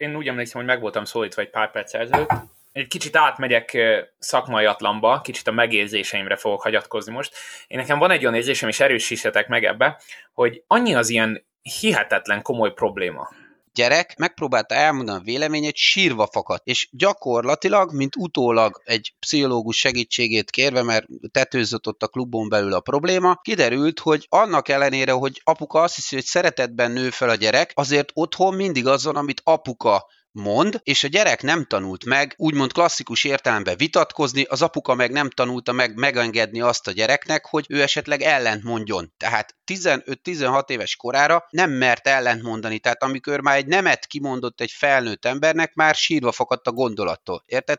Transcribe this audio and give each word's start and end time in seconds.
én 0.00 0.16
úgy 0.16 0.28
emlékszem, 0.28 0.60
hogy 0.60 0.70
meg 0.70 0.80
voltam 0.80 1.04
szólítva 1.04 1.42
egy 1.42 1.50
pár 1.50 1.70
perc 1.70 1.94
ezelőtt, 1.94 2.30
egy 2.72 2.86
kicsit 2.86 3.16
átmegyek 3.16 3.78
szakmai 4.18 4.64
atlamba, 4.64 5.20
kicsit 5.20 5.46
a 5.48 5.52
megérzéseimre 5.52 6.36
fogok 6.36 6.62
hagyatkozni 6.62 7.12
most. 7.12 7.34
Én 7.66 7.78
nekem 7.78 7.98
van 7.98 8.10
egy 8.10 8.22
olyan 8.22 8.34
érzésem, 8.34 8.68
és 8.68 8.80
erősíthetek 8.80 9.48
meg 9.48 9.64
ebbe, 9.64 10.00
hogy 10.32 10.62
annyi 10.66 10.94
az 10.94 11.08
ilyen 11.08 11.44
hihetetlen 11.62 12.42
komoly 12.42 12.72
probléma, 12.72 13.28
gyerek 13.74 14.16
megpróbálta 14.18 14.74
elmondani 14.74 15.18
a 15.18 15.22
véleményét, 15.24 15.76
sírva 15.76 16.28
fakadt. 16.32 16.66
És 16.66 16.88
gyakorlatilag, 16.92 17.92
mint 17.92 18.16
utólag 18.16 18.82
egy 18.84 19.14
pszichológus 19.18 19.76
segítségét 19.76 20.50
kérve, 20.50 20.82
mert 20.82 21.06
tetőzött 21.30 21.86
ott 21.86 22.02
a 22.02 22.08
klubon 22.08 22.48
belül 22.48 22.72
a 22.72 22.80
probléma, 22.80 23.34
kiderült, 23.42 23.98
hogy 23.98 24.26
annak 24.28 24.68
ellenére, 24.68 25.12
hogy 25.12 25.40
apuka 25.44 25.80
azt 25.80 25.94
hiszi, 25.94 26.14
hogy 26.14 26.24
szeretetben 26.24 26.90
nő 26.90 27.10
fel 27.10 27.28
a 27.28 27.34
gyerek, 27.34 27.72
azért 27.74 28.10
otthon 28.14 28.54
mindig 28.54 28.86
azon, 28.86 29.16
amit 29.16 29.40
apuka 29.44 30.06
mond, 30.32 30.80
és 30.82 31.04
a 31.04 31.08
gyerek 31.08 31.42
nem 31.42 31.64
tanult 31.64 32.04
meg, 32.04 32.34
úgymond 32.36 32.72
klasszikus 32.72 33.24
értelemben 33.24 33.76
vitatkozni, 33.76 34.42
az 34.42 34.62
apuka 34.62 34.94
meg 34.94 35.10
nem 35.10 35.30
tanulta 35.30 35.72
meg 35.72 35.94
megengedni 35.94 36.60
azt 36.60 36.88
a 36.88 36.92
gyereknek, 36.92 37.46
hogy 37.46 37.66
ő 37.68 37.82
esetleg 37.82 38.22
ellent 38.22 38.62
mondjon. 38.62 39.12
Tehát 39.16 39.56
15-16 39.72 40.70
éves 40.70 40.96
korára 40.96 41.46
nem 41.50 41.70
mert 41.70 42.06
ellent 42.06 42.42
mondani, 42.42 42.78
tehát 42.78 43.02
amikor 43.02 43.40
már 43.40 43.56
egy 43.56 43.66
nemet 43.66 44.06
kimondott 44.06 44.60
egy 44.60 44.70
felnőtt 44.70 45.24
embernek, 45.24 45.74
már 45.74 45.94
sírva 45.94 46.32
fakadt 46.32 46.66
a 46.66 46.72
gondolattól. 46.72 47.42
Érted? 47.46 47.78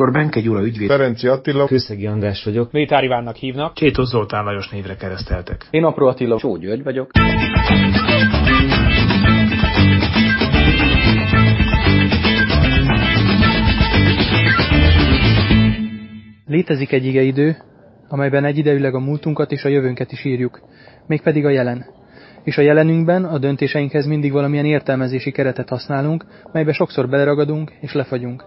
Dr. 0.00 0.12
Benke 0.12 0.40
Gyula 0.40 0.62
ügyvéd. 0.62 0.88
Ferenci 0.88 1.26
Attila. 1.26 1.66
Kőszegi 1.66 2.06
András 2.06 2.44
vagyok. 2.44 2.72
Métári 2.72 3.06
Vánnak 3.06 3.36
hívnak. 3.36 3.74
Csétos 3.74 4.06
Zoltán 4.06 4.44
Lajos 4.44 4.68
névre 4.68 4.96
kereszteltek. 4.96 5.66
Én 5.70 5.84
Apró 5.84 6.06
Attila. 6.06 6.38
Só 6.38 6.56
György 6.56 6.82
vagyok. 6.82 7.10
Létezik 16.46 16.92
egy 16.92 17.04
idő, 17.04 17.56
amelyben 18.08 18.44
egyidejűleg 18.44 18.94
a 18.94 19.00
múltunkat 19.00 19.52
és 19.52 19.64
a 19.64 19.68
jövőnket 19.68 20.12
is 20.12 20.24
írjuk, 20.24 20.60
mégpedig 21.06 21.44
a 21.44 21.50
jelen. 21.50 21.84
És 22.44 22.58
a 22.58 22.62
jelenünkben 22.62 23.24
a 23.24 23.38
döntéseinkhez 23.38 24.06
mindig 24.06 24.32
valamilyen 24.32 24.64
értelmezési 24.64 25.30
keretet 25.30 25.68
használunk, 25.68 26.24
melybe 26.52 26.72
sokszor 26.72 27.08
beleragadunk 27.08 27.72
és 27.80 27.92
lefagyunk. 27.92 28.44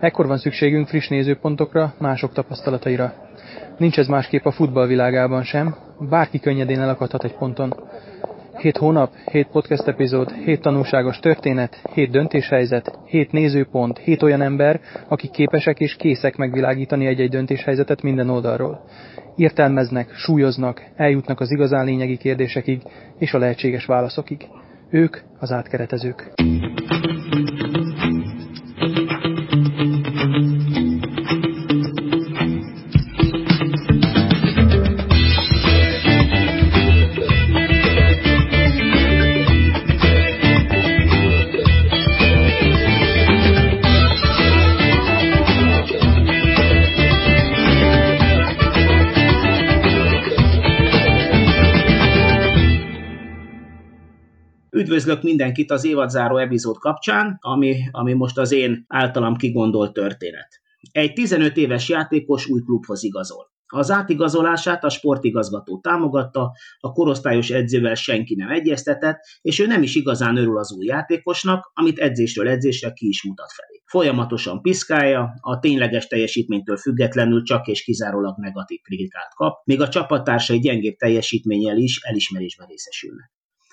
Ekkor 0.00 0.26
van 0.26 0.38
szükségünk 0.38 0.88
friss 0.88 1.08
nézőpontokra, 1.08 1.94
mások 1.98 2.32
tapasztalataira. 2.32 3.14
Nincs 3.78 3.98
ez 3.98 4.06
másképp 4.06 4.44
a 4.44 4.50
futballvilágában 4.50 5.42
sem, 5.42 5.74
bárki 6.08 6.38
könnyedén 6.38 6.80
elakadhat 6.80 7.24
egy 7.24 7.34
ponton. 7.34 7.74
Hét 8.56 8.76
hónap, 8.76 9.12
hét 9.30 9.46
podcast 9.46 9.86
epizód, 9.86 10.32
hét 10.32 10.60
tanulságos 10.60 11.18
történet, 11.18 11.82
hét 11.92 12.10
döntéshelyzet, 12.10 12.98
hét 13.06 13.32
nézőpont, 13.32 13.98
hét 13.98 14.22
olyan 14.22 14.42
ember, 14.42 14.80
akik 15.08 15.30
képesek 15.30 15.80
és 15.80 15.96
készek 15.96 16.36
megvilágítani 16.36 17.06
egy-egy 17.06 17.30
döntéshelyzetet 17.30 18.02
minden 18.02 18.30
oldalról. 18.30 18.84
Értelmeznek, 19.36 20.14
súlyoznak, 20.14 20.82
eljutnak 20.96 21.40
az 21.40 21.50
igazán 21.50 21.84
lényegi 21.84 22.16
kérdésekig 22.16 22.82
és 23.18 23.34
a 23.34 23.38
lehetséges 23.38 23.84
válaszokig. 23.84 24.46
Ők 24.90 25.16
az 25.38 25.52
átkeretezők. 25.52 26.32
Üdvözlök 55.00 55.24
mindenkit 55.24 55.70
az 55.70 55.84
évadzáró 55.84 56.36
epizód 56.36 56.78
kapcsán, 56.78 57.38
ami, 57.40 57.76
ami 57.90 58.12
most 58.12 58.38
az 58.38 58.52
én 58.52 58.84
általam 58.88 59.36
kigondolt 59.36 59.92
történet. 59.92 60.48
Egy 60.92 61.12
15 61.12 61.56
éves 61.56 61.88
játékos 61.88 62.46
új 62.46 62.60
klubhoz 62.60 63.04
igazol. 63.04 63.50
Az 63.66 63.90
átigazolását 63.90 64.84
a 64.84 64.88
sportigazgató 64.88 65.80
támogatta, 65.80 66.52
a 66.80 66.92
korosztályos 66.92 67.50
edzővel 67.50 67.94
senki 67.94 68.34
nem 68.34 68.50
egyeztetett, 68.50 69.18
és 69.40 69.58
ő 69.58 69.66
nem 69.66 69.82
is 69.82 69.94
igazán 69.94 70.36
örül 70.36 70.58
az 70.58 70.72
új 70.72 70.86
játékosnak, 70.86 71.70
amit 71.74 71.98
edzésről 71.98 72.48
edzésre 72.48 72.92
ki 72.92 73.08
is 73.08 73.24
mutat 73.24 73.52
felé. 73.52 73.82
Folyamatosan 73.84 74.62
piszkálja, 74.62 75.34
a 75.40 75.58
tényleges 75.58 76.06
teljesítménytől 76.06 76.76
függetlenül 76.76 77.42
csak 77.42 77.66
és 77.66 77.82
kizárólag 77.82 78.38
negatív 78.38 78.80
kritikát 78.80 79.34
kap, 79.34 79.64
még 79.64 79.80
a 79.80 79.88
csapattársai 79.88 80.58
gyengébb 80.58 80.96
teljesítménnyel 80.96 81.76
is 81.76 82.00
elismerésben 82.02 82.66
részesülnek. 82.66 83.30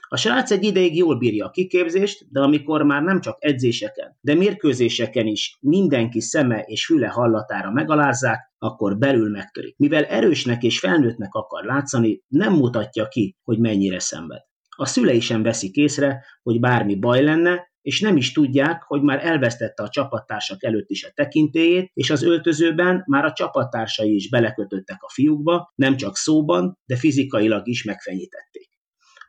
A 0.10 0.18
srác 0.18 0.52
egy 0.52 0.64
ideig 0.64 0.98
jól 0.98 1.18
bírja 1.18 1.46
a 1.46 1.50
kiképzést, 1.50 2.26
de 2.32 2.42
amikor 2.42 2.84
már 2.84 3.02
nem 3.02 3.22
csak 3.22 3.38
edzéseken, 3.40 4.18
de 4.22 4.36
mérkőzéseken 4.36 5.28
is 5.28 5.58
mindenki 5.62 6.22
szeme 6.22 6.62
és 6.62 6.86
füle 6.86 7.08
hallatára 7.08 7.72
megalázzák, 7.72 8.52
akkor 8.58 8.98
belül 8.98 9.30
megtörik. 9.30 9.78
Mivel 9.78 10.04
erősnek 10.04 10.64
és 10.64 10.80
felnőttnek 10.80 11.34
akar 11.34 11.64
látszani, 11.64 12.22
nem 12.28 12.54
mutatja 12.54 13.08
ki, 13.08 13.36
hogy 13.44 13.60
mennyire 13.60 14.00
szenved. 14.00 14.42
A 14.80 14.86
szülei 14.86 15.20
sem 15.20 15.44
veszik 15.44 15.76
észre, 15.76 16.24
hogy 16.44 16.60
bármi 16.60 16.96
baj 16.96 17.24
lenne, 17.24 17.72
és 17.82 18.02
nem 18.02 18.18
is 18.18 18.32
tudják, 18.32 18.84
hogy 18.84 19.02
már 19.02 19.26
elvesztette 19.26 19.84
a 19.84 19.90
csapattársak 19.90 20.64
előtt 20.64 20.90
is 20.90 21.04
a 21.04 21.12
tekintélyét, 21.14 21.92
és 21.94 22.10
az 22.10 22.24
öltözőben 22.24 23.04
már 23.06 23.26
a 23.26 23.34
csapattársai 23.34 24.16
is 24.16 24.30
belekötöttek 24.30 24.98
a 25.00 25.12
fiúkba, 25.14 25.72
nem 25.76 25.98
csak 25.98 26.16
szóban, 26.16 26.78
de 26.86 26.96
fizikailag 26.96 27.68
is 27.68 27.84
megfenyítették. 27.84 28.67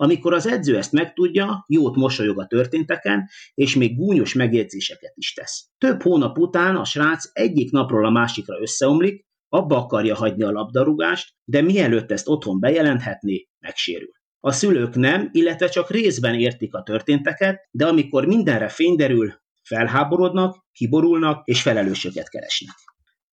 Amikor 0.01 0.35
az 0.35 0.47
edző 0.47 0.77
ezt 0.77 0.93
megtudja, 0.93 1.65
jót 1.69 1.97
mosolyog 1.97 2.41
a 2.41 2.47
történteken, 2.47 3.29
és 3.55 3.77
még 3.77 3.97
gúnyos 3.97 4.35
megjegyzéseket 4.35 5.13
is 5.15 5.33
tesz. 5.33 5.69
Több 5.79 6.03
hónap 6.03 6.39
után 6.39 6.77
a 6.77 6.85
srác 6.85 7.31
egyik 7.33 7.71
napról 7.71 8.07
a 8.07 8.11
másikra 8.11 8.61
összeomlik, 8.61 9.27
abba 9.49 9.77
akarja 9.77 10.15
hagyni 10.15 10.43
a 10.43 10.51
labdarúgást, 10.51 11.35
de 11.45 11.63
mielőtt 11.63 12.11
ezt 12.11 12.29
otthon 12.29 12.61
bejelenthetné, 12.61 13.49
megsérül. 13.59 14.11
A 14.41 14.53
szülők 14.53 14.95
nem, 14.95 15.29
illetve 15.33 15.69
csak 15.69 15.91
részben 15.91 16.35
értik 16.35 16.75
a 16.75 16.83
történteket, 16.83 17.69
de 17.71 17.87
amikor 17.87 18.27
mindenre 18.27 18.69
fény 18.69 18.97
derül, 18.97 19.35
felháborodnak, 19.63 20.67
kiborulnak 20.73 21.43
és 21.45 21.63
felelősöket 21.63 22.29
keresnek. 22.29 22.75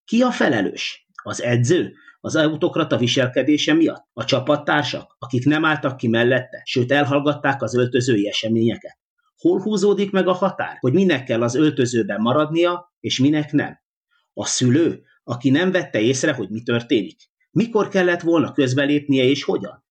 Ki 0.06 0.22
a 0.22 0.32
felelős? 0.32 1.05
Az 1.28 1.42
edző? 1.42 1.94
Az 2.22 2.36
autokrata 2.36 2.98
viselkedése 2.98 3.74
miatt? 3.74 4.08
A 4.14 4.26
csapattársak, 4.26 5.16
akik 5.20 5.46
nem 5.46 5.66
álltak 5.66 5.98
ki 5.98 6.08
mellette, 6.08 6.62
sőt 6.64 6.92
elhallgatták 6.92 7.62
az 7.62 7.76
öltözői 7.76 8.28
eseményeket? 8.28 8.98
Hol 9.38 9.62
húzódik 9.62 10.12
meg 10.12 10.28
a 10.28 10.34
határ, 10.34 10.78
hogy 10.80 10.94
minek 10.94 11.24
kell 11.24 11.42
az 11.42 11.56
öltözőben 11.56 12.22
maradnia, 12.22 12.94
és 13.00 13.20
minek 13.20 13.52
nem? 13.52 13.80
A 14.34 14.46
szülő, 14.46 15.04
aki 15.24 15.50
nem 15.50 15.72
vette 15.72 16.00
észre, 16.00 16.34
hogy 16.34 16.50
mi 16.50 16.62
történik? 16.62 17.20
Mikor 17.52 17.88
kellett 17.88 18.22
volna 18.22 18.52
közbelépnie 18.52 19.24
és 19.24 19.44
hogyan? 19.44 19.86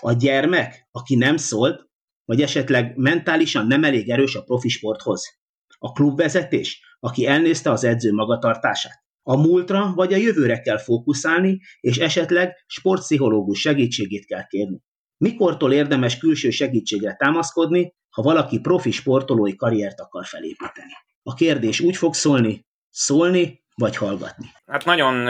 A 0.00 0.12
gyermek, 0.12 0.88
aki 0.90 1.14
nem 1.14 1.36
szólt, 1.36 1.88
vagy 2.24 2.42
esetleg 2.42 2.96
mentálisan 2.96 3.66
nem 3.66 3.84
elég 3.84 4.10
erős 4.10 4.34
a 4.34 4.42
profi 4.42 4.68
sporthoz? 4.68 5.38
A 5.78 5.92
klubvezetés, 5.92 6.96
aki 7.00 7.26
elnézte 7.26 7.70
az 7.70 7.84
edző 7.84 8.12
magatartását? 8.12 9.08
A 9.30 9.36
múltra 9.36 9.92
vagy 9.94 10.12
a 10.12 10.16
jövőre 10.16 10.60
kell 10.60 10.78
fókuszálni, 10.78 11.60
és 11.80 11.98
esetleg 11.98 12.64
sportpszichológus 12.66 13.60
segítségét 13.60 14.26
kell 14.26 14.46
kérni. 14.46 14.82
Mikortól 15.16 15.72
érdemes 15.72 16.18
külső 16.18 16.50
segítségre 16.50 17.14
támaszkodni, 17.18 17.94
ha 18.10 18.22
valaki 18.22 18.60
profi 18.60 18.90
sportolói 18.90 19.56
karriert 19.56 20.00
akar 20.00 20.26
felépíteni? 20.26 20.92
A 21.22 21.34
kérdés 21.34 21.80
úgy 21.80 21.96
fog 21.96 22.14
szólni, 22.14 22.66
szólni 22.88 23.62
vagy 23.74 23.96
hallgatni. 23.96 24.46
Hát 24.66 24.84
nagyon 24.84 25.28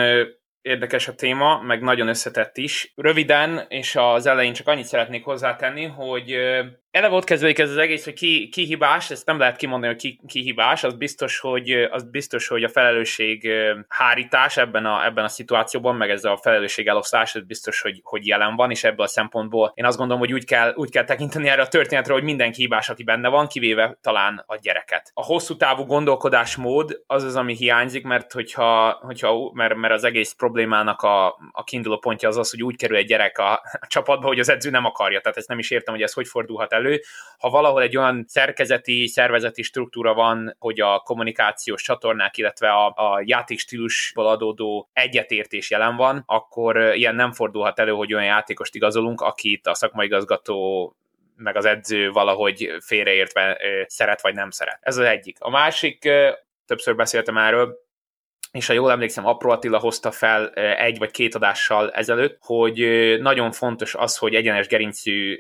érdekes 0.61 1.09
a 1.09 1.15
téma, 1.15 1.63
meg 1.63 1.83
nagyon 1.83 2.09
összetett 2.09 2.57
is. 2.57 2.93
Röviden, 2.97 3.65
és 3.69 3.97
az 3.97 4.27
elején 4.27 4.53
csak 4.53 4.69
annyit 4.69 4.87
szeretnék 4.87 5.25
hozzátenni, 5.25 5.85
hogy 5.85 6.37
eleve 6.91 7.15
ott 7.15 7.25
kezdődik 7.25 7.59
ez 7.59 7.71
az 7.71 7.77
egész, 7.77 8.05
hogy 8.05 8.13
ki, 8.13 8.49
ki 8.49 8.65
hibás, 8.65 9.11
ezt 9.11 9.27
nem 9.27 9.39
lehet 9.39 9.57
kimondani, 9.57 9.93
hogy 9.93 10.03
ki, 10.03 10.21
ki 10.27 10.41
hibás, 10.41 10.85
az 10.85 10.95
biztos, 10.95 11.39
hogy, 11.39 11.71
az 11.71 12.11
biztos, 12.11 12.49
hogy 12.49 12.65
a 12.65 12.69
felelősség 12.69 13.49
hárítás 13.89 14.57
ebben 14.57 14.87
a, 14.87 15.05
ebben 15.05 15.25
a 15.25 15.29
szituációban, 15.29 15.97
meg 15.97 16.11
ez 16.11 16.25
a 16.25 16.37
felelősség 16.43 16.87
elosztás, 16.87 17.35
ez 17.35 17.43
biztos, 17.43 17.81
hogy, 17.81 18.01
hogy 18.03 18.27
jelen 18.27 18.57
van, 18.57 18.71
és 18.71 18.85
ebből 18.85 19.05
a 19.05 19.09
szempontból 19.09 19.73
én 19.75 19.85
azt 19.85 19.97
gondolom, 19.97 20.23
hogy 20.23 20.33
úgy 20.33 20.45
kell, 20.45 20.73
úgy 20.77 20.91
kell 20.91 21.05
tekinteni 21.05 21.49
erre 21.49 21.63
a 21.63 21.69
történetre, 21.69 22.13
hogy 22.13 22.23
mindenki 22.23 22.61
hibás, 22.61 22.89
aki 22.89 23.03
benne 23.03 23.29
van, 23.29 23.47
kivéve 23.47 23.99
talán 24.01 24.45
a 24.47 24.57
gyereket. 24.57 25.11
A 25.15 25.25
hosszú 25.25 25.57
távú 25.57 25.85
gondolkodásmód 25.85 27.03
az 27.07 27.23
az, 27.23 27.37
ami 27.37 27.55
hiányzik, 27.55 28.05
mert 28.05 28.33
hogyha, 28.33 28.99
hogyha 29.03 29.51
mert, 29.55 29.75
mert 29.75 29.95
az 29.95 30.05
egész 30.05 30.33
problémának 30.33 31.03
a, 31.03 31.27
a 31.53 31.65
kiinduló 31.65 31.99
pontja 31.99 32.29
az 32.29 32.37
az, 32.37 32.51
hogy 32.51 32.63
úgy 32.63 32.77
kerül 32.77 32.97
egy 32.97 33.07
gyerek 33.07 33.39
a, 33.39 33.53
a 33.81 33.87
csapatba, 33.87 34.27
hogy 34.27 34.39
az 34.39 34.49
edző 34.49 34.71
nem 34.71 34.85
akarja. 34.85 35.21
Tehát 35.21 35.39
ezt 35.39 35.49
nem 35.49 35.59
is 35.59 35.71
értem, 35.71 35.95
hogy 35.95 36.03
ez 36.03 36.13
hogy 36.13 36.29
fordulhat 36.29 36.73
elő. 36.81 37.01
Ha 37.39 37.51
valahol 37.51 37.83
egy 37.83 37.97
olyan 37.97 38.25
szerkezeti, 38.29 39.07
szervezeti 39.07 39.63
struktúra 39.63 40.15
van, 40.15 40.57
hogy 40.59 40.81
a 40.81 40.99
kommunikációs 40.99 41.83
csatornák, 41.83 42.37
illetve 42.37 42.69
a, 42.71 42.87
a 42.87 43.23
játékstílusból 43.25 44.27
adódó 44.27 44.89
egyetértés 44.93 45.71
jelen 45.71 45.97
van, 45.97 46.23
akkor 46.27 46.95
ilyen 46.95 47.15
nem 47.15 47.33
fordulhat 47.33 47.79
elő, 47.79 47.91
hogy 47.91 48.15
olyan 48.15 48.27
játékost 48.27 48.75
igazolunk, 48.75 49.21
akit 49.21 49.67
a 49.67 49.75
szakmai 49.75 50.07
igazgató 50.07 50.95
meg 51.37 51.57
az 51.57 51.65
edző 51.65 52.11
valahogy 52.11 52.77
félreértve 52.81 53.59
szeret 53.87 54.21
vagy 54.21 54.35
nem 54.35 54.51
szeret. 54.51 54.79
Ez 54.81 54.97
az 54.97 55.05
egyik. 55.05 55.37
A 55.41 55.51
másik, 55.51 56.09
többször 56.67 56.97
beszéltem 56.97 57.39
erről, 57.39 57.79
és 58.53 58.67
ha 58.67 58.73
jól 58.73 58.91
emlékszem, 58.91 59.27
Apró 59.27 59.51
Attila 59.51 59.79
hozta 59.79 60.11
fel 60.11 60.49
egy 60.55 60.99
vagy 60.99 61.11
két 61.11 61.35
adással 61.35 61.91
ezelőtt, 61.91 62.39
hogy 62.41 62.79
nagyon 63.21 63.53
fontos 63.53 63.95
az, 63.95 64.17
hogy 64.17 64.35
egyenes 64.35 64.67
gerincű 64.67 65.39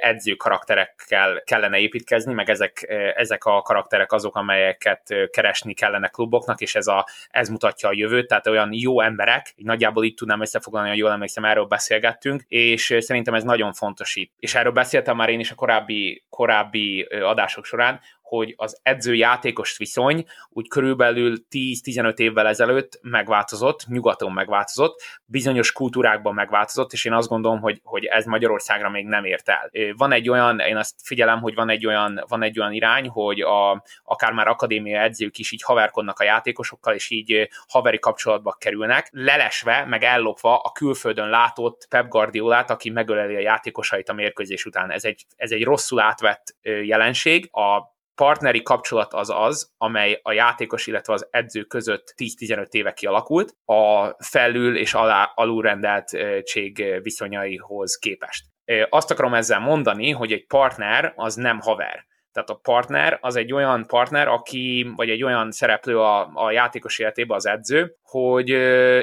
edző 0.00 0.34
karakterekkel 0.34 1.42
kellene 1.44 1.78
építkezni, 1.78 2.32
meg 2.32 2.50
ezek, 2.50 2.86
ezek 3.16 3.44
a 3.44 3.62
karakterek 3.62 4.12
azok, 4.12 4.36
amelyeket 4.36 5.14
keresni 5.30 5.74
kellene 5.74 6.08
kluboknak, 6.08 6.60
és 6.60 6.74
ez, 6.74 6.86
a, 6.86 7.06
ez 7.30 7.48
mutatja 7.48 7.88
a 7.88 7.94
jövőt, 7.94 8.26
tehát 8.28 8.46
olyan 8.46 8.68
jó 8.72 9.00
emberek, 9.00 9.52
így 9.56 9.66
nagyjából 9.66 10.04
itt 10.04 10.16
tudnám 10.16 10.40
összefoglalni, 10.40 10.88
hogy 10.88 10.98
jól 10.98 11.10
emlékszem, 11.10 11.44
erről 11.44 11.64
beszélgettünk, 11.64 12.42
és 12.48 12.96
szerintem 12.98 13.34
ez 13.34 13.44
nagyon 13.44 13.72
fontos 13.72 14.16
itt. 14.16 14.32
És 14.38 14.54
erről 14.54 14.72
beszéltem 14.72 15.16
már 15.16 15.28
én 15.28 15.40
is 15.40 15.50
a 15.50 15.54
korábbi, 15.54 16.24
korábbi 16.30 17.02
adások 17.22 17.64
során, 17.64 18.00
hogy 18.28 18.54
az 18.56 18.80
edző-játékos 18.82 19.76
viszony 19.76 20.24
úgy 20.48 20.68
körülbelül 20.68 21.36
10-15 21.50 22.18
évvel 22.18 22.46
ezelőtt 22.46 22.98
megváltozott, 23.02 23.86
nyugaton 23.86 24.32
megváltozott, 24.32 25.02
bizonyos 25.24 25.72
kultúrákban 25.72 26.34
megváltozott, 26.34 26.92
és 26.92 27.04
én 27.04 27.12
azt 27.12 27.28
gondolom, 27.28 27.60
hogy, 27.60 27.80
hogy 27.84 28.04
ez 28.04 28.24
Magyarországra 28.24 28.90
még 28.90 29.06
nem 29.06 29.24
ért 29.24 29.48
el. 29.48 29.70
Van 29.96 30.12
egy 30.12 30.28
olyan, 30.28 30.58
én 30.58 30.76
azt 30.76 30.94
figyelem, 31.02 31.40
hogy 31.40 31.54
van 31.54 31.68
egy 31.68 31.86
olyan, 31.86 32.24
van 32.28 32.42
egy 32.42 32.60
olyan 32.60 32.72
irány, 32.72 33.08
hogy 33.08 33.40
a, 33.40 33.82
akár 34.04 34.32
már 34.32 34.48
akadémia 34.48 35.00
edzők 35.00 35.38
is 35.38 35.52
így 35.52 35.62
haverkodnak 35.62 36.18
a 36.18 36.24
játékosokkal, 36.24 36.94
és 36.94 37.10
így 37.10 37.48
haveri 37.68 37.98
kapcsolatba 37.98 38.56
kerülnek, 38.58 39.08
lelesve, 39.12 39.84
meg 39.84 40.02
ellopva 40.02 40.58
a 40.58 40.72
külföldön 40.72 41.28
látott 41.28 41.86
Pep 41.88 42.08
Guardiolát, 42.08 42.70
aki 42.70 42.90
megöleli 42.90 43.34
a 43.34 43.40
játékosait 43.40 44.08
a 44.08 44.12
mérkőzés 44.12 44.64
után. 44.64 44.90
Ez 44.90 45.04
egy, 45.04 45.26
ez 45.36 45.50
egy 45.50 45.64
rosszul 45.64 46.00
átvett 46.00 46.56
jelenség. 46.62 47.48
A 47.52 47.96
partneri 48.18 48.62
kapcsolat 48.62 49.14
az 49.14 49.30
az, 49.30 49.72
amely 49.76 50.20
a 50.22 50.32
játékos, 50.32 50.86
illetve 50.86 51.12
az 51.12 51.28
edző 51.30 51.62
között 51.62 52.14
10-15 52.16 52.70
éve 52.70 52.92
kialakult, 52.92 53.54
a 53.64 54.14
felül 54.24 54.76
és 54.76 54.94
alá, 54.94 55.32
alulrendeltség 55.34 57.00
viszonyaihoz 57.02 57.96
képest. 57.96 58.44
Azt 58.88 59.10
akarom 59.10 59.34
ezzel 59.34 59.60
mondani, 59.60 60.10
hogy 60.10 60.32
egy 60.32 60.46
partner 60.46 61.12
az 61.16 61.34
nem 61.34 61.60
haver. 61.60 62.06
Tehát 62.32 62.50
a 62.50 62.60
partner 62.62 63.18
az 63.20 63.36
egy 63.36 63.52
olyan 63.52 63.86
partner, 63.86 64.28
aki, 64.28 64.92
vagy 64.96 65.10
egy 65.10 65.22
olyan 65.22 65.50
szereplő 65.50 65.98
a, 65.98 66.30
a 66.34 66.50
játékos 66.50 66.98
életében 66.98 67.36
az 67.36 67.46
edző, 67.46 67.96
hogy 68.02 68.48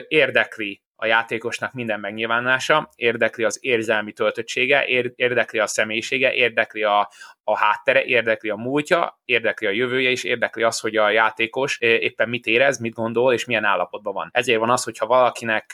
érdekli 0.07 0.83
a 0.95 1.05
játékosnak 1.05 1.73
minden 1.73 1.99
megnyilvánulása, 1.99 2.89
érdekli 2.95 3.43
az 3.43 3.57
érzelmi 3.61 4.13
töltöttsége, 4.13 4.85
érdekli 5.15 5.59
a 5.59 5.67
személyisége, 5.67 6.33
érdekli 6.33 6.83
a, 6.83 7.09
a 7.47 7.57
háttere, 7.57 8.03
érdekli 8.03 8.49
a 8.49 8.55
múltja, 8.55 9.19
érdekli 9.25 9.67
a 9.67 9.71
jövője, 9.71 10.09
és 10.09 10.23
érdekli 10.23 10.63
az, 10.63 10.79
hogy 10.79 10.97
a 10.97 11.09
játékos 11.09 11.77
éppen 11.79 12.29
mit 12.29 12.45
érez, 12.45 12.79
mit 12.79 12.93
gondol, 12.93 13.33
és 13.33 13.45
milyen 13.45 13.63
állapotban 13.63 14.13
van. 14.13 14.29
Ezért 14.31 14.59
van 14.59 14.69
az, 14.69 14.83
hogyha 14.83 15.05
valakinek, 15.05 15.73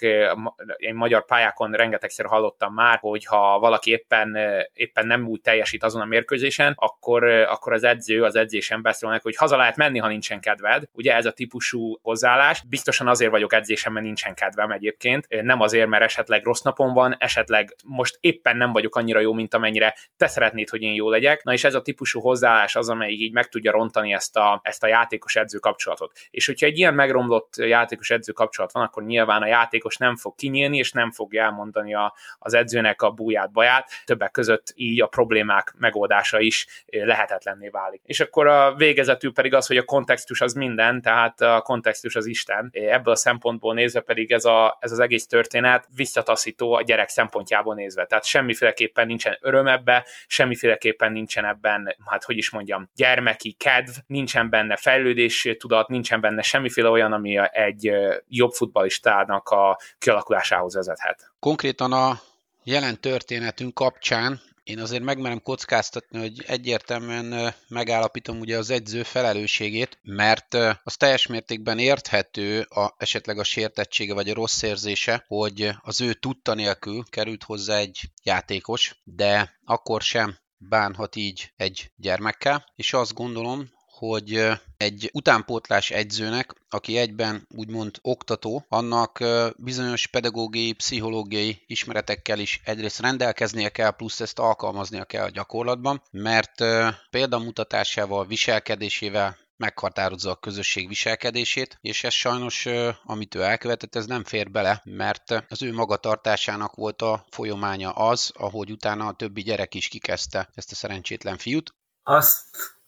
én 0.78 0.96
magyar 0.96 1.26
pályákon 1.26 1.72
rengetegszer 1.72 2.26
hallottam 2.26 2.74
már, 2.74 2.98
hogy 3.02 3.26
ha 3.26 3.60
valaki 3.60 3.92
éppen, 3.92 4.38
éppen 4.74 5.08
nem 5.08 5.28
úgy 5.28 5.42
teljesít 5.42 5.84
azon 5.84 6.02
a 6.02 6.06
mérkőzésen, 6.06 6.74
akkor, 6.76 7.24
akkor 7.24 7.74
az 7.74 7.84
edző 7.84 8.24
az 8.24 8.36
edzésen 8.36 8.82
beszélnek, 8.82 9.22
hogy 9.22 9.36
haza 9.36 9.58
lehet 9.58 9.76
menni, 9.76 10.00
ha 10.00 10.08
nincsen 10.08 10.40
kedved. 10.40 10.84
Ugye 10.94 11.16
ez 11.16 11.26
a 11.26 11.32
típusú 11.32 12.00
hozzáállás. 12.02 12.64
Biztosan 12.70 13.08
azért 13.08 13.32
vagyok 13.32 13.54
edzésen, 13.54 13.92
mert 13.92 14.06
nincsen 14.06 14.34
kedvem 14.34 14.72
egyébként. 14.72 15.28
Nem 15.42 15.62
azért, 15.62 15.88
mert 15.88 16.04
esetleg 16.04 16.44
rossz 16.44 16.62
napom 16.62 16.94
van, 16.94 17.16
esetleg 17.20 17.76
most 17.86 18.18
éppen 18.20 18.58
nem 18.58 18.72
vagyok 18.72 18.96
annyira 18.96 19.20
jó, 19.20 19.34
mint 19.34 19.54
amennyire 19.54 19.96
te 20.18 20.28
szeretnéd, 20.28 20.70
hogy 20.70 20.82
én 20.82 20.94
jó 20.94 21.10
legyek. 21.10 21.44
Na 21.44 21.54
és 21.54 21.61
ez 21.64 21.76
a 21.76 21.82
típusú 21.82 22.20
hozzáállás 22.20 22.76
az, 22.76 22.90
amely 22.90 23.12
így 23.12 23.32
meg 23.32 23.48
tudja 23.48 23.72
rontani 23.72 24.14
ezt 24.14 24.38
a, 24.38 24.60
ezt 24.64 24.84
a 24.84 24.88
játékos-edző 24.88 25.58
kapcsolatot. 25.58 26.12
És 26.30 26.46
hogyha 26.46 26.66
egy 26.66 26.78
ilyen 26.78 26.94
megromlott 26.94 27.54
játékos-edző 27.56 28.32
kapcsolat 28.32 28.72
van, 28.72 28.84
akkor 28.84 29.04
nyilván 29.04 29.42
a 29.42 29.48
játékos 29.48 29.98
nem 29.98 30.16
fog 30.16 30.36
kinyílni, 30.36 30.78
és 30.78 30.92
nem 30.92 31.12
fogja 31.12 31.44
elmondani 31.44 31.94
a, 31.94 32.14
az 32.40 32.54
edzőnek 32.54 33.02
a 33.02 33.12
búját, 33.12 33.52
baját, 33.52 33.90
többek 34.06 34.32
között 34.32 34.72
így 34.76 35.02
a 35.02 35.08
problémák 35.08 35.74
megoldása 35.78 36.40
is 36.40 36.84
lehetetlenné 36.86 37.68
válik. 37.68 38.02
És 38.06 38.20
akkor 38.20 38.48
a 38.48 38.76
végezetül 38.76 39.34
pedig 39.34 39.54
az, 39.54 39.68
hogy 39.68 39.78
a 39.78 39.84
kontextus 39.84 40.42
az 40.42 40.54
minden, 40.54 41.02
tehát 41.02 41.42
a 41.42 41.62
kontextus 41.62 42.16
az 42.16 42.26
Isten. 42.26 42.70
Ebből 42.72 43.14
a 43.14 43.18
szempontból 43.18 43.74
nézve 43.74 44.00
pedig 44.00 44.32
ez, 44.32 44.46
a, 44.46 44.78
ez 44.80 44.92
az 44.92 45.00
egész 45.00 45.28
történet 45.28 45.88
visszataszító 45.96 46.74
a 46.74 46.82
gyerek 46.82 47.10
szempontjából 47.10 47.76
nézve. 47.76 48.06
Tehát 48.06 48.26
semmiféleképpen 48.26 49.08
nincsen 49.08 49.38
öröm 49.42 49.68
ebbe, 49.68 50.06
semmiféleképpen 50.28 51.12
nincsen 51.12 51.46
ebben, 51.52 51.96
hát 52.06 52.24
hogy 52.24 52.38
is 52.38 52.50
mondjam, 52.50 52.90
gyermeki 52.96 53.52
kedv, 53.52 53.92
nincsen 54.08 54.50
benne 54.50 54.76
fejlődés 54.76 55.56
tudat, 55.60 55.88
nincsen 55.88 56.22
benne 56.22 56.42
semmiféle 56.42 56.90
olyan, 56.90 57.14
ami 57.14 57.38
egy 57.52 57.92
jobb 58.28 58.52
futballistának 58.52 59.50
a 59.50 59.78
kialakulásához 59.98 60.76
vezethet. 60.76 61.32
Konkrétan 61.40 61.92
a 61.92 62.20
jelen 62.64 63.00
történetünk 63.00 63.74
kapcsán 63.74 64.42
én 64.64 64.80
azért 64.80 65.04
megmerem 65.04 65.42
kockáztatni, 65.42 66.20
hogy 66.20 66.44
egyértelműen 66.48 67.54
megállapítom 67.68 68.40
ugye 68.40 68.58
az 68.58 68.70
edző 68.70 69.04
felelősségét, 69.04 70.00
mert 70.02 70.54
az 70.84 70.98
teljes 70.98 71.28
mértékben 71.28 71.80
érthető 71.80 72.62
a, 72.62 72.94
esetleg 72.98 73.40
a 73.40 73.44
sértettsége 73.44 74.14
vagy 74.14 74.30
a 74.30 74.34
rossz 74.34 74.62
érzése, 74.62 75.24
hogy 75.28 75.70
az 75.82 76.02
ő 76.02 76.14
tudta 76.14 76.54
nélkül 76.54 77.04
került 77.10 77.44
hozzá 77.44 77.78
egy 77.78 78.00
játékos, 78.24 78.96
de 79.04 79.60
akkor 79.66 80.02
sem 80.02 80.38
bánhat 80.70 81.16
így 81.16 81.52
egy 81.58 81.92
gyermekkel, 81.96 82.66
és 82.76 82.94
azt 82.94 83.14
gondolom, 83.14 83.70
hogy 84.08 84.42
egy 84.78 85.10
utánpótlás 85.14 85.92
edzőnek, 85.92 86.54
aki 86.70 86.98
egyben 86.98 87.48
úgymond 87.56 87.98
oktató, 88.02 88.66
annak 88.70 89.24
bizonyos 89.58 90.08
pedagógiai, 90.08 90.74
pszichológiai 90.74 91.64
ismeretekkel 91.68 92.40
is 92.40 92.62
egyrészt 92.64 93.00
rendelkeznie 93.00 93.70
kell, 93.70 93.92
plusz 93.92 94.20
ezt 94.20 94.40
alkalmaznia 94.40 95.04
kell 95.04 95.24
a 95.24 95.30
gyakorlatban, 95.30 96.02
mert 96.12 96.64
példamutatásával, 97.10 98.26
viselkedésével 98.26 99.38
meghatározza 99.62 100.32
a 100.32 100.36
közösség 100.36 100.88
viselkedését, 100.88 101.78
és 101.82 102.04
ez 102.04 102.14
sajnos, 102.14 102.68
amit 103.04 103.36
ő 103.36 103.42
elkövetett, 103.42 103.96
ez 103.96 104.06
nem 104.06 104.24
fér 104.24 104.52
bele, 104.52 104.82
mert 104.84 105.46
az 105.50 105.64
ő 105.64 105.74
magatartásának 105.74 106.76
volt 106.76 107.02
a 107.02 107.26
folyamánya 107.30 107.92
az, 107.92 108.32
ahogy 108.36 108.72
utána 108.72 109.08
a 109.08 109.14
többi 109.14 109.42
gyerek 109.42 109.74
is 109.74 109.88
kikezdte 109.88 110.50
ezt 110.54 110.72
a 110.72 110.76
szerencsétlen 110.76 111.38
fiút. 111.38 111.74
Azt 112.04 112.46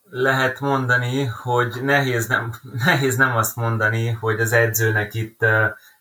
lehet 0.10 0.60
mondani, 0.60 1.24
hogy 1.26 1.84
nehéz 1.84 2.28
nem, 2.28 2.54
nehéz 2.86 3.16
nem 3.16 3.36
azt 3.36 3.56
mondani, 3.56 4.10
hogy 4.10 4.40
az 4.40 4.52
edzőnek 4.52 5.14
itt 5.14 5.46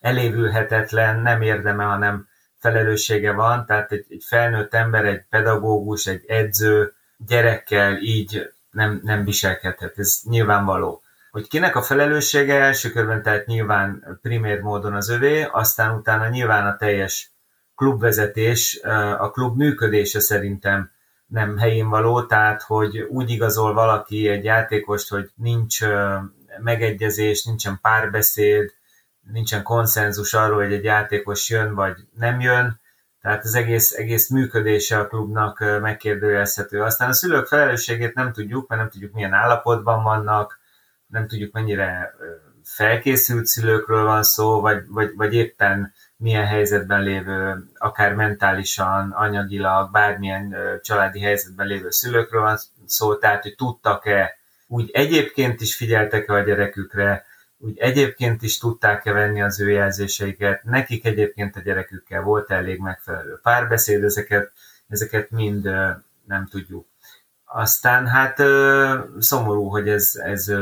elévülhetetlen, 0.01 1.19
nem 1.19 1.43
érdeme, 1.43 1.85
hanem 1.85 2.29
felelőssége 2.59 3.33
van, 3.33 3.67
tehát 3.67 3.93
egy, 3.93 4.07
egy 4.09 4.25
felnőtt 4.27 4.75
ember, 4.75 5.05
egy 5.05 5.25
pedagógus, 5.31 6.07
egy 6.07 6.25
edző 6.27 6.93
gyerekkel 7.17 7.97
így 7.97 8.53
nem, 8.73 9.01
nem 9.03 9.25
viselkedhet, 9.25 9.99
ez 9.99 10.21
nyilvánvaló. 10.25 11.03
Hogy 11.31 11.49
kinek 11.49 11.77
a 11.77 11.83
felelőssége 11.83 12.61
első 12.61 12.91
körben, 12.91 13.23
tehát 13.23 13.47
nyilván 13.47 14.19
primér 14.23 14.61
módon 14.61 14.95
az 14.95 15.09
övé, 15.09 15.43
aztán 15.43 15.97
utána 15.97 16.29
nyilván 16.29 16.67
a 16.67 16.77
teljes 16.77 17.33
klubvezetés, 17.75 18.81
a 19.19 19.31
klub 19.31 19.57
működése 19.57 20.21
szerintem 20.21 20.91
nem 21.27 21.59
helyén 21.59 21.89
való, 21.89 22.23
tehát 22.23 22.63
hogy 22.63 22.99
úgy 22.99 23.31
igazol 23.31 23.75
valaki 23.75 24.29
egy 24.29 24.45
játékost, 24.45 25.09
hogy 25.09 25.31
nincs 25.35 25.79
megegyezés, 26.59 27.45
nincsen 27.45 27.79
párbeszéd, 27.83 28.73
nincsen 29.33 29.63
konszenzus 29.63 30.35
arról, 30.35 30.63
hogy 30.63 30.73
egy 30.73 30.85
játékos 30.85 31.51
jön 31.51 31.75
vagy 31.75 31.97
nem 32.19 32.41
jön, 32.41 32.81
tehát 33.23 33.45
az 33.45 33.55
egész, 33.55 33.93
egész 33.93 34.29
működése 34.29 34.99
a 34.99 35.07
klubnak 35.07 35.59
megkérdőjelezhető. 35.81 36.83
Aztán 36.83 37.09
a 37.09 37.13
szülők 37.13 37.47
felelősségét 37.47 38.15
nem 38.15 38.33
tudjuk, 38.33 38.69
mert 38.69 38.81
nem 38.81 38.91
tudjuk 38.91 39.13
milyen 39.13 39.33
állapotban 39.33 40.03
vannak, 40.03 40.61
nem 41.07 41.27
tudjuk 41.27 41.53
mennyire 41.53 42.15
felkészült 42.65 43.47
szülőkről 43.47 44.05
van 44.05 44.23
szó, 44.23 44.61
vagy, 44.61 44.85
vagy, 44.89 45.11
vagy 45.15 45.35
éppen 45.35 45.93
milyen 46.17 46.47
helyzetben 46.47 47.03
lévő, 47.03 47.65
akár 47.79 48.15
mentálisan, 48.15 49.11
anyagilag, 49.11 49.91
bármilyen 49.91 50.57
családi 50.83 51.21
helyzetben 51.21 51.67
lévő 51.67 51.91
szülőkről 51.91 52.43
van 52.43 52.59
szó, 52.87 53.17
tehát 53.17 53.43
hogy 53.43 53.55
tudtak-e, 53.55 54.37
úgy 54.67 54.91
egyébként 54.93 55.61
is 55.61 55.77
figyeltek-e 55.77 56.33
a 56.33 56.41
gyerekükre, 56.41 57.27
úgy 57.65 57.79
egyébként 57.79 58.43
is 58.43 58.59
tudták-e 58.59 59.13
venni 59.13 59.43
az 59.43 59.61
ő 59.61 59.71
jelzéseiket, 59.71 60.65
nekik 60.65 61.05
egyébként 61.05 61.57
a 61.57 61.61
gyerekükkel 61.61 62.23
volt 62.23 62.51
elég 62.51 62.81
megfelelő 62.81 63.39
párbeszéd, 63.43 64.05
ezeket, 64.05 64.53
ezeket 64.89 65.31
mind 65.31 65.65
nem 66.27 66.47
tudjuk. 66.51 66.87
Aztán 67.45 68.07
hát 68.07 68.37
szomorú, 69.19 69.69
hogy 69.69 69.89
ez, 69.89 70.15
ez 70.15 70.53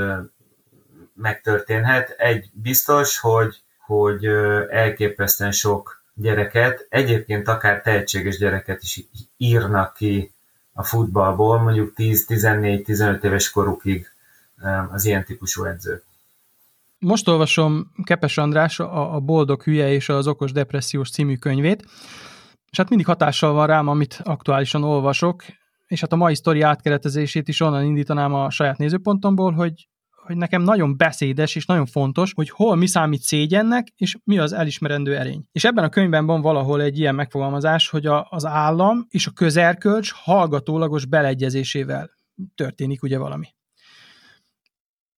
megtörténhet. 1.15 2.11
Egy 2.11 2.51
biztos, 2.53 3.19
hogy, 3.19 3.63
hogy 3.87 4.25
elképesztően 4.71 5.53
sok 5.53 6.03
gyereket, 6.15 6.87
egyébként 6.89 7.49
akár 7.49 7.83
tehetséges 7.83 8.39
gyereket 8.39 8.83
is 8.83 9.05
írnak 9.37 9.95
ki 9.95 10.33
a 10.73 10.83
futballból, 10.83 11.59
mondjuk 11.61 11.93
10-14-15 11.97 13.23
éves 13.23 13.51
korukig 13.51 14.07
az 14.91 15.05
ilyen 15.05 15.25
típusú 15.25 15.65
edzők. 15.65 16.09
Most 17.07 17.29
olvasom 17.29 17.93
Kepes 18.05 18.39
András 18.39 18.81
a, 18.81 19.15
a 19.15 19.21
Boldog 19.21 19.63
hülye 19.63 19.93
és 19.93 20.09
az 20.09 20.27
okos 20.27 20.53
depressziós 20.53 21.11
című 21.11 21.37
könyvét, 21.37 21.83
és 22.71 22.77
hát 22.77 22.89
mindig 22.89 23.07
hatással 23.07 23.53
van 23.53 23.67
rám, 23.67 23.89
amit 23.89 24.21
aktuálisan 24.25 24.83
olvasok, 24.83 25.43
és 25.87 26.01
hát 26.01 26.13
a 26.13 26.17
mai 26.17 26.35
sztori 26.35 26.61
átkeretezését 26.61 27.49
is 27.49 27.61
onnan 27.61 27.85
indítanám 27.85 28.35
a 28.35 28.51
saját 28.51 28.79
nézőpontomból, 28.79 29.53
hogy 29.53 29.89
hogy 30.27 30.37
nekem 30.37 30.63
nagyon 30.63 30.97
beszédes 30.97 31.55
és 31.55 31.67
nagyon 31.67 31.87
fontos, 31.87 32.33
hogy 32.35 32.51
hol 32.51 32.77
mi 32.77 32.87
számít 32.87 33.21
szégyennek, 33.21 33.89
és 33.97 34.17
mi 34.25 34.39
az 34.39 34.53
elismerendő 34.53 35.17
erény. 35.17 35.45
És 35.53 35.65
ebben 35.65 35.85
a 35.85 35.89
könyvben 35.89 36.27
van 36.27 36.41
valahol 36.41 36.83
egy 36.83 36.99
ilyen 36.99 37.15
megfogalmazás, 37.15 37.89
hogy 37.89 38.07
a, 38.07 38.27
az 38.31 38.47
állam 38.47 39.07
és 39.09 39.27
a 39.27 39.31
közerkölcs 39.31 40.13
hallgatólagos 40.15 41.07
beleegyezésével 41.07 42.11
történik 42.55 43.03
ugye 43.03 43.19
valami. 43.19 43.47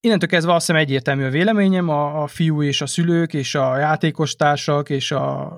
Innentől 0.05 0.29
kezdve 0.29 0.55
azt 0.55 0.67
hiszem 0.67 0.81
egyértelmű 0.81 1.25
a 1.25 1.31
véleményem, 1.31 1.89
a, 1.89 2.23
a 2.23 2.27
fiú 2.27 2.63
és 2.63 2.81
a 2.81 2.87
szülők, 2.87 3.35
és 3.35 3.55
a 3.55 3.79
játékostársak, 3.79 4.91
és 4.91 5.11
a 5.11 5.57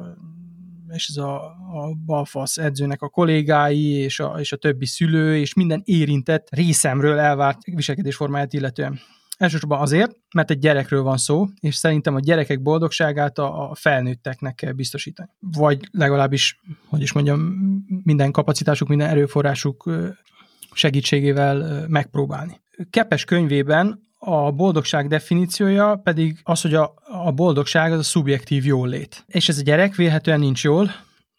és 0.88 1.08
ez 1.08 1.16
a, 1.16 1.34
a 1.72 1.94
balfasz 2.06 2.58
edzőnek 2.58 3.02
a 3.02 3.08
kollégái, 3.08 3.90
és 3.90 4.20
a, 4.20 4.36
és 4.38 4.52
a 4.52 4.56
többi 4.56 4.86
szülő, 4.86 5.36
és 5.36 5.54
minden 5.54 5.82
érintett 5.84 6.46
részemről 6.50 7.18
elvárt 7.18 7.58
viselkedésformáját 7.64 8.52
illetően. 8.52 8.98
Elsősorban 9.36 9.80
azért, 9.80 10.16
mert 10.34 10.50
egy 10.50 10.58
gyerekről 10.58 11.02
van 11.02 11.16
szó, 11.16 11.46
és 11.60 11.74
szerintem 11.74 12.14
a 12.14 12.20
gyerekek 12.20 12.62
boldogságát 12.62 13.38
a, 13.38 13.70
a 13.70 13.74
felnőtteknek 13.74 14.54
kell 14.54 14.72
biztosítani. 14.72 15.28
Vagy 15.40 15.88
legalábbis, 15.90 16.60
hogy 16.86 17.02
is 17.02 17.12
mondjam, 17.12 17.40
minden 18.02 18.32
kapacitásuk, 18.32 18.88
minden 18.88 19.08
erőforrásuk 19.08 19.90
segítségével 20.72 21.84
megpróbálni. 21.88 22.60
Kepes 22.90 23.24
könyvében 23.24 24.02
a 24.24 24.50
boldogság 24.50 25.08
definíciója 25.08 26.00
pedig 26.02 26.40
az, 26.42 26.60
hogy 26.60 26.74
a, 26.74 26.94
a 27.04 27.32
boldogság 27.32 27.92
az 27.92 27.98
a 27.98 28.02
szubjektív 28.02 28.64
jólét. 28.64 29.24
És 29.26 29.48
ez 29.48 29.58
a 29.58 29.62
gyerek 29.62 29.94
vélhetően 29.94 30.40
nincs 30.40 30.64
jól, 30.64 30.90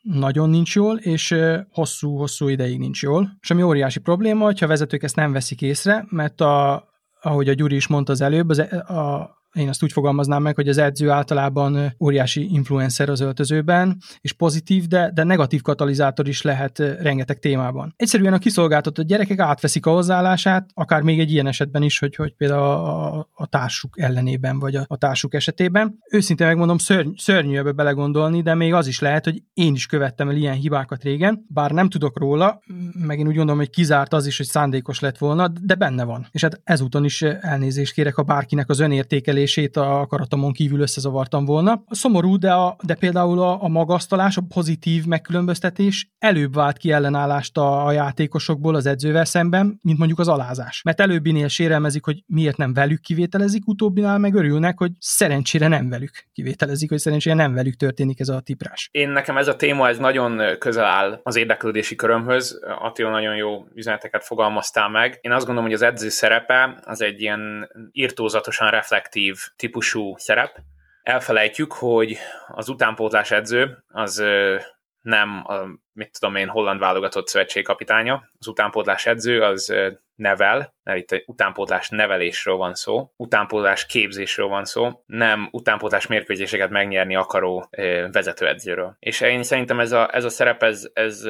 nagyon 0.01 0.49
nincs 0.49 0.75
jól, 0.75 0.97
és 0.97 1.35
hosszú-hosszú 1.71 2.47
ideig 2.47 2.79
nincs 2.79 3.01
jól. 3.01 3.37
És 3.41 3.51
ami 3.51 3.61
óriási 3.61 3.99
probléma, 3.99 4.45
hogyha 4.45 4.65
a 4.65 4.69
vezetők 4.69 5.03
ezt 5.03 5.15
nem 5.15 5.31
veszik 5.31 5.61
észre, 5.61 6.05
mert 6.09 6.41
a, 6.41 6.87
ahogy 7.21 7.49
a 7.49 7.53
Gyuri 7.53 7.75
is 7.75 7.87
mondta 7.87 8.11
az 8.11 8.21
előbb, 8.21 8.49
az, 8.49 8.59
e, 8.59 8.77
a, 8.77 9.35
én 9.55 9.69
azt 9.69 9.83
úgy 9.83 9.91
fogalmaznám 9.91 10.41
meg, 10.41 10.55
hogy 10.55 10.67
az 10.67 10.77
edző 10.77 11.09
általában 11.09 11.95
óriási 11.99 12.53
influencer 12.53 13.09
az 13.09 13.19
öltözőben, 13.19 13.97
és 14.21 14.33
pozitív, 14.33 14.87
de, 14.87 15.11
de 15.13 15.23
negatív 15.23 15.61
katalizátor 15.61 16.27
is 16.27 16.41
lehet 16.41 16.79
rengeteg 16.79 17.39
témában. 17.39 17.93
Egyszerűen 17.97 18.33
a 18.33 18.37
kiszolgáltatott 18.37 19.05
gyerekek 19.05 19.39
átveszik 19.39 19.85
a 19.85 19.91
hozzáállását, 19.91 20.69
akár 20.73 21.01
még 21.01 21.19
egy 21.19 21.31
ilyen 21.31 21.47
esetben 21.47 21.81
is, 21.81 21.99
hogy, 21.99 22.15
hogy 22.15 22.33
például 22.33 22.61
a, 22.61 23.17
a 23.33 23.47
társuk 23.47 23.99
ellenében, 23.99 24.59
vagy 24.59 24.75
a, 24.75 24.83
a 24.87 24.97
társuk 24.97 25.33
esetében. 25.33 25.97
Őszintén 26.11 26.47
megmondom, 26.47 26.77
szörny, 26.77 27.09
szörnyű 27.17 27.57
ebbe 27.57 27.71
belegondolni, 27.71 28.41
de 28.41 28.55
még 28.55 28.73
az 28.73 28.87
is 28.87 28.99
lehet, 28.99 29.23
hogy 29.23 29.43
én 29.53 29.73
is 29.73 29.85
követtem 29.85 30.29
el 30.29 30.35
ilyen 30.35 30.55
hibákat 30.55 31.03
régen, 31.03 31.45
bár 31.47 31.71
nem 31.71 31.89
tudok 31.89 32.19
róla, 32.19 32.61
meg 32.93 33.19
én 33.19 33.27
úgy 33.27 33.35
gondolom, 33.35 33.59
hogy 33.59 33.69
kizárt 33.69 34.13
az 34.13 34.25
is, 34.25 34.37
hogy 34.37 34.45
szándékos 34.45 34.99
lett 34.99 35.17
volna, 35.17 35.47
de 35.61 35.75
benne 35.75 36.03
van. 36.03 36.27
És 36.31 36.41
hát 36.41 36.61
ezúton 36.63 37.03
is 37.03 37.21
elnézést 37.21 37.93
kérek, 37.93 38.15
ha 38.15 38.21
bárkinek 38.21 38.69
az 38.69 38.79
önértékelés 38.79 39.44
működését 39.45 39.77
a 39.77 39.99
akaratomon 39.99 40.51
kívül 40.51 40.79
összezavartam 40.79 41.45
volna. 41.45 41.83
Szomorú, 41.89 42.37
de, 42.37 42.51
a, 42.51 42.75
de 42.83 42.95
például 42.95 43.39
a, 43.39 43.63
a 43.63 43.67
magasztalás, 43.67 44.37
a 44.37 44.41
pozitív 44.53 45.05
megkülönböztetés 45.05 46.09
előbb 46.19 46.53
vált 46.53 46.77
ki 46.77 46.91
ellenállást 46.91 47.57
a, 47.57 47.85
a 47.85 47.91
játékosokból 47.91 48.75
az 48.75 48.85
edzővel 48.85 49.25
szemben, 49.25 49.79
mint 49.81 49.97
mondjuk 49.97 50.19
az 50.19 50.27
alázás. 50.27 50.81
Mert 50.83 51.01
előbbinél 51.01 51.47
sérelmezik, 51.47 52.05
hogy 52.05 52.23
miért 52.27 52.57
nem 52.57 52.73
velük 52.73 53.01
kivételezik, 53.01 53.67
utóbbinál 53.67 54.17
meg 54.17 54.33
örülnek, 54.33 54.77
hogy 54.77 54.91
szerencsére 54.99 55.67
nem 55.67 55.89
velük 55.89 56.11
kivételezik, 56.33 56.89
hogy 56.89 56.99
szerencsére 56.99 57.35
nem 57.35 57.53
velük 57.53 57.75
történik 57.75 58.19
ez 58.19 58.29
a 58.29 58.39
tiprás. 58.39 58.89
Én 58.91 59.09
nekem 59.09 59.37
ez 59.37 59.47
a 59.47 59.55
téma 59.55 59.87
ez 59.87 59.97
nagyon 59.97 60.57
közel 60.59 60.85
áll 60.85 61.19
az 61.23 61.35
érdeklődési 61.35 61.95
körömhöz. 61.95 62.59
Attila 62.79 63.09
nagyon 63.09 63.35
jó 63.35 63.65
üzeneteket 63.75 64.23
fogalmaztál 64.23 64.89
meg. 64.89 65.17
Én 65.21 65.31
azt 65.31 65.45
gondolom, 65.45 65.69
hogy 65.69 65.79
az 65.81 65.81
edző 65.81 66.09
szerepe 66.09 66.79
az 66.83 67.01
egy 67.01 67.21
ilyen 67.21 67.69
írtózatosan 67.91 68.69
reflektív 68.69 69.34
típusú 69.55 70.17
szerep. 70.17 70.57
Elfelejtjük, 71.01 71.73
hogy 71.73 72.17
az 72.47 72.69
utánpótlás 72.69 73.31
edző 73.31 73.83
az 73.87 74.23
nem 75.01 75.43
a, 75.45 75.53
mit 75.95 76.17
tudom 76.19 76.35
én, 76.35 76.47
holland 76.47 76.79
válogatott 76.79 77.27
szövetségkapitánya. 77.27 78.29
Az 78.39 78.47
utánpótlás 78.47 79.05
edző 79.05 79.41
az 79.41 79.73
nevel, 80.15 80.73
mert 80.83 81.11
itt 81.11 81.23
utánpótlás 81.27 81.89
nevelésről 81.89 82.55
van 82.55 82.73
szó, 82.73 83.11
utánpótlás 83.15 83.85
képzésről 83.85 84.47
van 84.47 84.65
szó, 84.65 85.03
nem 85.05 85.47
utánpótlás 85.51 86.07
mérkőzéseket 86.07 86.69
megnyerni 86.69 87.15
akaró 87.15 87.69
vezetőedzőről. 88.11 88.95
És 88.99 89.21
én 89.21 89.43
szerintem 89.43 89.79
ez 89.79 89.91
a, 89.91 90.15
ez 90.15 90.23
a 90.23 90.29
szerep, 90.29 90.63
ez, 90.63 90.89
ez 90.93 91.23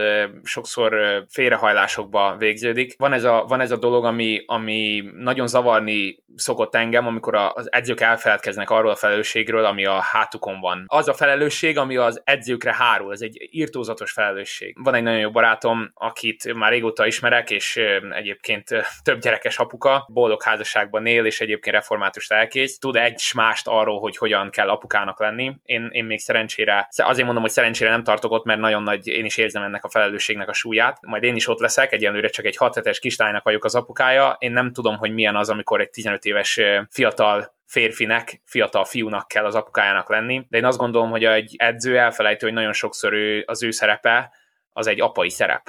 sokszor 0.43 1.24
félrehajlásokba 1.29 2.36
végződik. 2.38 2.95
Van 2.98 3.13
ez 3.13 3.24
a, 3.24 3.45
van 3.48 3.62
ez 3.62 3.72
a 3.72 3.77
dolog, 3.77 4.05
ami, 4.05 4.43
ami 4.45 5.03
nagyon 5.15 5.48
zavarni 5.48 6.24
szokott 6.36 6.75
engem, 6.75 7.07
amikor 7.07 7.36
az 7.36 7.72
edzők 7.72 8.01
elfeledkeznek 8.01 8.69
arról 8.69 8.91
a 8.91 8.95
felelősségről, 8.95 9.65
ami 9.65 9.86
a 9.86 10.00
hátukon 10.00 10.60
van. 10.60 10.84
Az 10.88 11.07
a 11.07 11.13
felelősség, 11.13 11.77
ami 11.77 11.98
az 11.98 12.22
edzőkre 12.24 12.75
hárul, 12.75 13.12
ez 13.12 13.22
egy 13.22 13.48
írtózatos 13.51 14.12
felelősség. 14.12 14.54
Van 14.74 14.93
egy 14.93 15.03
nagyon 15.03 15.19
jó 15.19 15.31
barátom, 15.31 15.91
akit 15.93 16.53
már 16.53 16.71
régóta 16.71 17.05
ismerek, 17.05 17.50
és 17.51 17.79
egyébként 18.12 18.69
több 19.03 19.19
gyerekes 19.19 19.57
apuka, 19.57 20.07
boldog 20.13 20.43
házasságban 20.43 21.05
él, 21.05 21.25
és 21.25 21.41
egyébként 21.41 21.75
református 21.75 22.27
lelkész, 22.27 22.79
tud 22.79 22.95
egy 22.95 23.21
mást 23.35 23.67
arról, 23.67 24.00
hogy 24.00 24.17
hogyan 24.17 24.50
kell 24.50 24.69
apukának 24.69 25.19
lenni. 25.19 25.55
Én, 25.63 25.89
én 25.91 26.05
még 26.05 26.19
szerencsére, 26.19 26.88
azért 26.95 27.25
mondom, 27.25 27.43
hogy 27.43 27.51
szerencsére 27.51 27.89
nem 27.89 28.03
tartok 28.03 28.31
ott, 28.31 28.45
mert 28.45 28.59
nagyon 28.59 28.83
nagy, 28.83 29.07
én 29.07 29.25
is 29.25 29.38
érzem 29.38 29.63
ennek 29.63 29.83
a 29.83 29.89
felelősségnek 29.89 30.50
a 30.50 30.53
súlyát. 30.53 30.97
Majd 31.01 31.24
én 31.24 31.35
is 31.35 31.47
ott 31.47 31.59
leszek, 31.59 31.91
egyelőre 31.91 32.27
csak 32.27 32.45
egy 32.45 32.57
6 32.57 32.75
hetes 32.75 33.00
kislánynak 33.00 33.43
vagyok 33.43 33.65
az 33.65 33.75
apukája. 33.75 34.35
Én 34.39 34.51
nem 34.51 34.74
tudom, 34.74 34.97
hogy 34.97 35.13
milyen 35.13 35.35
az, 35.35 35.50
amikor 35.50 35.79
egy 35.79 35.89
15 35.89 36.25
éves 36.25 36.59
fiatal 36.89 37.53
férfinek, 37.65 38.41
fiatal 38.45 38.85
fiúnak 38.85 39.27
kell 39.27 39.45
az 39.45 39.55
apukájának 39.55 40.09
lenni, 40.09 40.45
de 40.50 40.57
én 40.57 40.65
azt 40.65 40.77
gondolom, 40.77 41.09
hogy 41.09 41.24
egy 41.24 41.55
edző 41.57 41.97
elfelejtő, 41.97 42.45
hogy 42.45 42.55
nagyon 42.55 42.74
sokszor 42.74 43.13
ő, 43.13 43.43
az 43.47 43.63
ő 43.63 43.71
szerepe 43.71 44.31
az 44.75 44.88
egy 44.88 45.01
apai 45.01 45.29
szerep 45.29 45.63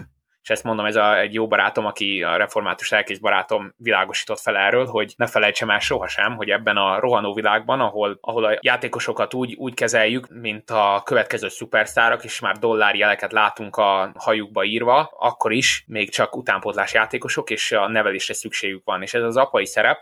és 0.46 0.52
ezt 0.52 0.64
mondom, 0.64 0.86
ez 0.86 0.96
a, 0.96 1.18
egy 1.18 1.34
jó 1.34 1.46
barátom, 1.46 1.86
aki 1.86 2.22
a 2.22 2.36
református 2.36 2.92
elkész 2.92 3.18
barátom 3.18 3.74
világosított 3.76 4.40
fel 4.40 4.56
erről, 4.56 4.86
hogy 4.86 5.14
ne 5.16 5.26
felejtsem 5.26 5.70
el 5.70 5.78
sohasem, 5.78 6.36
hogy 6.36 6.50
ebben 6.50 6.76
a 6.76 7.00
rohanó 7.00 7.34
világban, 7.34 7.80
ahol, 7.80 8.18
ahol 8.20 8.44
a 8.44 8.58
játékosokat 8.60 9.34
úgy, 9.34 9.54
úgy 9.54 9.74
kezeljük, 9.74 10.28
mint 10.28 10.70
a 10.70 11.02
következő 11.04 11.48
szupersztárok, 11.48 12.24
és 12.24 12.40
már 12.40 12.56
dollárjeleket 12.56 13.32
látunk 13.32 13.76
a 13.76 14.12
hajukba 14.14 14.64
írva, 14.64 15.12
akkor 15.18 15.52
is 15.52 15.84
még 15.86 16.10
csak 16.10 16.36
utánpótlás 16.36 16.94
játékosok, 16.94 17.50
és 17.50 17.72
a 17.72 17.88
nevelésre 17.88 18.34
szükségük 18.34 18.84
van. 18.84 19.02
És 19.02 19.14
ez 19.14 19.22
az 19.22 19.36
apai 19.36 19.66
szerep, 19.66 19.98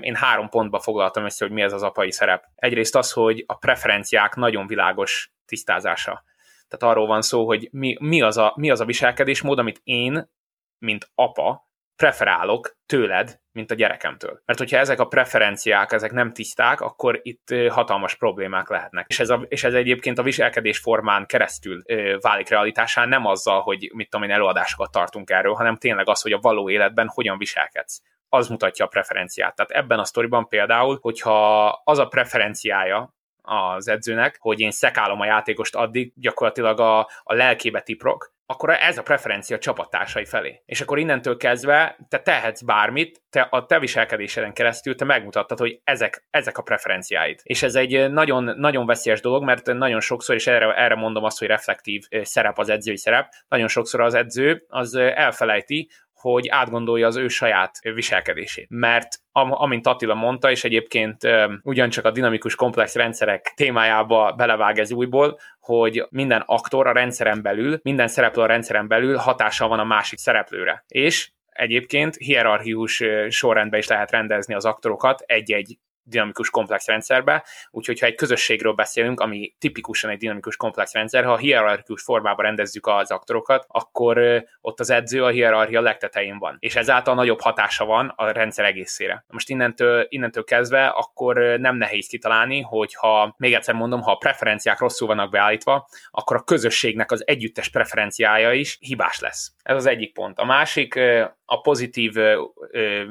én 0.00 0.14
három 0.14 0.48
pontba 0.48 0.80
foglaltam 0.80 1.24
össze, 1.24 1.44
hogy 1.44 1.54
mi 1.54 1.62
ez 1.62 1.72
az 1.72 1.82
apai 1.82 2.12
szerep. 2.12 2.44
Egyrészt 2.54 2.96
az, 2.96 3.12
hogy 3.12 3.44
a 3.46 3.54
preferenciák 3.54 4.34
nagyon 4.34 4.66
világos 4.66 5.32
tisztázása. 5.46 6.22
Tehát 6.68 6.94
arról 6.94 7.06
van 7.06 7.22
szó, 7.22 7.46
hogy 7.46 7.68
mi, 7.72 7.96
mi, 8.00 8.22
az 8.22 8.36
a, 8.36 8.52
mi 8.56 8.70
az 8.70 8.80
a 8.80 8.84
viselkedésmód, 8.84 9.58
amit 9.58 9.80
én, 9.84 10.30
mint 10.78 11.10
apa, 11.14 11.68
preferálok 11.96 12.76
tőled, 12.86 13.40
mint 13.52 13.70
a 13.70 13.74
gyerekemtől. 13.74 14.42
Mert 14.44 14.58
hogyha 14.58 14.76
ezek 14.76 15.00
a 15.00 15.06
preferenciák, 15.06 15.92
ezek 15.92 16.12
nem 16.12 16.32
tiszták, 16.32 16.80
akkor 16.80 17.20
itt 17.22 17.54
hatalmas 17.68 18.14
problémák 18.14 18.68
lehetnek. 18.68 19.06
És 19.08 19.20
ez, 19.20 19.30
a, 19.30 19.46
és 19.48 19.64
ez 19.64 19.74
egyébként 19.74 20.18
a 20.18 20.22
viselkedés 20.22 20.78
formán 20.78 21.26
keresztül 21.26 21.82
ö, 21.86 22.16
válik 22.20 22.48
realitásán, 22.48 23.08
nem 23.08 23.26
azzal, 23.26 23.60
hogy 23.60 23.90
mit 23.94 24.10
tudom 24.10 24.28
én, 24.28 24.34
előadásokat 24.34 24.90
tartunk 24.90 25.30
erről, 25.30 25.54
hanem 25.54 25.76
tényleg 25.76 26.08
az, 26.08 26.20
hogy 26.20 26.32
a 26.32 26.38
való 26.40 26.70
életben 26.70 27.08
hogyan 27.08 27.38
viselkedsz 27.38 28.00
az 28.28 28.48
mutatja 28.48 28.84
a 28.84 28.88
preferenciát. 28.88 29.54
Tehát 29.54 29.70
ebben 29.70 29.98
a 29.98 30.04
sztoriban 30.04 30.48
például, 30.48 30.98
hogyha 31.00 31.66
az 31.84 31.98
a 31.98 32.06
preferenciája 32.06 33.14
az 33.48 33.88
edzőnek, 33.88 34.36
hogy 34.40 34.60
én 34.60 34.70
szekálom 34.70 35.20
a 35.20 35.24
játékost 35.24 35.74
addig, 35.74 36.12
gyakorlatilag 36.14 36.80
a, 36.80 36.98
a 37.22 37.34
lelkébe 37.34 37.80
tiprok, 37.80 38.36
akkor 38.50 38.70
ez 38.70 38.98
a 38.98 39.02
preferencia 39.02 39.58
csapattársai 39.58 40.24
felé. 40.24 40.62
És 40.66 40.80
akkor 40.80 40.98
innentől 40.98 41.36
kezdve 41.36 41.98
te 42.08 42.18
tehetsz 42.18 42.62
bármit, 42.62 43.22
te 43.30 43.40
a 43.40 43.66
te 43.66 43.78
viselkedéseden 43.78 44.52
keresztül 44.52 44.94
te 44.94 45.04
megmutattad, 45.04 45.58
hogy 45.58 45.80
ezek, 45.84 46.26
ezek 46.30 46.58
a 46.58 46.62
preferenciáid. 46.62 47.40
És 47.42 47.62
ez 47.62 47.74
egy 47.74 48.10
nagyon, 48.10 48.44
nagyon 48.44 48.86
veszélyes 48.86 49.20
dolog, 49.20 49.44
mert 49.44 49.66
nagyon 49.66 50.00
sokszor, 50.00 50.34
és 50.34 50.46
erre, 50.46 50.74
erre 50.74 50.94
mondom 50.94 51.24
azt, 51.24 51.38
hogy 51.38 51.48
reflektív 51.48 52.02
szerep 52.22 52.58
az 52.58 52.68
edzői 52.68 52.96
szerep, 52.96 53.32
nagyon 53.48 53.68
sokszor 53.68 54.00
az 54.00 54.14
edző 54.14 54.64
az 54.68 54.94
elfelejti, 54.94 55.90
hogy 56.20 56.48
átgondolja 56.48 57.06
az 57.06 57.16
ő 57.16 57.28
saját 57.28 57.78
viselkedését. 57.82 58.66
Mert 58.70 59.08
amint 59.32 59.86
Attila 59.86 60.14
mondta, 60.14 60.50
és 60.50 60.64
egyébként 60.64 61.16
ugyancsak 61.62 62.04
a 62.04 62.10
dinamikus 62.10 62.54
komplex 62.54 62.94
rendszerek 62.94 63.52
témájába 63.56 64.32
belevág 64.36 64.78
ez 64.78 64.92
újból, 64.92 65.38
hogy 65.60 66.06
minden 66.10 66.42
aktor 66.46 66.86
a 66.86 66.92
rendszeren 66.92 67.42
belül, 67.42 67.78
minden 67.82 68.08
szereplő 68.08 68.42
a 68.42 68.46
rendszeren 68.46 68.88
belül 68.88 69.16
hatással 69.16 69.68
van 69.68 69.78
a 69.78 69.84
másik 69.84 70.18
szereplőre. 70.18 70.84
És 70.88 71.30
egyébként 71.48 72.16
hierarchius 72.16 73.02
sorrendben 73.28 73.80
is 73.80 73.86
lehet 73.86 74.10
rendezni 74.10 74.54
az 74.54 74.64
aktorokat 74.64 75.20
egy-egy 75.26 75.78
dinamikus 76.08 76.50
komplex 76.50 76.86
rendszerbe, 76.86 77.44
úgyhogy 77.70 78.00
ha 78.00 78.06
egy 78.06 78.14
közösségről 78.14 78.72
beszélünk, 78.72 79.20
ami 79.20 79.54
tipikusan 79.58 80.10
egy 80.10 80.18
dinamikus 80.18 80.56
komplex 80.56 80.92
rendszer, 80.92 81.24
ha 81.24 81.36
hierarchikus 81.36 82.02
formában 82.02 82.44
rendezzük 82.44 82.86
az 82.86 83.10
aktorokat, 83.10 83.64
akkor 83.68 84.44
ott 84.60 84.80
az 84.80 84.90
edző 84.90 85.24
a 85.24 85.28
hierarchia 85.28 85.80
legtetején 85.80 86.38
van, 86.38 86.56
és 86.58 86.76
ezáltal 86.76 87.14
nagyobb 87.14 87.40
hatása 87.40 87.84
van 87.84 88.12
a 88.16 88.30
rendszer 88.30 88.64
egészére. 88.64 89.24
Most 89.26 89.48
innentől, 89.48 90.06
innentől 90.08 90.44
kezdve 90.44 90.86
akkor 90.86 91.36
nem 91.36 91.76
nehéz 91.76 92.06
kitalálni, 92.06 92.60
hogy 92.60 92.94
ha, 92.94 93.34
még 93.38 93.54
egyszer 93.54 93.74
mondom, 93.74 94.00
ha 94.00 94.10
a 94.10 94.16
preferenciák 94.16 94.78
rosszul 94.78 95.06
vannak 95.06 95.30
beállítva, 95.30 95.88
akkor 96.10 96.36
a 96.36 96.42
közösségnek 96.42 97.10
az 97.10 97.26
együttes 97.26 97.68
preferenciája 97.68 98.52
is 98.52 98.76
hibás 98.80 99.20
lesz. 99.20 99.52
Ez 99.62 99.76
az 99.76 99.86
egyik 99.86 100.12
pont. 100.12 100.38
A 100.38 100.44
másik 100.44 101.00
a 101.44 101.60
pozitív 101.60 102.14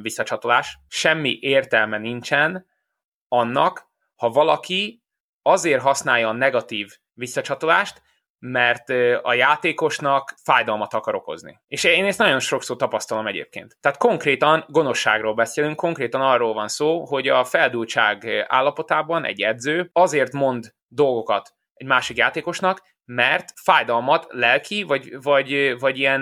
visszacsatolás. 0.01 0.77
Semmi 0.87 1.37
értelme 1.41 1.97
nincsen, 1.97 2.65
annak, 3.27 3.89
ha 4.15 4.29
valaki 4.29 5.03
azért 5.41 5.81
használja 5.81 6.29
a 6.29 6.33
negatív 6.33 6.97
visszacsatolást, 7.13 8.01
mert 8.39 8.89
a 9.21 9.33
játékosnak 9.33 10.33
fájdalmat 10.43 10.93
akar 10.93 11.15
okozni. 11.15 11.61
És 11.67 11.83
én 11.83 12.05
ezt 12.05 12.17
nagyon 12.17 12.39
sokszor 12.39 12.75
tapasztalom 12.75 13.27
egyébként. 13.27 13.77
Tehát 13.79 13.97
konkrétan 13.97 14.65
gonoszságról 14.67 15.33
beszélünk, 15.33 15.75
konkrétan 15.75 16.21
arról 16.21 16.53
van 16.53 16.67
szó, 16.67 17.05
hogy 17.05 17.27
a 17.27 17.43
feldúltság 17.43 18.45
állapotában 18.47 19.25
egy 19.25 19.41
edző 19.41 19.89
azért 19.93 20.33
mond 20.33 20.73
dolgokat 20.87 21.55
egy 21.73 21.87
másik 21.87 22.17
játékosnak, 22.17 22.81
mert 23.07 23.53
fájdalmat, 23.55 24.27
lelki, 24.29 24.83
vagy, 24.83 25.21
vagy, 25.21 25.79
vagy 25.79 25.99
ilyen 25.99 26.21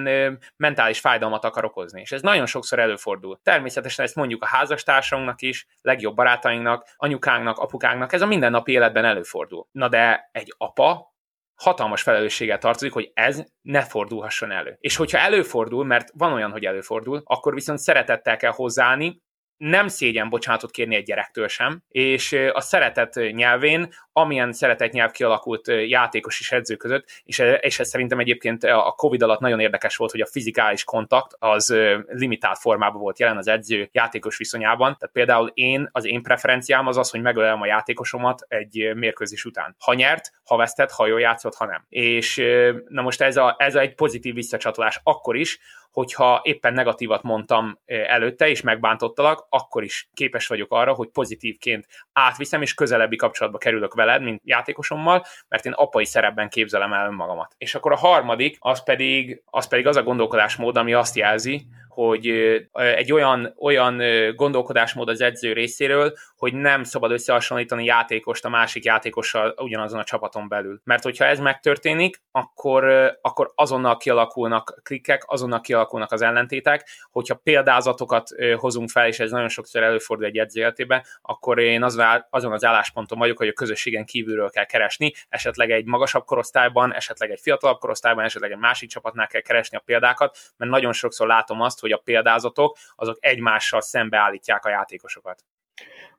mentális 0.58 1.00
fájdalmat 1.00 1.44
akar 1.46 1.66
okozni. 1.66 2.02
És 2.02 2.12
ez 2.12 2.22
nagyon 2.22 2.46
sokszor 2.46 2.80
előfordul. 2.80 3.40
Természetesen 3.44 4.06
ezt 4.06 4.16
mondjuk 4.16 4.44
a 4.44 4.48
házastársunknak 4.48 5.42
is, 5.42 5.68
legjobb 5.82 6.16
barátainknak, 6.16 6.94
anyukánknak, 6.96 7.58
apukánknak, 7.58 8.14
ez 8.14 8.22
a 8.22 8.26
mindennapi 8.26 8.72
életben 8.72 9.06
előfordul. 9.06 9.68
Na 9.72 9.88
de 9.88 10.30
egy 10.32 10.54
apa 10.58 11.14
hatalmas 11.56 12.02
felelősséggel 12.02 12.58
tartozik, 12.58 12.94
hogy 12.94 13.12
ez 13.14 13.44
ne 13.62 13.82
fordulhasson 13.82 14.52
elő. 14.52 14.78
És 14.80 14.96
hogyha 14.96 15.18
előfordul, 15.18 15.86
mert 15.86 16.10
van 16.14 16.34
olyan, 16.34 16.52
hogy 16.52 16.66
előfordul, 16.66 17.22
akkor 17.26 17.54
viszont 17.54 17.80
szeretettel 17.80 18.38
kell 18.38 18.52
hozzáállni, 18.52 19.24
nem 19.58 19.88
szégyen 19.88 20.30
bocsánatot 20.30 20.72
kérni 20.72 20.96
egy 20.96 21.04
gyerektől 21.04 21.48
sem, 21.48 21.84
és 21.88 22.32
a 22.54 22.62
szeretet 22.62 23.20
nyelvén, 23.32 23.94
amilyen 24.12 24.54
szeretet 24.54 24.92
nyelv 24.92 25.12
kialakult 25.12 25.68
játékos 25.68 26.40
és 26.40 26.52
edző 26.52 26.76
között, 26.76 27.22
és, 27.24 27.44
és 27.60 27.80
ez 27.80 27.90
szerintem 27.90 28.20
egyébként 28.20 28.64
a 28.64 28.94
Covid 28.98 29.22
alatt 29.22 29.40
nagyon 29.40 29.60
érdekes 29.60 29.96
volt, 29.96 30.12
hogy 30.12 30.22
a 30.22 30.28
fizikális 30.32 30.84
kontakt 30.84 31.36
az 31.40 31.76
limitált 32.08 32.58
formában 32.58 33.02
volt 33.02 33.20
jelen 33.20 33.38
az 33.38 33.48
edző 33.48 33.90
játékos 33.92 34.38
viszonyában. 34.38 34.98
Tehát 34.98 35.14
például 35.14 35.52
én, 35.54 35.90
az 35.92 36.06
én 36.06 36.22
preferenciám 36.22 36.88
az 36.88 36.98
az, 36.98 37.10
hogy 37.10 37.22
megölelem 37.22 37.62
a 37.62 37.66
játékosomat 37.66 38.46
egy 38.48 38.92
mérkőzés 38.96 39.46
után. 39.46 39.76
Ha 39.80 39.94
nyert, 39.94 40.32
ha 40.44 40.58
vesztett, 40.58 40.92
ha 40.92 41.08
jól 41.08 41.20
játszott, 41.20 41.56
ha 41.56 41.66
nem. 41.66 41.86
És 41.90 42.44
na 42.88 43.02
most 43.02 43.22
ez, 43.22 43.38
a, 43.38 43.56
ez 43.60 43.76
a 43.76 43.80
egy 43.80 43.96
pozitív 43.96 44.34
visszacsatolás 44.34 45.00
akkor 45.04 45.36
is, 45.36 45.60
hogyha 45.96 46.40
éppen 46.44 46.74
negatívat 46.74 47.24
mondtam 47.24 47.80
előtte, 47.86 48.48
és 48.48 48.62
megbántottalak, 48.62 49.46
akkor 49.50 49.84
is 49.84 50.10
képes 50.14 50.48
vagyok 50.48 50.72
arra, 50.72 50.94
hogy 50.94 51.10
pozitívként 51.10 51.88
átviszem, 52.14 52.62
és 52.62 52.74
közelebbi 52.74 53.16
kapcsolatba 53.16 53.58
kerülök 53.58 53.94
veled, 53.94 54.22
mint 54.22 54.42
játékosommal, 54.44 55.26
mert 55.48 55.66
én 55.66 55.72
apai 55.72 56.06
szerepben 56.06 56.50
képzelem 56.50 56.94
el 56.94 57.08
önmagamat. 57.08 57.56
És 57.58 57.76
akkor 57.76 57.92
a 57.92 57.98
harmadik, 57.98 58.58
az 58.60 58.84
pedig 58.84 59.42
az, 59.46 59.68
pedig 59.68 59.88
az 59.88 59.96
a 59.96 60.04
gondolkodásmód, 60.04 60.78
ami 60.78 60.94
azt 60.94 61.16
jelzi, 61.16 61.66
hogy 61.96 62.28
egy 62.74 63.14
olyan, 63.14 63.54
olyan 63.60 64.02
gondolkodásmód 64.36 65.10
az 65.10 65.22
edző 65.22 65.54
részéről, 65.54 66.14
hogy 66.38 66.54
nem 66.54 66.84
szabad 66.84 67.12
összehasonlítani 67.12 67.86
játékost 67.86 68.46
a 68.46 68.50
másik 68.50 68.84
játékossal 68.84 69.56
ugyanazon 69.58 70.00
a 70.00 70.04
csapaton 70.04 70.48
belül. 70.48 70.82
Mert 70.84 71.04
hogyha 71.04 71.26
ez 71.26 71.40
megtörténik, 71.40 72.22
akkor, 72.32 72.84
akkor 73.22 73.52
azonnal 73.56 73.98
kialakulnak 73.98 74.80
klikkek, 74.84 75.24
azonnal 75.26 75.62
kialakulnak 75.62 76.12
az 76.12 76.22
ellentétek. 76.22 76.90
Hogyha 77.12 77.36
példázatokat 77.36 78.30
hozunk 78.56 78.90
fel, 78.90 79.08
és 79.08 79.20
ez 79.20 79.32
nagyon 79.32 79.50
sokszor 79.50 79.84
előfordul 79.84 80.26
egy 80.26 80.38
edző 80.38 80.62
életében, 80.62 81.04
akkor 81.22 81.60
én 81.60 81.84
azon 81.84 82.52
az 82.52 82.66
állásponton 82.66 83.18
vagyok, 83.18 83.38
hogy 83.38 83.48
a 83.48 83.54
közösségen 83.54 84.06
kívülről 84.06 84.50
kell 84.50 84.66
keresni, 84.66 85.14
esetleg 85.30 85.72
egy 85.72 85.86
magasabb 85.86 86.26
korosztályban, 86.26 86.94
esetleg 86.94 87.32
egy 87.32 87.40
fiatalabb 87.42 87.80
korosztályban, 87.80 88.24
esetleg 88.24 88.52
egy 88.52 88.58
másik 88.58 88.90
csapatnál 88.90 89.28
kell 89.28 89.42
keresni 89.42 89.78
a 89.78 89.82
példákat, 89.86 90.38
mert 90.58 90.72
nagyon 90.72 90.94
sokszor 90.94 91.28
látom 91.28 91.62
azt, 91.62 91.80
hogy 91.86 92.00
a 92.00 92.02
példázatok 92.04 92.78
azok 92.96 93.18
egymással 93.20 93.82
szembeállítják 93.82 94.66
a 94.66 94.70
játékosokat. 94.70 95.44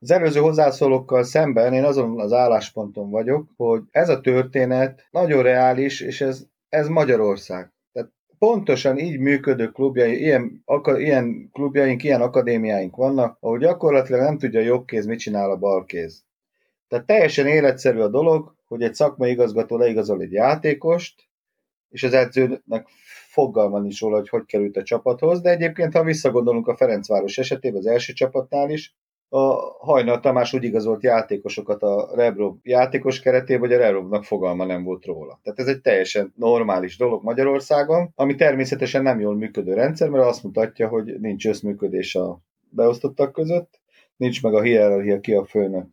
Az 0.01 0.11
előző 0.11 0.41
hozzászólókkal 0.41 1.23
szemben 1.23 1.73
én 1.73 1.85
azon 1.85 2.21
az 2.21 2.33
állásponton 2.33 3.11
vagyok, 3.11 3.49
hogy 3.57 3.83
ez 3.91 4.09
a 4.09 4.21
történet 4.21 5.07
nagyon 5.11 5.43
reális, 5.43 6.01
és 6.01 6.21
ez, 6.21 6.45
ez 6.69 6.89
Magyarország. 6.89 7.73
Tehát 7.93 8.11
pontosan 8.39 8.99
így 8.99 9.19
működő 9.19 9.69
klubjai, 9.69 10.21
ilyen, 10.21 10.63
aka, 10.65 10.99
ilyen 10.99 11.51
klubjaink, 11.53 12.03
ilyen 12.03 12.21
akadémiáink 12.21 12.97
vannak, 12.97 13.37
ahol 13.41 13.59
gyakorlatilag 13.59 14.21
nem 14.21 14.39
tudja 14.39 14.61
a 14.61 14.65
jobb 14.65 14.85
kéz, 14.85 15.07
mit 15.07 15.19
csinál 15.19 15.51
a 15.51 15.57
bal 15.57 15.85
kéz. 15.85 16.25
Tehát 16.89 17.07
teljesen 17.07 17.47
életszerű 17.47 17.99
a 17.99 18.09
dolog, 18.09 18.55
hogy 18.67 18.83
egy 18.83 18.95
szakmai 18.95 19.31
igazgató 19.31 19.77
leigazol 19.77 20.21
egy 20.21 20.33
játékost, 20.33 21.29
és 21.89 22.03
az 22.03 22.13
edzőnek 22.13 22.89
fogalma 23.37 23.81
nincs 23.81 24.01
róla, 24.01 24.17
hogy 24.17 24.29
hogy 24.29 24.45
került 24.45 24.77
a 24.77 24.83
csapathoz, 24.83 25.41
de 25.41 25.51
egyébként, 25.51 25.93
ha 25.93 26.05
visszagondolunk 26.05 26.69
a 26.69 26.77
Ferencváros 26.77 27.39
esetében, 27.39 27.79
az 27.79 27.87
első 27.87 28.13
csapatnál 28.13 28.71
is, 28.71 28.95
a 29.29 29.55
Hajnal 29.79 30.21
Tamás 30.21 30.53
úgy 30.53 30.65
igazolt 30.65 31.03
játékosokat 31.03 31.83
a 31.83 32.11
Rebrov 32.15 32.55
játékos 32.63 33.21
keretében, 33.21 33.69
hogy 33.69 33.73
a 33.73 33.79
Rebrovnak 33.79 34.25
fogalma 34.25 34.65
nem 34.65 34.85
volt 34.85 35.05
róla. 35.05 35.41
Tehát 35.43 35.59
ez 35.59 35.67
egy 35.67 35.81
teljesen 35.81 36.33
normális 36.37 36.97
dolog 36.97 37.23
Magyarországon, 37.23 38.13
ami 38.15 38.35
természetesen 38.35 39.03
nem 39.03 39.21
jól 39.21 39.37
működő 39.37 39.75
rendszer, 39.75 40.09
mert 40.09 40.25
azt 40.25 40.43
mutatja, 40.43 40.89
hogy 40.89 41.21
nincs 41.21 41.47
összműködés 41.47 42.15
a 42.15 42.41
beosztottak 42.69 43.33
között, 43.33 43.81
nincs 44.17 44.43
meg 44.43 44.55
a 44.55 44.63
hierarchia 44.63 45.21
ki 45.21 45.33
a 45.33 45.45
főnök 45.45 45.87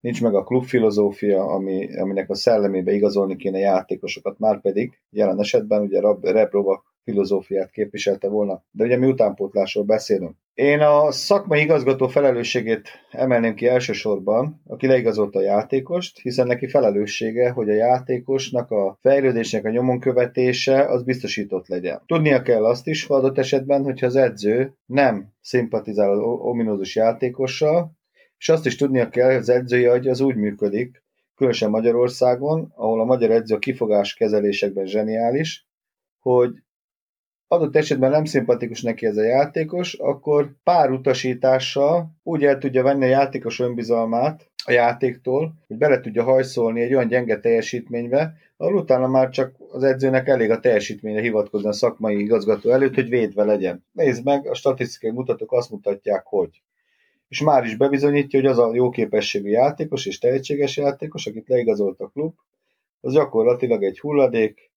nincs 0.00 0.22
meg 0.22 0.34
a 0.34 0.44
klubfilozófia, 0.44 1.44
ami, 1.44 1.98
aminek 1.98 2.30
a 2.30 2.34
szellemébe 2.34 2.92
igazolni 2.92 3.36
kéne 3.36 3.58
játékosokat, 3.58 4.38
már 4.38 4.60
pedig 4.60 4.98
jelen 5.10 5.40
esetben 5.40 5.82
ugye 5.82 6.00
Rebrova 6.20 6.82
filozófiát 7.08 7.70
képviselte 7.70 8.28
volna. 8.28 8.62
De 8.70 8.84
ugye 8.84 8.96
mi 8.96 9.06
utánpótlásról 9.06 9.84
beszélünk. 9.84 10.36
Én 10.54 10.80
a 10.80 11.12
szakmai 11.12 11.60
igazgató 11.60 12.06
felelősségét 12.08 12.88
emelném 13.10 13.54
ki 13.54 13.66
elsősorban, 13.66 14.62
aki 14.66 14.86
leigazolta 14.86 15.38
a 15.38 15.42
játékost, 15.42 16.18
hiszen 16.18 16.46
neki 16.46 16.68
felelőssége, 16.68 17.50
hogy 17.50 17.70
a 17.70 17.74
játékosnak 17.74 18.70
a 18.70 18.98
fejlődésnek 19.00 19.64
a 19.64 19.70
nyomon 19.70 20.00
követése 20.00 20.84
az 20.88 21.02
biztosított 21.02 21.68
legyen. 21.68 22.02
Tudnia 22.06 22.42
kell 22.42 22.64
azt 22.64 22.86
is, 22.86 23.04
adott 23.04 23.38
esetben, 23.38 23.82
hogyha 23.82 24.06
az 24.06 24.16
edző 24.16 24.72
nem 24.86 25.32
szimpatizál 25.40 26.10
az 26.10 26.18
ominózus 26.22 26.96
játékossal, 26.96 27.97
és 28.38 28.48
azt 28.48 28.66
is 28.66 28.76
tudnia 28.76 29.08
kell, 29.08 29.26
hogy 29.26 29.36
az 29.36 29.48
edzői 29.48 29.86
agy 29.86 30.08
az 30.08 30.20
úgy 30.20 30.36
működik, 30.36 31.02
különösen 31.34 31.70
Magyarországon, 31.70 32.72
ahol 32.76 33.00
a 33.00 33.04
magyar 33.04 33.30
edző 33.30 33.54
a 33.54 33.58
kifogás 33.58 34.14
kezelésekben 34.14 34.86
zseniális, 34.86 35.66
hogy 36.18 36.50
adott 37.48 37.76
esetben 37.76 38.10
nem 38.10 38.24
szimpatikus 38.24 38.82
neki 38.82 39.06
ez 39.06 39.16
a 39.16 39.22
játékos, 39.22 39.94
akkor 39.94 40.54
pár 40.62 40.90
utasítással 40.90 42.10
úgy 42.22 42.44
el 42.44 42.58
tudja 42.58 42.82
venni 42.82 43.04
a 43.04 43.08
játékos 43.08 43.60
önbizalmát 43.60 44.50
a 44.64 44.72
játéktól, 44.72 45.54
hogy 45.66 45.76
bele 45.76 46.00
tudja 46.00 46.22
hajszolni 46.22 46.80
egy 46.80 46.94
olyan 46.94 47.08
gyenge 47.08 47.40
teljesítménybe, 47.40 48.34
ahol 48.56 48.74
utána 48.74 49.06
már 49.06 49.28
csak 49.28 49.56
az 49.70 49.82
edzőnek 49.82 50.28
elég 50.28 50.50
a 50.50 50.60
teljesítményre 50.60 51.20
hivatkozni 51.20 51.68
a 51.68 51.72
szakmai 51.72 52.20
igazgató 52.20 52.70
előtt, 52.70 52.94
hogy 52.94 53.08
védve 53.08 53.44
legyen. 53.44 53.84
Nézd 53.92 54.24
meg, 54.24 54.46
a 54.46 54.54
statisztikai 54.54 55.10
mutatók 55.10 55.52
azt 55.52 55.70
mutatják, 55.70 56.26
hogy 56.26 56.62
és 57.28 57.40
már 57.40 57.64
is 57.64 57.76
bebizonyítja, 57.76 58.40
hogy 58.40 58.48
az 58.48 58.58
a 58.58 58.74
jó 58.74 58.90
képességű 58.90 59.48
játékos 59.48 60.06
és 60.06 60.18
tehetséges 60.18 60.76
játékos, 60.76 61.26
akit 61.26 61.48
leigazolt 61.48 62.00
a 62.00 62.08
klub, 62.08 62.34
az 63.00 63.12
gyakorlatilag 63.12 63.82
egy 63.82 64.00
hulladék, 64.00 64.70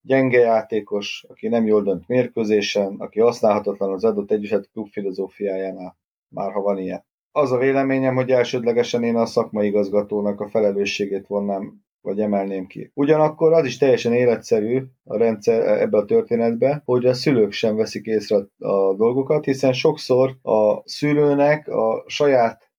gyenge 0.00 0.38
játékos, 0.38 1.24
aki 1.28 1.48
nem 1.48 1.66
jól 1.66 1.82
dönt 1.82 2.08
mérkőzésen, 2.08 2.94
aki 2.98 3.20
használhatatlan 3.20 3.92
az 3.92 4.04
adott 4.04 4.30
egyesület 4.30 4.70
klub 4.72 4.88
filozófiájánál, 4.88 5.98
már 6.28 6.52
ha 6.52 6.60
van 6.60 6.78
ilyen. 6.78 7.04
Az 7.32 7.52
a 7.52 7.58
véleményem, 7.58 8.14
hogy 8.14 8.30
elsődlegesen 8.30 9.02
én 9.02 9.16
a 9.16 9.26
szakmai 9.26 9.66
igazgatónak 9.66 10.40
a 10.40 10.48
felelősségét 10.48 11.26
vonnám 11.26 11.84
vagy 12.02 12.20
emelném 12.20 12.66
ki. 12.66 12.90
Ugyanakkor 12.94 13.52
az 13.52 13.64
is 13.64 13.76
teljesen 13.76 14.12
életszerű 14.12 14.82
a 15.04 15.16
rendszer 15.16 15.80
ebbe 15.80 15.98
a 15.98 16.04
történetbe, 16.04 16.82
hogy 16.84 17.06
a 17.06 17.14
szülők 17.14 17.52
sem 17.52 17.76
veszik 17.76 18.06
észre 18.06 18.36
a 18.58 18.94
dolgokat, 18.94 19.44
hiszen 19.44 19.72
sokszor 19.72 20.36
a 20.42 20.88
szülőnek 20.88 21.68
a 21.68 22.04
saját 22.06 22.70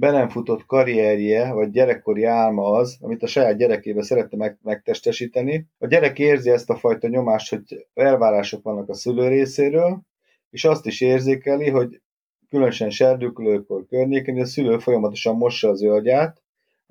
be 0.00 0.10
nem 0.10 0.28
futott 0.28 0.66
karrierje, 0.66 1.52
vagy 1.52 1.70
gyerekkori 1.70 2.24
álma 2.24 2.70
az, 2.70 2.96
amit 3.00 3.22
a 3.22 3.26
saját 3.26 3.56
gyerekébe 3.56 4.02
szeretne 4.02 4.36
meg, 4.36 4.58
megtestesíteni. 4.62 5.66
A 5.78 5.86
gyerek 5.86 6.18
érzi 6.18 6.50
ezt 6.50 6.70
a 6.70 6.76
fajta 6.76 7.08
nyomást, 7.08 7.50
hogy 7.50 7.86
elvárások 7.94 8.62
vannak 8.62 8.88
a 8.88 8.94
szülő 8.94 9.28
részéről, 9.28 10.00
és 10.50 10.64
azt 10.64 10.86
is 10.86 11.00
érzékeli, 11.00 11.68
hogy 11.68 12.00
különösen 12.48 12.90
serdülőkor 12.90 13.86
környékén, 13.86 14.34
hogy 14.34 14.42
a 14.42 14.46
szülő 14.46 14.78
folyamatosan 14.78 15.36
mossa 15.36 15.68
az 15.68 15.82
ő 15.82 15.90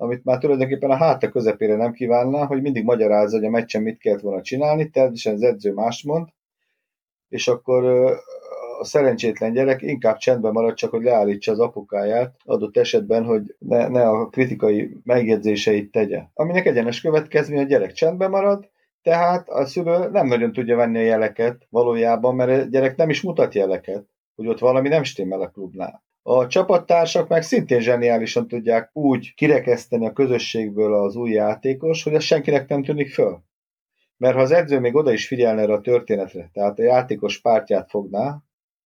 amit 0.00 0.24
már 0.24 0.38
tulajdonképpen 0.38 0.90
a 0.90 0.96
háta 0.96 1.28
közepére 1.28 1.76
nem 1.76 1.92
kívánna, 1.92 2.46
hogy 2.46 2.62
mindig 2.62 2.84
magyarázza, 2.84 3.36
hogy 3.36 3.46
a 3.46 3.50
meccsen 3.50 3.82
mit 3.82 3.98
kellett 3.98 4.20
volna 4.20 4.42
csinálni, 4.42 4.90
természetesen 4.90 5.34
az 5.34 5.42
edző 5.42 5.72
más 5.72 6.02
mond, 6.02 6.28
és 7.28 7.48
akkor 7.48 7.84
a 8.78 8.84
szerencsétlen 8.84 9.52
gyerek 9.52 9.82
inkább 9.82 10.16
csendben 10.16 10.52
marad, 10.52 10.74
csak 10.74 10.90
hogy 10.90 11.02
leállítsa 11.02 11.52
az 11.52 11.60
apukáját, 11.60 12.34
adott 12.44 12.76
esetben, 12.76 13.24
hogy 13.24 13.54
ne, 13.58 13.88
ne 13.88 14.08
a 14.08 14.26
kritikai 14.26 14.96
megjegyzéseit 15.04 15.90
tegye. 15.90 16.22
Aminek 16.34 16.66
egyenes 16.66 17.00
következmény, 17.00 17.60
a 17.60 17.66
gyerek 17.66 17.92
csendben 17.92 18.30
marad, 18.30 18.70
tehát 19.02 19.48
a 19.48 19.66
szülő 19.66 20.10
nem 20.10 20.26
nagyon 20.26 20.52
tudja 20.52 20.76
venni 20.76 20.98
a 20.98 21.02
jeleket 21.02 21.66
valójában, 21.70 22.34
mert 22.34 22.62
a 22.62 22.68
gyerek 22.68 22.96
nem 22.96 23.10
is 23.10 23.22
mutat 23.22 23.54
jeleket, 23.54 24.04
hogy 24.34 24.46
ott 24.46 24.58
valami 24.58 24.88
nem 24.88 25.02
stimmel 25.02 25.40
a 25.40 25.48
klubnál. 25.48 26.02
A 26.22 26.46
csapattársak 26.46 27.28
meg 27.28 27.42
szintén 27.42 27.80
zseniálisan 27.80 28.48
tudják 28.48 28.90
úgy 28.92 29.34
kirekeszteni 29.34 30.06
a 30.06 30.12
közösségből 30.12 30.94
az 30.94 31.16
új 31.16 31.30
játékos, 31.30 32.02
hogy 32.02 32.14
ez 32.14 32.22
senkinek 32.22 32.68
nem 32.68 32.82
tűnik 32.82 33.10
föl. 33.10 33.42
Mert 34.16 34.34
ha 34.34 34.40
az 34.40 34.50
edző 34.50 34.80
még 34.80 34.94
oda 34.94 35.12
is 35.12 35.26
figyelne 35.26 35.62
erre 35.62 35.72
a 35.72 35.80
történetre, 35.80 36.50
tehát 36.52 36.78
a 36.78 36.82
játékos 36.82 37.40
pártját 37.40 37.90
fogná, 37.90 38.42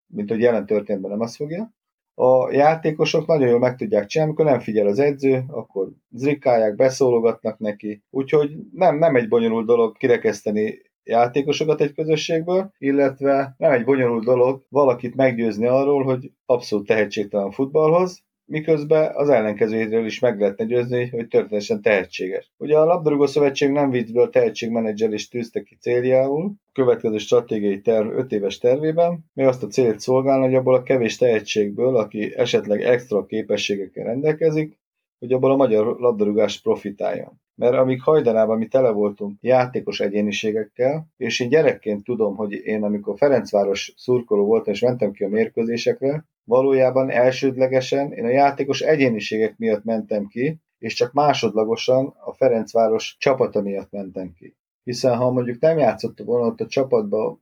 mint 0.07 0.31
hogy 0.31 0.41
jelen 0.41 0.67
történetben 0.67 1.11
nem 1.11 1.21
azt 1.21 1.37
fogja, 1.37 1.75
a 2.15 2.53
játékosok 2.53 3.27
nagyon 3.27 3.49
jól 3.49 3.59
meg 3.59 3.77
tudják 3.77 4.07
csinálni, 4.07 4.33
amikor 4.33 4.53
nem 4.53 4.61
figyel 4.61 4.87
az 4.87 4.99
edző, 4.99 5.45
akkor 5.49 5.89
zrikálják, 6.11 6.75
beszólogatnak 6.75 7.59
neki, 7.59 8.03
úgyhogy 8.11 8.57
nem, 8.73 8.99
nem 8.99 9.17
egy 9.17 9.29
bonyolult 9.29 9.67
dolog 9.67 9.97
kirekeszteni 9.97 10.83
játékosokat 11.05 11.81
egy 11.81 11.93
közösségből, 11.93 12.71
illetve 12.79 13.55
nem 13.59 13.73
egy 13.73 13.85
bonyolult 13.85 14.25
dolog 14.25 14.65
valakit 14.69 15.15
meggyőzni 15.15 15.67
arról, 15.67 16.03
hogy 16.03 16.31
abszolút 16.47 16.87
tehetségtelen 16.87 17.51
futballhoz, 17.51 18.23
miközben 18.47 19.11
az 19.15 19.29
ellenkezőjéről 19.29 20.07
is 20.07 20.19
meg 20.19 20.41
lehetne 20.41 20.65
győzni, 20.65 21.09
hogy 21.09 21.29
történetesen 21.29 21.83
tehetséges. 21.83 22.53
Ugye 22.57 22.79
a 22.79 22.85
labdarúgó 22.85 23.27
szövetség 23.27 23.71
nem 23.71 23.91
viccből 23.91 24.31
tehetségmenedzselést 24.31 25.31
tűzte 25.31 25.63
ki 25.63 25.77
céljául, 25.81 26.53
következő 26.73 27.19
stratégiai 27.19 27.81
terv 27.81 28.09
5 28.09 28.33
éves 28.33 28.59
tervében, 28.59 29.25
mi 29.33 29.45
azt 29.45 29.63
a 29.63 29.67
célt 29.67 30.01
szolgálna, 30.01 30.45
hogy 30.45 30.55
abból 30.55 30.75
a 30.75 30.83
kevés 30.83 31.17
tehetségből, 31.17 31.97
aki 31.97 32.35
esetleg 32.37 32.83
extra 32.83 33.27
képességekkel 33.27 34.05
rendelkezik, 34.05 34.79
hogy 35.19 35.33
abból 35.33 35.51
a 35.51 35.57
magyar 35.57 35.87
labdarúgás 35.99 36.61
profitáljon 36.61 37.43
mert 37.55 37.75
amíg 37.75 38.03
hajdanában 38.03 38.59
mi 38.59 38.67
tele 38.67 38.91
voltunk 38.91 39.39
játékos 39.41 40.01
egyéniségekkel, 40.01 41.07
és 41.17 41.41
én 41.41 41.49
gyerekként 41.49 42.05
tudom, 42.05 42.37
hogy 42.37 42.53
én 42.53 42.83
amikor 42.83 43.17
Ferencváros 43.17 43.95
szurkoló 43.97 44.45
voltam, 44.45 44.73
és 44.73 44.81
mentem 44.81 45.13
ki 45.13 45.25
a 45.25 45.29
mérkőzésekre, 45.29 46.25
valójában 46.45 47.11
elsődlegesen 47.11 48.13
én 48.13 48.25
a 48.25 48.29
játékos 48.29 48.81
egyéniségek 48.81 49.59
miatt 49.59 49.85
mentem 49.85 50.27
ki, 50.27 50.61
és 50.79 50.95
csak 50.95 51.13
másodlagosan 51.13 52.07
a 52.25 52.33
Ferencváros 52.33 53.17
csapata 53.19 53.61
miatt 53.61 53.91
mentem 53.91 54.33
ki. 54.33 54.57
Hiszen 54.83 55.17
ha 55.17 55.31
mondjuk 55.31 55.61
nem 55.61 55.79
játszott 55.79 56.19
volna 56.19 56.47
ott 56.47 56.61
a 56.61 56.67
csapatba 56.67 57.41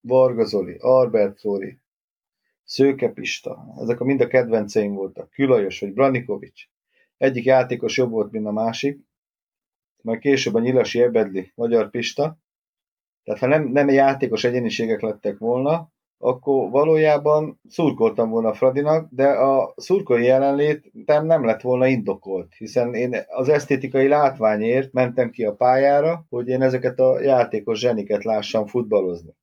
Varga 0.00 0.44
Zoli, 0.44 0.76
Albert 0.80 1.38
Zoli, 1.38 1.78
Szőke 2.64 3.08
Pista, 3.08 3.74
ezek 3.80 4.00
a 4.00 4.04
mind 4.04 4.20
a 4.20 4.26
kedvenceim 4.26 4.94
voltak, 4.94 5.30
Külajos 5.30 5.80
vagy 5.80 5.92
Branikovics, 5.92 6.71
egyik 7.22 7.44
játékos 7.44 7.96
jobb 7.96 8.10
volt, 8.10 8.30
mint 8.30 8.46
a 8.46 8.52
másik, 8.52 9.00
majd 10.02 10.18
később 10.18 10.54
a 10.54 10.60
Nyilasi 10.60 11.02
Ebedli, 11.02 11.52
Magyar 11.54 11.90
Pista. 11.90 12.38
Tehát 13.24 13.40
ha 13.40 13.46
nem, 13.46 13.68
nem 13.68 13.88
játékos 13.88 14.44
egyéniségek 14.44 15.00
lettek 15.00 15.38
volna, 15.38 15.90
akkor 16.18 16.70
valójában 16.70 17.60
szurkoltam 17.68 18.30
volna 18.30 18.54
Fradinak, 18.54 19.08
de 19.10 19.28
a 19.28 19.72
szurkolói 19.76 20.24
jelenlét 20.24 20.90
nem, 21.06 21.26
nem 21.26 21.44
lett 21.44 21.60
volna 21.60 21.86
indokolt, 21.86 22.54
hiszen 22.54 22.94
én 22.94 23.16
az 23.26 23.48
esztétikai 23.48 24.08
látványért 24.08 24.92
mentem 24.92 25.30
ki 25.30 25.44
a 25.44 25.54
pályára, 25.54 26.26
hogy 26.28 26.48
én 26.48 26.62
ezeket 26.62 26.98
a 26.98 27.20
játékos 27.20 27.78
zseniket 27.78 28.24
lássam 28.24 28.66
futballozni. 28.66 29.34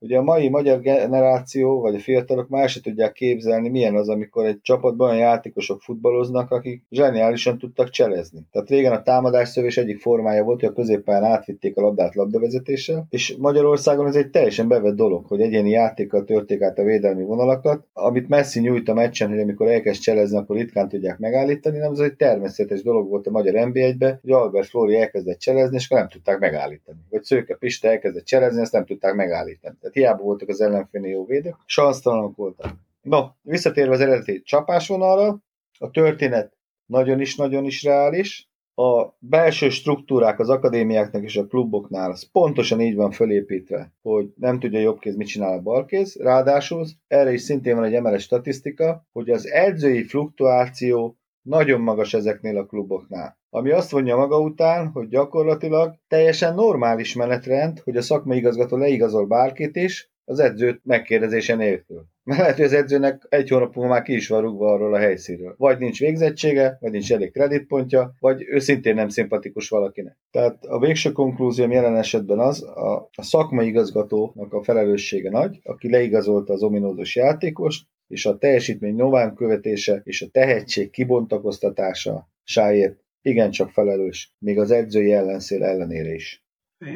Ugye 0.00 0.18
a 0.18 0.22
mai 0.22 0.48
magyar 0.48 0.80
generáció, 0.80 1.80
vagy 1.80 1.94
a 1.94 1.98
fiatalok 1.98 2.48
már 2.48 2.68
se 2.68 2.80
tudják 2.80 3.12
képzelni, 3.12 3.68
milyen 3.68 3.94
az, 3.94 4.08
amikor 4.08 4.46
egy 4.46 4.60
csapatban 4.62 5.08
olyan 5.08 5.20
játékosok 5.20 5.80
futballoznak, 5.80 6.50
akik 6.50 6.82
zseniálisan 6.90 7.58
tudtak 7.58 7.90
cselezni. 7.90 8.40
Tehát 8.50 8.68
régen 8.68 8.92
a 8.92 9.02
támadás 9.02 9.48
szövés 9.48 9.76
egyik 9.76 10.00
formája 10.00 10.44
volt, 10.44 10.60
hogy 10.60 10.68
a 10.68 10.72
középpályán 10.72 11.24
átvitték 11.24 11.76
a 11.76 11.80
labdát 11.80 12.14
labdavezetéssel, 12.14 13.06
és 13.10 13.36
Magyarországon 13.38 14.06
ez 14.06 14.14
egy 14.14 14.30
teljesen 14.30 14.68
bevett 14.68 14.94
dolog, 14.94 15.26
hogy 15.26 15.40
egyéni 15.40 15.70
játékkal 15.70 16.24
törték 16.24 16.62
át 16.62 16.78
a 16.78 16.82
védelmi 16.82 17.24
vonalakat, 17.24 17.86
amit 17.92 18.28
Messi 18.28 18.60
nyújt 18.60 18.88
a 18.88 18.94
meccsen, 18.94 19.28
hogy 19.28 19.40
amikor 19.40 19.68
elkezd 19.68 20.00
cselezni, 20.00 20.36
akkor 20.36 20.56
ritkán 20.56 20.88
tudják 20.88 21.18
megállítani, 21.18 21.78
nem 21.78 21.92
ez 21.92 21.98
egy 21.98 22.14
természetes 22.14 22.82
dolog 22.82 23.08
volt 23.08 23.26
a 23.26 23.30
magyar 23.30 23.54
NB1-be, 23.56 24.18
hogy 24.22 24.30
Albert 24.30 24.68
Flori 24.68 24.96
elkezdett 24.96 25.38
cselezni, 25.38 25.76
és 25.76 25.88
nem 25.88 26.08
tudták 26.08 26.38
megállítani. 26.38 26.98
Vagy 27.10 27.22
Szőke 27.22 27.54
Pista 27.54 27.88
elkezdett 27.88 28.24
cselezni, 28.24 28.60
ezt 28.60 28.72
nem 28.72 28.84
tudták 28.84 29.14
megállítani 29.14 29.76
tehát 29.88 30.08
hiába 30.08 30.22
voltak 30.22 30.48
az 30.48 30.60
ellenfélnél 30.60 31.10
jó 31.10 31.24
védők, 31.24 31.56
sansztalanok 31.66 32.36
voltak. 32.36 32.74
No, 33.00 33.26
visszatérve 33.42 33.94
az 33.94 34.00
eredeti 34.00 34.42
csapásvonalra, 34.42 35.42
a 35.78 35.90
történet 35.90 36.56
nagyon 36.86 37.20
is, 37.20 37.36
nagyon 37.36 37.64
is 37.64 37.82
reális, 37.82 38.48
a 38.74 39.16
belső 39.18 39.68
struktúrák 39.68 40.38
az 40.38 40.48
akadémiáknak 40.48 41.22
és 41.22 41.36
a 41.36 41.46
kluboknál 41.46 42.10
az 42.10 42.30
pontosan 42.30 42.80
így 42.80 42.94
van 42.94 43.10
fölépítve, 43.10 43.92
hogy 44.02 44.32
nem 44.36 44.58
tudja 44.58 44.80
jobb 44.80 44.98
kéz, 44.98 45.16
mit 45.16 45.26
csinál 45.26 45.52
a 45.52 45.62
balkéz. 45.62 46.16
Ráadásul 46.20 46.86
erre 47.06 47.32
is 47.32 47.42
szintén 47.42 47.74
van 47.74 47.84
egy 47.84 47.94
emeles 47.94 48.22
statisztika, 48.22 49.06
hogy 49.12 49.30
az 49.30 49.46
edzői 49.46 50.04
fluktuáció 50.04 51.18
nagyon 51.42 51.80
magas 51.80 52.14
ezeknél 52.14 52.56
a 52.56 52.66
kluboknál. 52.66 53.37
Ami 53.50 53.70
azt 53.70 53.90
vonja 53.90 54.16
maga 54.16 54.40
után, 54.40 54.86
hogy 54.86 55.08
gyakorlatilag 55.08 55.94
teljesen 56.08 56.54
normális 56.54 57.14
menetrend, 57.14 57.78
hogy 57.78 57.96
a 57.96 58.02
szakmai 58.02 58.36
igazgató 58.38 58.76
leigazol 58.76 59.26
bárkit 59.26 59.76
is, 59.76 60.10
az 60.24 60.38
edzőt 60.38 60.80
megkérdezése 60.84 61.54
nélkül. 61.54 62.04
Mert 62.24 62.40
lehet, 62.40 62.56
hogy 62.56 62.64
az 62.64 62.72
edzőnek 62.72 63.26
egy 63.28 63.48
hónap 63.48 63.74
múlva 63.74 63.90
már 63.90 64.02
ki 64.02 64.12
is 64.14 64.28
van 64.28 64.40
rúgva 64.40 64.72
arról 64.72 64.94
a 64.94 64.98
helyszínről. 64.98 65.54
Vagy 65.58 65.78
nincs 65.78 65.98
végzettsége, 65.98 66.76
vagy 66.80 66.90
nincs 66.90 67.12
elég 67.12 67.32
kreditpontja, 67.32 68.14
vagy 68.18 68.44
ő 68.48 68.58
szintén 68.58 68.94
nem 68.94 69.08
szimpatikus 69.08 69.68
valakinek. 69.68 70.16
Tehát 70.30 70.64
a 70.64 70.78
végső 70.78 71.12
konklúzióm 71.12 71.70
jelen 71.70 71.96
esetben 71.96 72.38
az, 72.38 72.62
a, 72.62 73.10
a 73.12 73.22
szakmai 73.22 73.66
igazgatónak 73.66 74.52
a 74.52 74.62
felelőssége 74.62 75.30
nagy, 75.30 75.60
aki 75.62 75.90
leigazolta 75.90 76.52
az 76.52 76.62
ominózus 76.62 77.16
játékost, 77.16 77.86
és 78.08 78.26
a 78.26 78.38
teljesítmény 78.38 78.94
nován 78.94 79.34
követése 79.34 80.00
és 80.04 80.22
a 80.22 80.28
tehetség 80.32 80.90
kibontakoztatása 80.90 82.28
sáért 82.42 83.06
igencsak 83.22 83.70
felelős, 83.70 84.34
még 84.38 84.58
az 84.58 84.70
edzői 84.70 85.12
ellenszél 85.12 85.64
ellenére 85.64 86.14
is. 86.14 86.42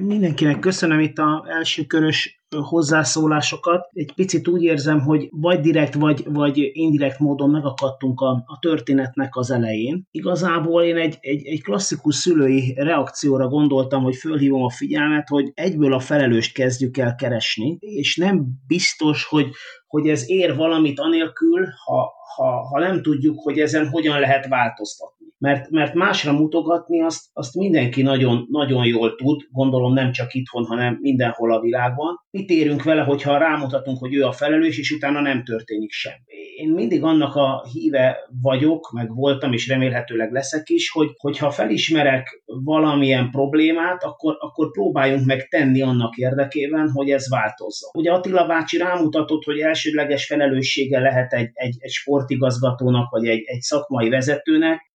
Mindenkinek 0.01 0.59
köszönöm 0.59 1.01
itt 1.01 1.19
a 1.19 1.45
első 1.49 1.85
körös 1.85 2.45
hozzászólásokat. 2.61 3.89
Egy 3.93 4.13
picit 4.15 4.49
úgy 4.49 4.63
érzem, 4.63 5.01
hogy 5.01 5.29
vagy 5.31 5.61
direkt, 5.61 5.95
vagy, 5.95 6.25
vagy 6.25 6.71
indirekt 6.73 7.19
módon 7.19 7.51
megakadtunk 7.51 8.21
a, 8.21 8.31
a 8.31 8.59
történetnek 8.61 9.37
az 9.37 9.51
elején. 9.51 10.07
Igazából 10.11 10.83
én 10.83 10.97
egy, 10.97 11.19
egy, 11.21 11.47
egy 11.47 11.63
klasszikus 11.63 12.15
szülői 12.15 12.75
reakcióra 12.77 13.49
gondoltam, 13.49 14.03
hogy 14.03 14.17
fölhívom 14.17 14.63
a 14.63 14.71
figyelmet, 14.71 15.29
hogy 15.29 15.51
egyből 15.55 15.93
a 15.93 16.01
felelőst 16.01 16.55
kezdjük 16.55 16.97
el 16.97 17.15
keresni, 17.15 17.77
és 17.81 18.17
nem 18.17 18.47
biztos, 18.67 19.25
hogy, 19.25 19.47
hogy 19.87 20.09
ez 20.09 20.31
ér 20.31 20.57
valamit 20.57 21.01
anélkül, 21.01 21.67
ha, 21.85 22.13
ha, 22.37 22.67
ha 22.67 22.79
nem 22.79 23.03
tudjuk, 23.03 23.41
hogy 23.41 23.59
ezen 23.59 23.89
hogyan 23.89 24.21
lehet 24.21 24.47
változtatni 24.49 25.22
mert, 25.43 25.71
mert 25.71 25.95
másra 25.95 26.33
mutogatni 26.33 27.03
azt, 27.03 27.25
azt 27.33 27.55
mindenki 27.55 28.03
nagyon, 28.03 28.47
nagyon 28.51 28.87
jól 28.87 29.15
tud, 29.15 29.41
gondolom 29.51 29.93
nem 29.93 30.13
csak 30.13 30.35
itthon, 30.35 30.65
hanem 30.65 30.99
mindenhol 31.01 31.53
a 31.53 31.61
világban. 31.61 32.21
Mit 32.31 32.51
érünk 32.51 32.83
vele, 32.83 33.03
hogyha 33.03 33.39
rámutatunk, 33.39 33.99
hogy 33.99 34.15
ő 34.15 34.25
a 34.25 34.33
felelős, 34.33 34.79
és 34.79 34.91
utána 34.91 35.21
nem 35.21 35.45
történik 35.45 35.91
semmi. 35.91 36.23
Én 36.57 36.71
mindig 36.71 37.03
annak 37.03 37.35
a 37.35 37.67
híve 37.73 38.19
vagyok, 38.43 38.91
meg 38.93 39.15
voltam, 39.15 39.53
és 39.53 39.69
remélhetőleg 39.69 40.33
leszek 40.33 40.69
is, 40.69 40.91
hogy 40.91 41.09
hogyha 41.17 41.51
felismerek 41.51 42.43
valamilyen 42.45 43.31
problémát, 43.31 44.03
akkor, 44.05 44.37
akkor 44.39 44.71
próbáljunk 44.71 45.27
meg 45.27 45.49
tenni 45.49 45.83
annak 45.83 46.17
érdekében, 46.17 46.91
hogy 46.91 47.11
ez 47.11 47.31
változzon. 47.31 47.91
Ugye 47.95 48.13
Attila 48.13 48.47
bácsi 48.47 48.77
rámutatott, 48.77 49.45
hogy 49.45 49.59
elsődleges 49.59 50.27
felelőssége 50.27 51.01
lehet 51.01 51.33
egy, 51.33 51.51
egy, 51.53 51.77
egy 51.79 51.91
sportigazgatónak, 51.91 53.11
vagy 53.11 53.27
egy, 53.27 53.43
egy 53.45 53.61
szakmai 53.61 54.09
vezetőnek, 54.09 54.91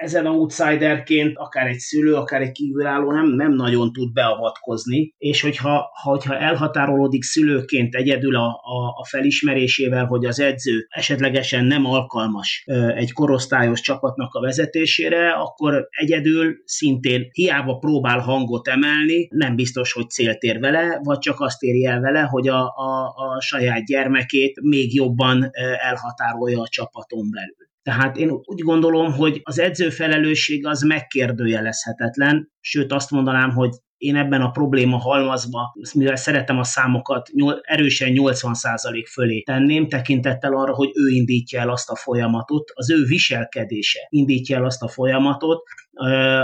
ezen 0.00 0.26
outsiderként 0.26 1.36
akár 1.36 1.66
egy 1.66 1.78
szülő, 1.78 2.14
akár 2.14 2.40
egy 2.40 2.52
kívülálló 2.52 3.12
nem, 3.12 3.26
nem 3.26 3.52
nagyon 3.52 3.92
tud 3.92 4.12
beavatkozni, 4.12 5.14
és 5.18 5.40
hogyha, 5.40 5.90
hogyha 6.02 6.38
elhatárolódik 6.38 7.22
szülőként 7.22 7.94
egyedül 7.94 8.36
a, 8.36 8.46
a, 8.46 8.94
a 8.96 9.06
felismerésével, 9.08 10.04
hogy 10.04 10.24
az 10.24 10.40
edző 10.40 10.86
esetlegesen 10.88 11.64
nem 11.64 11.84
alkalmas 11.84 12.64
egy 12.94 13.12
korosztályos 13.12 13.80
csapatnak 13.80 14.34
a 14.34 14.40
vezetésére, 14.40 15.30
akkor 15.30 15.88
egyedül 15.90 16.56
szintén 16.64 17.28
hiába 17.32 17.78
próbál 17.78 18.18
hangot 18.18 18.68
emelni, 18.68 19.28
nem 19.30 19.56
biztos, 19.56 19.92
hogy 19.92 20.10
célt 20.10 20.42
ér 20.42 20.58
vele, 20.58 21.00
vagy 21.02 21.18
csak 21.18 21.40
azt 21.40 21.62
éri 21.62 21.84
el 21.84 22.00
vele, 22.00 22.20
hogy 22.20 22.48
a, 22.48 22.60
a, 22.60 23.14
a 23.14 23.40
saját 23.40 23.84
gyermekét 23.84 24.60
még 24.60 24.94
jobban 24.94 25.50
elhatárolja 25.80 26.60
a 26.60 26.68
csapaton 26.68 27.30
belül. 27.30 27.67
Tehát 27.88 28.16
én 28.16 28.30
úgy 28.30 28.60
gondolom, 28.60 29.12
hogy 29.12 29.40
az 29.42 29.58
edző 29.58 29.90
felelősség 29.90 30.66
az 30.66 30.82
megkérdőjelezhetetlen, 30.82 32.50
sőt 32.60 32.92
azt 32.92 33.10
mondanám, 33.10 33.50
hogy 33.50 33.70
én 33.96 34.16
ebben 34.16 34.40
a 34.40 34.50
probléma 34.50 34.96
halmazba, 34.96 35.74
mivel 35.94 36.16
szeretem 36.16 36.58
a 36.58 36.64
számokat, 36.64 37.28
erősen 37.62 38.12
80% 38.12 39.04
fölé 39.12 39.42
tenném, 39.42 39.88
tekintettel 39.88 40.52
arra, 40.52 40.74
hogy 40.74 40.90
ő 40.94 41.08
indítja 41.08 41.60
el 41.60 41.70
azt 41.70 41.90
a 41.90 41.96
folyamatot, 41.96 42.70
az 42.74 42.90
ő 42.90 43.04
viselkedése 43.04 44.06
indítja 44.08 44.56
el 44.56 44.64
azt 44.64 44.82
a 44.82 44.88
folyamatot, 44.88 45.62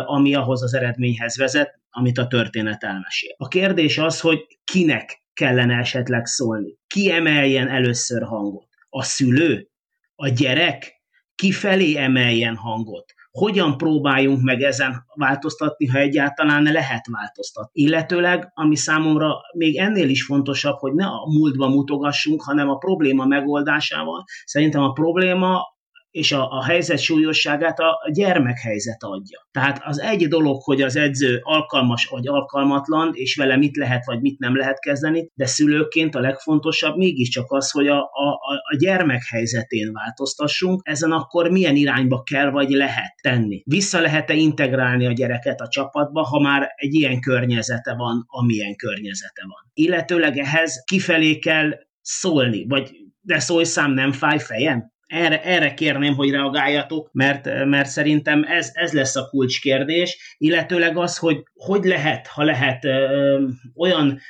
ami 0.04 0.34
ahhoz 0.34 0.62
az 0.62 0.74
eredményhez 0.74 1.36
vezet, 1.36 1.80
amit 1.90 2.18
a 2.18 2.26
történet 2.26 2.84
elmesél. 2.84 3.34
A 3.36 3.48
kérdés 3.48 3.98
az, 3.98 4.20
hogy 4.20 4.46
kinek 4.64 5.22
kellene 5.32 5.78
esetleg 5.78 6.26
szólni. 6.26 6.78
Ki 6.86 7.10
emeljen 7.10 7.68
először 7.68 8.22
hangot? 8.22 8.68
A 8.88 9.02
szülő? 9.02 9.68
A 10.14 10.28
gyerek? 10.28 10.93
Kifelé 11.34 11.96
emeljen 11.96 12.56
hangot. 12.56 13.04
Hogyan 13.30 13.76
próbáljunk 13.76 14.42
meg 14.42 14.62
ezen 14.62 15.04
változtatni, 15.14 15.86
ha 15.86 15.98
egyáltalán 15.98 16.62
lehet 16.62 17.06
változtatni. 17.10 17.82
Illetőleg, 17.82 18.50
ami 18.54 18.76
számomra 18.76 19.34
még 19.56 19.76
ennél 19.76 20.08
is 20.08 20.24
fontosabb, 20.24 20.78
hogy 20.78 20.92
ne 20.92 21.06
a 21.06 21.26
múltba 21.26 21.68
mutogassunk, 21.68 22.42
hanem 22.42 22.68
a 22.68 22.76
probléma 22.76 23.24
megoldásával. 23.24 24.24
Szerintem 24.44 24.82
a 24.82 24.92
probléma 24.92 25.73
és 26.14 26.32
a, 26.32 26.50
a 26.50 26.64
helyzet 26.64 26.98
súlyosságát 26.98 27.78
a 27.78 28.10
gyermek 28.12 28.58
helyzet 28.58 29.02
adja. 29.02 29.48
Tehát 29.50 29.80
az 29.84 30.00
egy 30.00 30.28
dolog, 30.28 30.62
hogy 30.62 30.82
az 30.82 30.96
edző 30.96 31.40
alkalmas 31.42 32.06
vagy 32.06 32.26
alkalmatlan, 32.26 33.10
és 33.12 33.36
vele 33.36 33.56
mit 33.56 33.76
lehet 33.76 34.04
vagy 34.04 34.20
mit 34.20 34.38
nem 34.38 34.56
lehet 34.56 34.78
kezdeni, 34.78 35.30
de 35.34 35.46
szülőként 35.46 36.14
a 36.14 36.20
legfontosabb 36.20 36.96
mégiscsak 36.96 37.52
az, 37.52 37.70
hogy 37.70 37.86
a, 37.86 37.98
a, 37.98 38.28
a 38.70 38.76
gyermek 38.78 39.22
helyzetén 39.30 39.92
változtassunk, 39.92 40.80
ezen 40.84 41.12
akkor 41.12 41.50
milyen 41.50 41.76
irányba 41.76 42.22
kell 42.22 42.50
vagy 42.50 42.70
lehet 42.70 43.14
tenni. 43.22 43.62
Vissza 43.64 44.00
lehet-e 44.00 44.34
integrálni 44.34 45.06
a 45.06 45.12
gyereket 45.12 45.60
a 45.60 45.68
csapatba, 45.68 46.22
ha 46.22 46.40
már 46.40 46.68
egy 46.76 46.94
ilyen 46.94 47.20
környezete 47.20 47.94
van, 47.94 48.24
amilyen 48.26 48.76
környezete 48.76 49.42
van. 49.42 49.70
Illetőleg 49.72 50.38
ehhez 50.38 50.82
kifelé 50.84 51.38
kell 51.38 51.70
szólni, 52.00 52.64
vagy 52.68 52.90
de 53.20 53.38
szólj 53.38 53.64
szám 53.64 53.92
nem 53.92 54.12
fáj 54.12 54.38
fejem? 54.38 54.92
Erre, 55.06 55.42
erre 55.42 55.74
kérném, 55.74 56.14
hogy 56.14 56.30
reagáljatok, 56.30 57.08
mert, 57.12 57.44
mert 57.64 57.88
szerintem 57.88 58.44
ez, 58.48 58.70
ez 58.72 58.92
lesz 58.92 59.16
a 59.16 59.28
kulcskérdés, 59.28 60.36
illetőleg 60.38 60.96
az, 60.96 61.18
hogy 61.18 61.42
hogy 61.54 61.84
lehet, 61.84 62.26
ha 62.26 62.42
lehet 62.42 62.84
ö, 62.84 63.46
olyan 63.74 64.20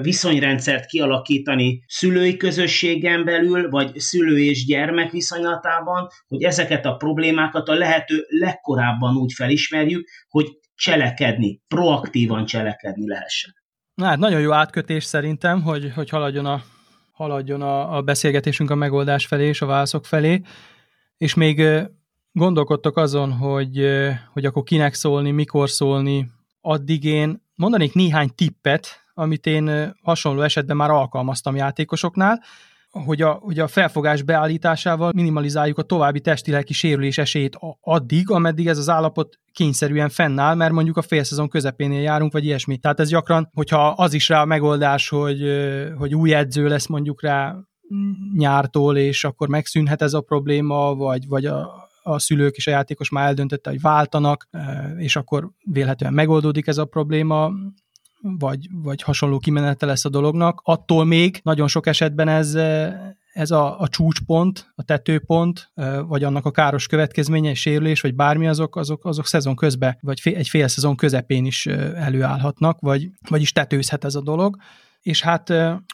viszonyrendszert 0.00 0.86
kialakítani 0.86 1.84
szülői 1.86 2.36
közösségen 2.36 3.24
belül, 3.24 3.70
vagy 3.70 3.98
szülő 3.98 4.38
és 4.38 4.64
gyermek 4.66 5.10
viszonylatában, 5.10 6.08
hogy 6.26 6.42
ezeket 6.42 6.86
a 6.86 6.96
problémákat 6.96 7.68
a 7.68 7.74
lehető 7.74 8.24
legkorábban 8.28 9.16
úgy 9.16 9.32
felismerjük, 9.32 10.08
hogy 10.28 10.46
cselekedni, 10.74 11.62
proaktívan 11.68 12.44
cselekedni 12.44 13.08
lehessen. 13.08 13.54
Na 13.94 14.06
hát 14.06 14.18
nagyon 14.18 14.40
jó 14.40 14.52
átkötés 14.52 15.04
szerintem, 15.04 15.62
hogy, 15.62 15.92
hogy 15.94 16.08
haladjon 16.08 16.46
a 16.46 16.62
haladjon 17.20 17.62
a, 17.62 17.96
a 17.96 18.02
beszélgetésünk 18.02 18.70
a 18.70 18.74
megoldás 18.74 19.26
felé 19.26 19.46
és 19.46 19.62
a 19.62 19.66
válaszok 19.66 20.04
felé, 20.04 20.42
és 21.16 21.34
még 21.34 21.62
gondolkodtok 22.32 22.96
azon, 22.96 23.32
hogy, 23.32 23.86
hogy 24.32 24.44
akkor 24.44 24.62
kinek 24.62 24.94
szólni, 24.94 25.30
mikor 25.30 25.70
szólni, 25.70 26.30
addig 26.60 27.04
én 27.04 27.42
mondanék 27.54 27.94
néhány 27.94 28.30
tippet, 28.34 29.04
amit 29.14 29.46
én 29.46 29.94
hasonló 30.02 30.40
esetben 30.40 30.76
már 30.76 30.90
alkalmaztam 30.90 31.56
játékosoknál, 31.56 32.42
hogy 32.90 33.22
a, 33.22 33.32
hogy 33.32 33.58
a 33.58 33.68
felfogás 33.68 34.22
beállításával 34.22 35.12
minimalizáljuk 35.14 35.78
a 35.78 35.82
további 35.82 36.20
testi-lelki 36.20 36.72
sérülés 36.72 37.18
esélyét 37.18 37.58
addig, 37.80 38.30
ameddig 38.30 38.68
ez 38.68 38.78
az 38.78 38.88
állapot 38.88 39.38
kényszerűen 39.52 40.08
fennáll, 40.08 40.54
mert 40.54 40.72
mondjuk 40.72 40.96
a 40.96 41.02
félszezon 41.02 41.48
közepénél 41.48 42.00
járunk, 42.00 42.32
vagy 42.32 42.44
ilyesmi. 42.44 42.78
Tehát 42.78 43.00
ez 43.00 43.08
gyakran, 43.08 43.50
hogyha 43.54 43.88
az 43.88 44.12
is 44.12 44.28
rá 44.28 44.40
a 44.40 44.44
megoldás, 44.44 45.08
hogy, 45.08 45.42
hogy 45.98 46.14
új 46.14 46.34
edző 46.34 46.68
lesz 46.68 46.86
mondjuk 46.86 47.22
rá 47.22 47.56
nyártól, 48.36 48.96
és 48.96 49.24
akkor 49.24 49.48
megszűnhet 49.48 50.02
ez 50.02 50.12
a 50.12 50.20
probléma, 50.20 50.94
vagy, 50.94 51.26
vagy 51.28 51.46
a, 51.46 51.88
a 52.02 52.18
szülők 52.18 52.56
és 52.56 52.66
a 52.66 52.70
játékos 52.70 53.10
már 53.10 53.26
eldöntötte, 53.26 53.70
hogy 53.70 53.80
váltanak, 53.80 54.48
és 54.96 55.16
akkor 55.16 55.50
vélhetően 55.64 56.12
megoldódik 56.12 56.66
ez 56.66 56.78
a 56.78 56.84
probléma, 56.84 57.50
vagy, 58.20 58.68
vagy 58.72 59.02
hasonló 59.02 59.38
kimenete 59.38 59.86
lesz 59.86 60.04
a 60.04 60.08
dolognak. 60.08 60.60
Attól 60.64 61.04
még 61.04 61.40
nagyon 61.42 61.68
sok 61.68 61.86
esetben 61.86 62.28
ez, 62.28 62.54
ez 63.32 63.50
a, 63.50 63.80
a 63.80 63.88
csúcspont, 63.88 64.72
a 64.74 64.82
tetőpont, 64.82 65.72
vagy 66.06 66.24
annak 66.24 66.44
a 66.46 66.50
káros 66.50 66.86
következménye, 66.86 67.54
sérülés, 67.54 68.00
vagy 68.00 68.14
bármi, 68.14 68.46
azok, 68.46 68.76
azok, 68.76 69.04
azok 69.04 69.26
szezon 69.26 69.56
közben, 69.56 69.98
vagy 70.00 70.20
fél, 70.20 70.36
egy 70.36 70.48
fél 70.48 70.68
szezon 70.68 70.96
közepén 70.96 71.44
is 71.44 71.66
előállhatnak, 71.66 72.80
vagy, 72.80 73.10
vagyis 73.28 73.52
tetőzhet 73.52 74.04
ez 74.04 74.14
a 74.14 74.22
dolog 74.22 74.56
és 75.02 75.22
hát 75.22 75.48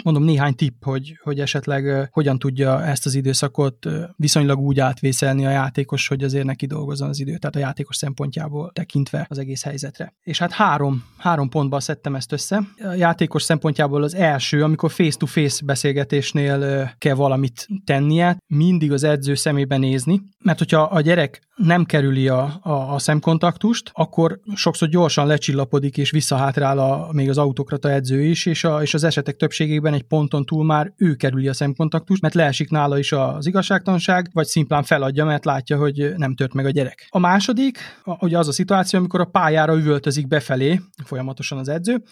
mondom 0.05 0.25
néhány 0.25 0.55
tipp, 0.55 0.85
hogy, 0.85 1.19
hogy 1.23 1.41
esetleg 1.41 2.09
hogyan 2.13 2.39
tudja 2.39 2.85
ezt 2.85 3.07
az 3.07 3.15
időszakot 3.15 3.87
viszonylag 4.17 4.59
úgy 4.59 4.81
átvészelni 4.81 5.47
a 5.47 5.51
játékos, 5.51 6.09
hogy 6.09 6.25
azért 6.25 6.45
neki 6.45 6.67
dolgozzon 6.67 7.09
az 7.09 7.21
idő, 7.21 7.37
tehát 7.37 7.57
a 7.57 7.59
játékos 7.59 7.97
szempontjából 7.97 8.71
tekintve 8.73 9.27
az 9.29 9.39
egész 9.39 9.63
helyzetre. 9.63 10.15
És 10.23 10.39
hát 10.39 10.53
három, 10.53 11.05
három 11.17 11.49
pontban 11.49 11.81
szedtem 11.81 12.15
ezt 12.15 12.33
össze. 12.33 12.63
A 12.79 12.93
játékos 12.93 13.43
szempontjából 13.43 14.03
az 14.03 14.15
első, 14.15 14.63
amikor 14.63 14.91
face-to-face 14.91 15.65
beszélgetésnél 15.65 16.91
kell 16.99 17.15
valamit 17.15 17.67
tennie, 17.85 18.37
mindig 18.47 18.93
az 18.93 19.03
edző 19.03 19.35
szemébe 19.35 19.77
nézni, 19.77 20.23
mert 20.45 20.59
hogyha 20.59 20.83
a 20.83 21.01
gyerek 21.01 21.41
nem 21.57 21.85
kerüli 21.85 22.29
a, 22.29 22.59
a, 22.63 22.95
a 22.95 22.99
szemkontaktust, 22.99 23.91
akkor 23.93 24.41
sokszor 24.55 24.89
gyorsan 24.89 25.27
lecsillapodik 25.27 25.97
és 25.97 26.11
visszahátrál 26.11 26.79
a, 26.79 27.09
még 27.13 27.29
az 27.29 27.39
autokrata 27.39 27.91
edző 27.91 28.23
is, 28.23 28.47
és, 28.47 28.65
a, 28.65 28.83
és 28.83 28.95
az 28.97 29.05
esetek 29.05 29.37
többségében 29.37 29.95
egy 29.95 30.03
ponton 30.03 30.45
túl 30.45 30.65
már 30.65 30.93
ő 30.97 31.15
kerüli 31.15 31.49
a 31.49 31.53
szemkontaktust, 31.53 32.23
mert 32.23 32.35
leesik 32.35 32.71
nála 32.71 32.99
is 32.99 33.13
az 33.13 33.47
igazságtanság, 33.47 34.31
vagy 34.33 34.47
szimplán 34.47 34.83
feladja, 34.83 35.25
mert 35.25 35.45
látja, 35.45 35.77
hogy 35.77 36.13
nem 36.17 36.35
tört 36.35 36.53
meg 36.53 36.67
a 36.67 36.71
gyerek. 36.71 37.07
A 37.11 37.19
második, 37.19 37.79
ugye 38.05 38.39
az 38.39 38.49
a 38.49 38.53
szituáció, 38.53 38.99
amikor 38.99 39.21
a 39.21 39.25
pályára 39.25 39.77
üvöltözik 39.77 40.27
befelé 40.27 40.81
folyamatosan 41.05 41.59
az 41.59 41.69
edző, 41.69 42.03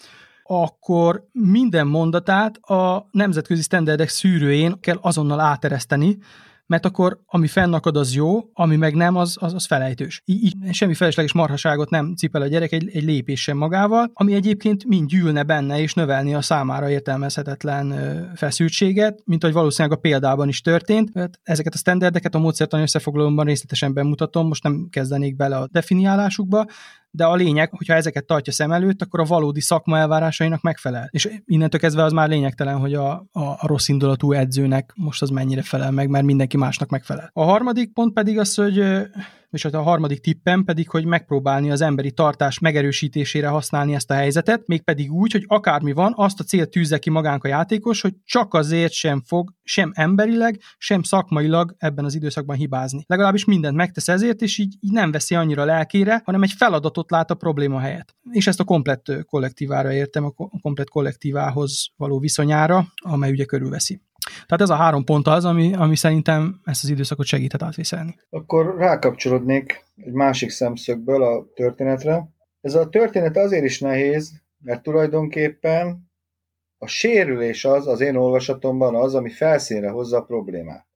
akkor 0.43 1.27
minden 1.31 1.87
mondatát 1.87 2.57
a 2.57 3.07
nemzetközi 3.11 3.61
standardek 3.61 4.09
szűrőjén 4.09 4.79
kell 4.79 4.97
azonnal 5.01 5.39
átereszteni, 5.39 6.17
mert 6.67 6.85
akkor 6.85 7.19
ami 7.25 7.47
fennakad, 7.47 7.97
az 7.97 8.13
jó, 8.13 8.39
ami 8.53 8.75
meg 8.75 8.95
nem, 8.95 9.15
az, 9.15 9.37
az, 9.39 9.53
az 9.53 9.65
felejtős. 9.65 10.21
Így, 10.25 10.43
így 10.43 10.73
semmi 10.73 10.93
felesleges 10.93 11.33
marhaságot 11.33 11.89
nem 11.89 12.15
cipel 12.15 12.41
a 12.41 12.47
gyerek 12.47 12.71
egy, 12.71 12.89
egy 12.93 13.03
lépés 13.03 13.41
sem 13.41 13.57
magával, 13.57 14.11
ami 14.13 14.33
egyébként 14.33 14.85
mind 14.85 15.09
gyűlne 15.09 15.43
benne, 15.43 15.79
és 15.79 15.93
növelni 15.93 16.33
a 16.33 16.41
számára 16.41 16.89
értelmezhetetlen 16.89 17.93
feszültséget, 18.35 19.21
mint 19.25 19.43
ahogy 19.43 19.55
valószínűleg 19.55 19.97
a 19.97 20.01
példában 20.01 20.47
is 20.47 20.61
történt. 20.61 21.11
Ezeket 21.43 21.73
a 21.73 21.77
standardeket 21.77 22.35
a 22.35 22.39
módszertani 22.39 22.81
összefoglalóban 22.81 23.45
részletesen 23.45 23.93
bemutatom, 23.93 24.47
most 24.47 24.63
nem 24.63 24.87
kezdenék 24.89 25.35
bele 25.35 25.57
a 25.57 25.67
definiálásukba, 25.71 26.65
de 27.15 27.25
a 27.25 27.35
lényeg, 27.35 27.69
hogyha 27.69 27.93
ezeket 27.93 28.25
tartja 28.25 28.53
szem 28.53 28.71
előtt, 28.71 29.01
akkor 29.01 29.19
a 29.19 29.23
valódi 29.23 29.61
szakma 29.61 29.97
elvárásainak 29.97 30.61
megfelel. 30.61 31.07
És 31.11 31.29
innentől 31.45 31.79
kezdve 31.79 32.03
az 32.03 32.11
már 32.11 32.29
lényegtelen, 32.29 32.77
hogy 32.77 32.93
a, 32.93 33.11
a, 33.31 33.39
a 33.41 33.67
rossz 33.67 33.87
indulatú 33.87 34.31
edzőnek 34.31 34.91
most 34.95 35.21
az 35.21 35.29
mennyire 35.29 35.61
felel 35.61 35.91
meg, 35.91 36.09
mert 36.09 36.25
mindenki 36.25 36.57
másnak 36.57 36.89
megfelel. 36.89 37.29
A 37.33 37.43
harmadik 37.43 37.93
pont 37.93 38.13
pedig 38.13 38.39
az, 38.39 38.55
hogy 38.55 38.83
és 39.55 39.65
a 39.65 39.81
harmadik 39.81 40.19
tippem 40.19 40.63
pedig, 40.63 40.89
hogy 40.89 41.05
megpróbálni 41.05 41.71
az 41.71 41.81
emberi 41.81 42.11
tartás 42.11 42.59
megerősítésére 42.59 43.47
használni 43.47 43.93
ezt 43.93 44.11
a 44.11 44.13
helyzetet, 44.13 44.67
mégpedig 44.67 45.11
úgy, 45.11 45.31
hogy 45.31 45.43
akármi 45.47 45.93
van, 45.93 46.13
azt 46.15 46.39
a 46.39 46.43
célt 46.43 46.69
tűzze 46.69 46.97
ki 46.97 47.09
magánk 47.09 47.43
a 47.43 47.47
játékos, 47.47 48.01
hogy 48.01 48.13
csak 48.23 48.53
azért 48.53 48.91
sem 48.91 49.21
fog 49.25 49.53
sem 49.63 49.91
emberileg, 49.95 50.59
sem 50.77 51.01
szakmailag 51.01 51.75
ebben 51.77 52.05
az 52.05 52.15
időszakban 52.15 52.55
hibázni. 52.55 53.03
Legalábbis 53.07 53.45
mindent 53.45 53.75
megtesz 53.75 54.07
ezért, 54.07 54.41
és 54.41 54.57
így, 54.57 54.75
így 54.79 54.91
nem 54.91 55.11
veszi 55.11 55.35
annyira 55.35 55.65
lelkére, 55.65 56.21
hanem 56.25 56.43
egy 56.43 56.51
feladatot 56.51 57.11
lát 57.11 57.31
a 57.31 57.35
probléma 57.35 57.79
helyett. 57.79 58.15
És 58.31 58.47
ezt 58.47 58.59
a 58.59 58.63
komplett 58.63 59.11
kollektívára 59.25 59.93
értem, 59.93 60.25
a 60.25 60.33
komplett 60.61 60.89
kollektívához 60.89 61.87
való 61.95 62.19
viszonyára, 62.19 62.87
amely 62.95 63.31
ugye 63.31 63.45
körülveszi. 63.45 64.01
Tehát 64.45 64.61
ez 64.61 64.69
a 64.69 64.75
három 64.75 65.03
pont 65.03 65.27
az, 65.27 65.45
ami, 65.45 65.73
ami 65.73 65.95
szerintem 65.95 66.61
ezt 66.63 66.83
az 66.83 66.89
időszakot 66.89 67.25
segíthet 67.25 67.63
átvészelni. 67.63 68.15
Akkor 68.29 68.75
rákapcsolódnék 68.77 69.85
egy 69.95 70.13
másik 70.13 70.49
szemszögből 70.49 71.23
a 71.23 71.45
történetre. 71.53 72.29
Ez 72.61 72.75
a 72.75 72.89
történet 72.89 73.37
azért 73.37 73.63
is 73.63 73.79
nehéz, 73.79 74.31
mert 74.63 74.83
tulajdonképpen 74.83 76.11
a 76.77 76.87
sérülés 76.87 77.65
az, 77.65 77.87
az 77.87 78.01
én 78.01 78.15
olvasatomban 78.15 78.95
az, 78.95 79.15
ami 79.15 79.29
felszínre 79.29 79.89
hozza 79.89 80.17
a 80.17 80.23
problémát. 80.23 80.87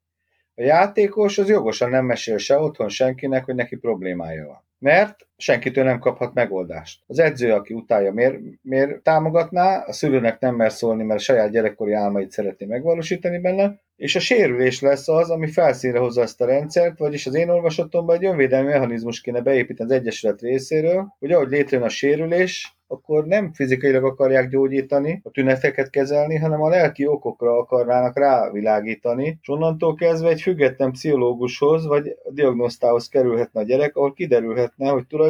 A 0.55 0.61
játékos 0.61 1.37
az 1.37 1.49
jogosan 1.49 1.89
nem 1.89 2.05
mesél 2.05 2.37
se 2.37 2.57
otthon 2.57 2.89
senkinek, 2.89 3.45
hogy 3.45 3.55
neki 3.55 3.75
problémája 3.75 4.45
van 4.45 4.67
mert 4.79 5.27
senkitől 5.39 5.83
nem 5.83 5.99
kaphat 5.99 6.33
megoldást. 6.33 7.01
Az 7.07 7.19
edző, 7.19 7.53
aki 7.53 7.73
utálja, 7.73 8.13
miért, 8.13 8.37
miért 8.61 9.01
támogatná, 9.01 9.83
a 9.85 9.91
szülőnek 9.91 10.39
nem 10.39 10.55
mer 10.55 10.71
szólni, 10.71 11.03
mert 11.03 11.19
a 11.19 11.23
saját 11.23 11.51
gyerekkori 11.51 11.93
álmait 11.93 12.31
szeretné 12.31 12.65
megvalósítani 12.65 13.39
benne, 13.39 13.79
és 13.95 14.15
a 14.15 14.19
sérülés 14.19 14.81
lesz 14.81 15.07
az, 15.07 15.29
ami 15.29 15.47
felszínre 15.47 15.99
hozza 15.99 16.21
ezt 16.21 16.41
a 16.41 16.45
rendszert, 16.45 16.97
vagyis 16.97 17.25
az 17.25 17.33
én 17.33 17.49
olvasatomban 17.49 18.15
egy 18.15 18.25
önvédelmi 18.25 18.67
mechanizmus 18.69 19.21
kéne 19.21 19.41
beépíteni 19.41 19.89
az 19.89 19.95
Egyesület 19.95 20.41
részéről, 20.41 21.15
hogy 21.19 21.31
ahogy 21.31 21.49
létrejön 21.49 21.85
a 21.85 21.89
sérülés, 21.89 22.79
akkor 22.91 23.25
nem 23.25 23.53
fizikailag 23.53 24.03
akarják 24.03 24.49
gyógyítani, 24.49 25.21
a 25.23 25.29
tüneteket 25.29 25.89
kezelni, 25.89 26.37
hanem 26.37 26.61
a 26.61 26.69
lelki 26.69 27.07
okokra 27.07 27.57
akarnának 27.57 28.17
rávilágítani, 28.17 29.37
és 29.41 29.49
onnantól 29.49 29.95
kezdve 29.95 30.29
egy 30.29 30.41
független 30.41 30.91
pszichológushoz 30.91 31.85
vagy 31.85 32.15
diagnosztához 32.29 33.07
kerülhetne 33.07 33.59
a 33.59 33.63
gyerek, 33.63 33.95
ahol 33.95 34.13
kiderülhetne, 34.13 34.89
hogy 34.89 35.07
tulajdonképpen 35.07 35.28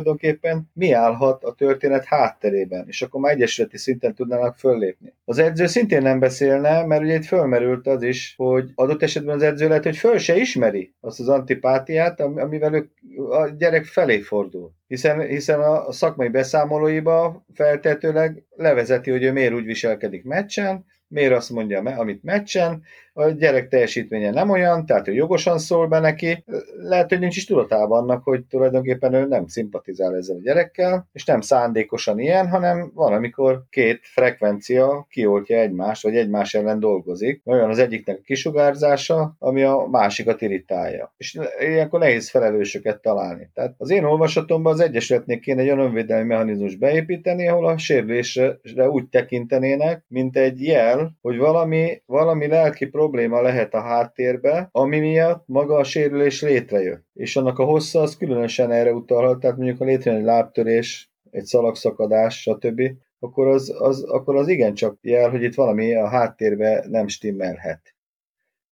mi 0.74 0.92
állhat 0.92 1.44
a 1.44 1.54
történet 1.54 2.06
hátterében, 2.06 2.86
és 2.88 3.02
akkor 3.02 3.22
már 3.22 3.32
egyesületi 3.32 3.78
szinten 3.78 4.16
tudnának 4.16 4.58
föllépni. 4.58 5.14
Az 5.26 5.38
edző 5.38 5.66
szintén 5.66 6.02
nem 6.02 6.20
beszélne, 6.20 6.86
mert 6.86 7.02
ugye 7.02 7.16
itt 7.16 7.26
fölmerült 7.26 7.88
az 7.88 8.04
is, 8.04 8.34
hogy 8.38 8.72
adott 8.76 9.04
esetben 9.04 9.36
az 9.36 9.42
edző 9.42 9.68
lehet, 9.68 9.84
hogy 9.84 9.98
föl 9.98 10.18
se 10.18 10.36
ismeri 10.36 10.94
azt 11.00 11.20
az 11.20 11.30
antipátiát, 11.30 12.20
amivel 12.20 12.74
ők 12.74 12.92
a 13.30 13.48
gyerek 13.58 13.86
felé 13.86 14.20
fordul 14.20 14.78
hiszen, 14.90 15.20
hiszen 15.20 15.60
a 15.62 15.92
szakmai 15.92 16.28
beszámolóiba 16.28 17.46
feltetőleg 17.54 18.44
levezeti, 18.56 19.12
hogy 19.12 19.24
ő 19.24 19.32
miért 19.32 19.54
úgy 19.54 19.66
viselkedik 19.66 20.24
meccsen, 20.24 20.86
miért 21.08 21.34
azt 21.34 21.50
mondja, 21.50 21.80
amit 21.80 22.24
meccsen, 22.24 22.84
a 23.20 23.30
gyerek 23.30 23.68
teljesítménye 23.68 24.32
nem 24.32 24.50
olyan, 24.50 24.86
tehát 24.86 25.08
ő 25.08 25.14
jogosan 25.14 25.60
szól 25.60 25.88
be 25.88 26.00
neki, 26.00 26.44
lehet, 26.76 27.10
hogy 27.10 27.20
nincs 27.20 27.38
is 27.38 27.46
tudatában 27.46 28.02
annak, 28.02 28.24
hogy 28.24 28.44
tulajdonképpen 28.44 29.14
ő 29.14 29.26
nem 29.26 29.48
szimpatizál 29.48 30.16
ezzel 30.16 30.36
a 30.36 30.42
gyerekkel, 30.42 31.08
és 31.12 31.26
nem 31.26 31.42
szándékosan 31.42 32.20
ilyen, 32.20 32.50
hanem 32.50 32.92
van, 32.94 33.14
amikor 33.14 33.64
két 33.70 34.00
frekvencia 34.04 35.08
kioltja 35.10 35.58
egymást, 35.58 36.04
vagy 36.04 36.16
egymás 36.16 36.54
ellen 36.54 36.80
dolgozik. 36.80 37.42
Olyan 37.46 37.70
az 37.70 37.80
egyiknek 37.80 38.18
a 38.18 38.26
kisugárzása, 38.26 39.36
ami 39.40 39.64
a 39.64 39.88
másikat 39.92 40.42
irritálja. 40.42 41.14
És 41.18 41.40
ilyenkor 41.60 42.00
nehéz 42.00 42.30
felelősöket 42.30 43.02
találni. 43.02 43.50
Tehát 43.54 43.74
az 43.78 43.90
én 43.90 44.04
olvasatomban 44.04 44.74
az 44.74 44.80
Egyesületnél 44.80 45.40
kéne 45.40 45.62
egy 45.62 45.68
olyan 45.68 45.86
önvédelmi 45.86 46.28
mechanizmus 46.28 46.76
beépíteni, 46.76 47.48
ahol 47.48 47.68
a 47.68 47.78
sérülésre 47.78 48.90
úgy 48.90 49.10
tekintenének, 49.10 50.04
mint 50.08 50.38
egy 50.38 50.64
jel, 50.64 51.18
hogy 51.22 51.38
valami, 51.38 52.02
valami 52.06 52.48
lelki 52.48 52.86
probléma 52.86 53.09
probléma 53.10 53.42
lehet 53.42 53.74
a 53.74 53.82
háttérbe, 53.82 54.70
ami 54.72 55.00
miatt 55.00 55.44
maga 55.48 55.76
a 55.76 55.84
sérülés 55.84 56.42
létrejött. 56.42 57.06
És 57.14 57.36
annak 57.36 57.60
a 57.60 57.64
hossza 57.64 58.02
az 58.02 58.18
különösen 58.18 58.72
erre 58.72 58.94
utalhat, 58.94 59.40
tehát 59.40 59.58
mondjuk 59.58 59.78
ha 59.78 59.86
létrejön 59.86 60.20
egy 60.20 60.26
lábtörés, 60.26 61.12
egy 61.32 61.46
szalagszakadás, 61.46 62.42
stb., 62.42 62.82
akkor 63.20 63.48
az, 63.48 63.76
az, 63.80 64.04
akkor 64.04 64.36
az 64.36 64.48
igencsak 64.48 64.98
jel, 65.02 65.30
hogy 65.30 65.44
itt 65.44 65.56
valami 65.56 65.94
a 65.96 66.08
háttérbe 66.08 66.86
nem 66.90 67.08
stimmelhet. 67.08 67.82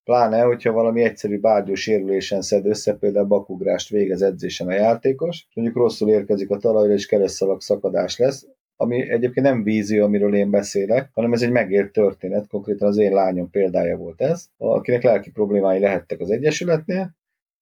Pláne, 0.04 0.42
hogyha 0.42 0.72
valami 0.72 1.04
egyszerű 1.04 1.40
bárgyú 1.40 1.74
sérülésen 1.74 2.42
szed 2.42 2.66
össze, 2.66 2.94
például 2.94 3.26
bakugrást 3.26 3.90
végez 3.90 4.22
edzésen 4.22 4.68
a 4.68 4.74
játékos, 4.74 5.48
mondjuk 5.54 5.78
rosszul 5.78 6.10
érkezik 6.10 6.50
a 6.50 6.58
talajra, 6.58 6.94
és 6.94 7.06
keresztszalag 7.06 7.62
szakadás 7.62 8.18
lesz, 8.18 8.48
ami 8.78 9.10
egyébként 9.10 9.46
nem 9.46 9.64
vízió, 9.64 10.04
amiről 10.04 10.36
én 10.36 10.50
beszélek, 10.50 11.10
hanem 11.14 11.34
ez 11.34 11.42
egy 11.42 11.52
megért 11.52 11.92
történet, 11.92 12.48
konkrétan 12.48 12.88
az 12.88 12.98
én 12.98 13.14
lányom 13.14 13.50
példája 13.50 13.98
volt 13.98 14.22
ez, 14.22 14.46
akinek 14.58 15.04
lelki 15.04 15.32
problémái 15.32 15.80
lehettek 15.80 16.20
az 16.20 16.30
Egyesületnél, 16.30 17.16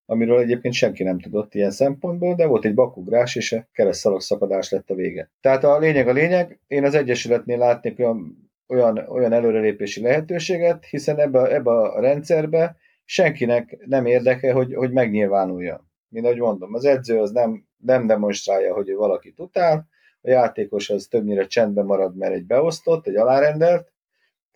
amiről 0.05 0.39
egyébként 0.39 0.73
senki 0.73 1.03
nem 1.03 1.19
tudott 1.19 1.53
ilyen 1.53 1.71
szempontból, 1.71 2.35
de 2.35 2.45
volt 2.45 2.65
egy 2.65 2.73
bakugrás, 2.73 3.35
és 3.35 3.51
a 3.51 3.67
keresztszalag 3.71 4.21
szakadás 4.21 4.69
lett 4.69 4.89
a 4.89 4.95
vége. 4.95 5.29
Tehát 5.41 5.63
a 5.63 5.77
lényeg 5.77 6.07
a 6.07 6.11
lényeg, 6.11 6.59
én 6.67 6.83
az 6.83 6.95
Egyesületnél 6.95 7.57
látnék 7.57 7.99
olyan, 7.99 8.49
olyan, 8.67 8.97
olyan 8.97 9.33
előrelépési 9.33 10.01
lehetőséget, 10.01 10.85
hiszen 10.85 11.19
ebbe, 11.19 11.53
ebbe 11.55 11.71
a 11.71 11.99
rendszerbe 11.99 12.75
senkinek 13.05 13.77
nem 13.85 14.05
érdeke, 14.05 14.51
hogy, 14.51 14.73
hogy 14.73 14.91
megnyilvánuljon. 14.91 15.89
Mint 16.07 16.25
ahogy 16.25 16.39
mondom, 16.39 16.73
az 16.73 16.85
edző 16.85 17.19
az 17.19 17.31
nem, 17.31 17.65
nem 17.77 18.07
demonstrálja, 18.07 18.73
hogy 18.73 18.89
ő 18.89 18.95
valakit 18.95 19.39
utál, 19.39 19.87
a 20.25 20.29
játékos 20.29 20.89
az 20.89 21.07
többnyire 21.09 21.47
csendben 21.47 21.85
marad, 21.85 22.15
mert 22.15 22.33
egy 22.33 22.45
beosztott, 22.45 23.07
egy 23.07 23.15
alárendelt, 23.15 23.93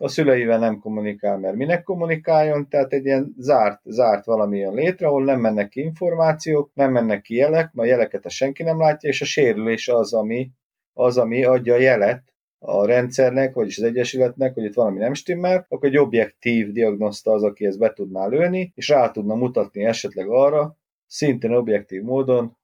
a 0.02 0.08
szüleivel 0.08 0.60
nem 0.60 0.80
kommunikál, 0.80 1.38
mert 1.38 1.56
minek 1.56 1.84
kommunikáljon, 1.84 2.70
tehát 2.70 2.94
egy 2.94 3.06
ilyen 3.06 3.36
zárt, 3.38 3.82
zárt 3.84 4.26
valami 4.26 4.58
jön 4.58 4.74
létre, 4.74 5.08
ahol 5.08 5.24
nem 5.24 5.40
mennek 5.40 5.70
ki 5.70 5.82
információk, 5.82 6.72
nem 6.74 6.92
mennek 6.92 7.22
ki 7.22 7.36
jelek, 7.36 7.74
mert 7.74 7.90
jeleket 7.90 8.26
a 8.26 8.30
senki 8.30 8.64
nem 8.64 8.80
látja, 8.80 9.10
és 9.10 9.22
a 9.22 9.26
sérülés 9.26 9.88
az, 9.88 10.14
ami, 10.14 10.52
az, 10.94 11.18
ami 11.18 11.44
adja 11.44 11.74
a 11.74 11.80
jelet 11.80 12.24
a 12.60 12.86
rendszernek, 12.86 13.54
vagyis 13.54 13.78
az 13.78 13.84
egyesületnek, 13.84 14.54
hogy 14.54 14.64
itt 14.64 14.74
valami 14.74 14.98
nem 14.98 15.14
stimmel, 15.14 15.66
akkor 15.70 15.90
egy 15.90 15.98
objektív 15.98 16.72
diagnoszta 16.72 17.32
az, 17.32 17.44
aki 17.44 17.66
ezt 17.66 17.80
be 17.80 17.94
tudná 17.94 18.28
lőni, 18.28 18.72
és 18.76 18.88
rá 18.88 19.12
tudna 19.12 19.36
mutatni 19.36 19.84
esetleg 19.84 20.30
arra, 20.30 20.78
szintén 21.08 21.52
objektív 21.52 22.02
módon, 22.02 22.58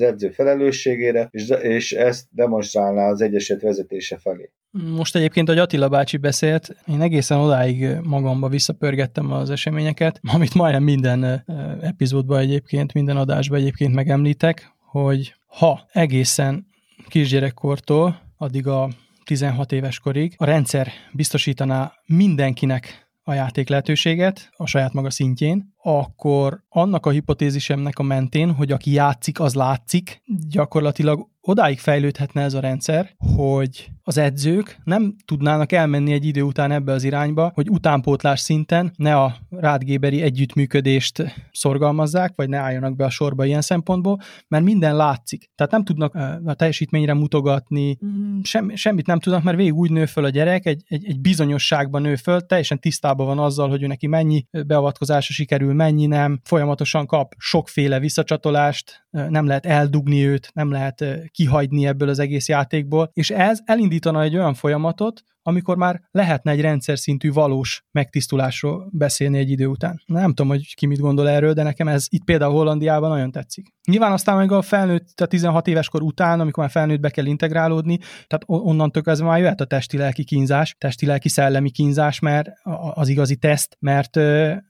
az 0.00 0.06
edző 0.06 0.30
felelősségére, 0.30 1.28
és, 1.30 1.48
és 1.62 1.92
ezt 1.92 2.26
demonstrálná 2.30 3.08
az 3.08 3.20
Egyesület 3.20 3.62
vezetése 3.62 4.18
felé. 4.18 4.50
Most 4.70 5.16
egyébként, 5.16 5.48
hogy 5.48 5.58
Attila 5.58 5.88
bácsi 5.88 6.16
beszélt, 6.16 6.76
én 6.86 7.00
egészen 7.00 7.38
odáig 7.38 7.88
magamba 8.02 8.48
visszapörgettem 8.48 9.32
az 9.32 9.50
eseményeket, 9.50 10.20
amit 10.34 10.54
majdnem 10.54 10.82
minden 10.82 11.44
epizódban 11.82 12.38
egyébként, 12.38 12.92
minden 12.92 13.16
adásban 13.16 13.58
egyébként 13.58 13.94
megemlítek, 13.94 14.72
hogy 14.78 15.34
ha 15.46 15.88
egészen 15.92 16.66
kisgyerekkortól, 17.08 18.20
addig 18.36 18.66
a 18.66 18.88
16 19.24 19.72
éves 19.72 19.98
korig 19.98 20.34
a 20.36 20.44
rendszer 20.44 20.88
biztosítaná 21.12 21.92
mindenkinek 22.06 23.07
a 23.28 23.34
játék 23.34 23.68
lehetőséget 23.68 24.50
a 24.56 24.66
saját 24.66 24.92
maga 24.92 25.10
szintjén, 25.10 25.74
akkor 25.82 26.64
annak 26.68 27.06
a 27.06 27.10
hipotézisemnek 27.10 27.98
a 27.98 28.02
mentén, 28.02 28.54
hogy 28.54 28.72
aki 28.72 28.92
játszik, 28.92 29.40
az 29.40 29.54
látszik, 29.54 30.22
gyakorlatilag 30.48 31.28
odáig 31.48 31.78
fejlődhetne 31.78 32.42
ez 32.42 32.54
a 32.54 32.60
rendszer, 32.60 33.14
hogy 33.36 33.90
az 34.02 34.18
edzők 34.18 34.78
nem 34.84 35.14
tudnának 35.24 35.72
elmenni 35.72 36.12
egy 36.12 36.24
idő 36.24 36.42
után 36.42 36.70
ebbe 36.70 36.92
az 36.92 37.04
irányba, 37.04 37.50
hogy 37.54 37.70
utánpótlás 37.70 38.40
szinten 38.40 38.92
ne 38.96 39.16
a 39.16 39.36
rádgéberi 39.50 40.22
együttműködést 40.22 41.24
szorgalmazzák, 41.52 42.32
vagy 42.36 42.48
ne 42.48 42.56
álljanak 42.56 42.96
be 42.96 43.04
a 43.04 43.10
sorba 43.10 43.44
ilyen 43.44 43.60
szempontból, 43.60 44.18
mert 44.48 44.64
minden 44.64 44.96
látszik. 44.96 45.50
Tehát 45.54 45.72
nem 45.72 45.84
tudnak 45.84 46.14
a 46.44 46.54
teljesítményre 46.54 47.14
mutogatni, 47.14 47.98
sem, 48.42 48.74
semmit 48.74 49.06
nem 49.06 49.18
tudnak, 49.18 49.42
mert 49.42 49.56
végig 49.56 49.74
úgy 49.74 49.90
nő 49.90 50.06
föl 50.06 50.24
a 50.24 50.28
gyerek, 50.28 50.66
egy, 50.66 50.82
egy, 50.88 51.06
egy 51.06 51.20
bizonyosságban 51.20 52.02
nő 52.02 52.16
föl, 52.16 52.40
teljesen 52.40 52.80
tisztában 52.80 53.26
van 53.26 53.38
azzal, 53.38 53.68
hogy 53.68 53.82
ő 53.82 53.86
neki 53.86 54.06
mennyi 54.06 54.46
beavatkozása 54.66 55.32
sikerül, 55.32 55.74
mennyi 55.74 56.06
nem, 56.06 56.40
folyamatosan 56.44 57.06
kap 57.06 57.34
sokféle 57.38 57.98
visszacsatolást, 57.98 59.06
nem 59.28 59.46
lehet 59.46 59.66
eldugni 59.66 60.26
őt, 60.26 60.50
nem 60.54 60.70
lehet 60.70 61.04
kihagyni 61.30 61.86
ebből 61.86 62.08
az 62.08 62.18
egész 62.18 62.48
játékból, 62.48 63.10
és 63.12 63.30
ez 63.30 63.60
elindítana 63.64 64.22
egy 64.22 64.36
olyan 64.36 64.54
folyamatot, 64.54 65.22
amikor 65.48 65.76
már 65.76 66.00
lehetne 66.10 66.50
egy 66.50 66.60
rendszer 66.60 66.98
szintű 66.98 67.32
valós 67.32 67.84
megtisztulásról 67.90 68.88
beszélni 68.92 69.38
egy 69.38 69.50
idő 69.50 69.66
után. 69.66 70.02
Nem 70.06 70.28
tudom, 70.28 70.48
hogy 70.48 70.74
ki 70.74 70.86
mit 70.86 70.98
gondol 70.98 71.28
erről, 71.28 71.52
de 71.52 71.62
nekem 71.62 71.88
ez 71.88 72.06
itt 72.08 72.24
például 72.24 72.52
Hollandiában 72.52 73.10
nagyon 73.10 73.30
tetszik. 73.30 73.66
Nyilván 73.90 74.12
aztán 74.12 74.36
meg 74.36 74.52
a 74.52 74.62
felnőtt, 74.62 75.08
tehát 75.14 75.32
16 75.32 75.66
éves 75.66 75.88
kor 75.88 76.02
után, 76.02 76.40
amikor 76.40 76.62
már 76.62 76.72
felnőttbe 76.72 77.10
kell 77.10 77.26
integrálódni, 77.26 77.98
tehát 78.26 78.42
onnantól 78.46 79.02
kezdve 79.02 79.26
már 79.26 79.38
jöhet 79.38 79.60
a 79.60 79.64
testi-lelki 79.64 80.24
kínzás, 80.24 80.76
testi-lelki 80.78 81.28
szellemi 81.28 81.70
kínzás, 81.70 82.18
mert 82.18 82.48
az 82.94 83.08
igazi 83.08 83.36
teszt, 83.36 83.76
mert 83.80 84.16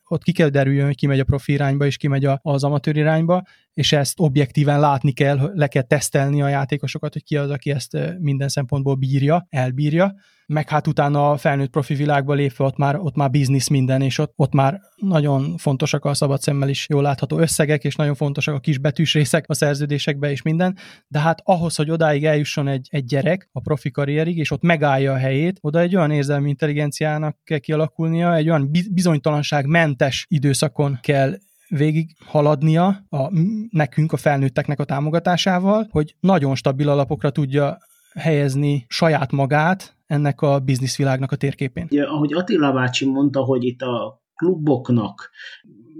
ott 0.08 0.22
ki 0.22 0.32
kell 0.32 0.48
derüljön, 0.48 0.86
hogy 0.86 0.96
ki 0.96 1.06
megy 1.06 1.20
a 1.20 1.24
profi 1.24 1.52
irányba, 1.52 1.86
és 1.86 1.96
ki 1.96 2.08
megy 2.08 2.28
az 2.42 2.64
amatőr 2.64 2.96
irányba, 2.96 3.42
és 3.74 3.92
ezt 3.92 4.20
objektíven 4.20 4.80
látni 4.80 5.12
kell, 5.12 5.50
le 5.54 5.66
kell 5.66 5.82
tesztelni 5.82 6.42
a 6.42 6.48
játékosokat, 6.48 7.12
hogy 7.12 7.24
ki 7.24 7.36
az, 7.36 7.50
aki 7.50 7.70
ezt 7.70 7.98
minden 8.18 8.48
szempontból 8.48 8.94
bírja, 8.94 9.46
elbírja, 9.50 10.14
meg 10.48 10.68
hát 10.68 10.86
utána 10.86 11.30
a 11.30 11.36
felnőtt 11.36 11.70
profi 11.70 11.94
világba 11.94 12.34
lépve 12.34 12.64
ott 12.64 12.76
már, 12.76 12.96
ott 12.96 13.16
már 13.16 13.30
biznisz 13.30 13.68
minden, 13.68 14.02
és 14.02 14.18
ott, 14.18 14.32
ott 14.36 14.52
már 14.52 14.80
nagyon 14.96 15.56
fontosak 15.56 16.04
a 16.04 16.14
szabad 16.14 16.40
szemmel 16.40 16.68
is 16.68 16.86
jól 16.88 17.02
látható 17.02 17.38
összegek, 17.38 17.84
és 17.84 17.96
nagyon 17.96 18.14
fontosak 18.14 18.54
a 18.54 18.60
kis 18.60 18.78
betűs 18.78 19.14
részek 19.14 19.44
a 19.48 19.54
szerződésekbe 19.54 20.30
és 20.30 20.42
minden, 20.42 20.76
de 21.08 21.18
hát 21.18 21.40
ahhoz, 21.44 21.76
hogy 21.76 21.90
odáig 21.90 22.24
eljusson 22.24 22.68
egy, 22.68 22.88
egy 22.90 23.04
gyerek 23.04 23.48
a 23.52 23.60
profi 23.60 23.90
karrierig, 23.90 24.36
és 24.36 24.50
ott 24.50 24.62
megállja 24.62 25.12
a 25.12 25.16
helyét, 25.16 25.58
oda 25.60 25.80
egy 25.80 25.96
olyan 25.96 26.10
érzelmi 26.10 26.48
intelligenciának 26.48 27.36
kell 27.44 27.58
kialakulnia, 27.58 28.34
egy 28.34 28.48
olyan 28.48 28.70
bizonytalanság 28.90 29.66
mentes 29.66 30.26
időszakon 30.28 30.98
kell 31.02 31.34
végig 31.68 32.16
haladnia 32.24 33.06
a, 33.08 33.30
nekünk, 33.70 34.12
a 34.12 34.16
felnőtteknek 34.16 34.80
a 34.80 34.84
támogatásával, 34.84 35.88
hogy 35.90 36.14
nagyon 36.20 36.54
stabil 36.54 36.88
alapokra 36.88 37.30
tudja 37.30 37.78
helyezni 38.14 38.84
saját 38.88 39.32
magát 39.32 39.96
ennek 40.08 40.40
a 40.40 40.58
bizniszvilágnak 40.58 41.32
a 41.32 41.36
térképén. 41.36 41.86
Ugye, 41.90 42.04
ahogy 42.04 42.32
Attila 42.32 42.72
bácsi 42.72 43.06
mondta, 43.06 43.40
hogy 43.40 43.64
itt 43.64 43.82
a 43.82 44.22
kluboknak 44.34 45.30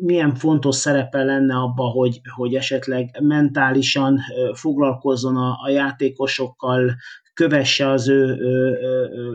milyen 0.01 0.35
fontos 0.35 0.77
szerepe 0.77 1.23
lenne 1.23 1.55
abba, 1.55 1.83
hogy, 1.83 2.21
hogy 2.35 2.55
esetleg 2.55 3.19
mentálisan 3.23 4.19
foglalkozzon 4.53 5.37
a, 5.37 5.57
a 5.63 5.69
játékosokkal, 5.69 6.95
kövesse 7.39 7.91
az 7.91 8.09
ő, 8.09 8.37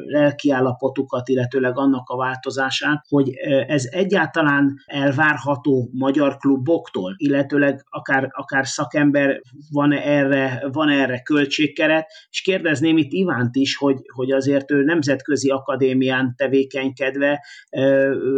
lelkiállapotukat, 0.06 1.30
illetőleg 1.30 1.78
annak 1.78 2.10
a 2.10 2.18
változását, 2.18 3.06
hogy 3.08 3.30
ez 3.68 3.86
egyáltalán 3.92 4.76
elvárható 4.86 5.90
magyar 5.94 6.38
kluboktól, 6.38 7.14
illetőleg 7.18 7.86
akár, 7.90 8.30
akár 8.32 8.68
szakember 8.68 9.42
van 9.72 9.92
erre, 9.92 10.64
van 10.72 10.90
erre 10.90 11.22
költségkeret, 11.22 12.08
és 12.30 12.42
kérdezném 12.42 12.98
itt 12.98 13.12
Ivánt 13.12 13.56
is, 13.56 13.78
hogy, 13.78 13.98
hogy 14.14 14.32
azért 14.32 14.72
ő 14.72 14.84
nemzetközi 14.84 15.50
akadémián 15.50 16.34
tevékenykedve 16.38 17.46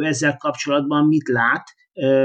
ezzel 0.02 0.38
kapcsolatban 0.38 1.08
mit 1.08 1.28
lát, 1.28 1.75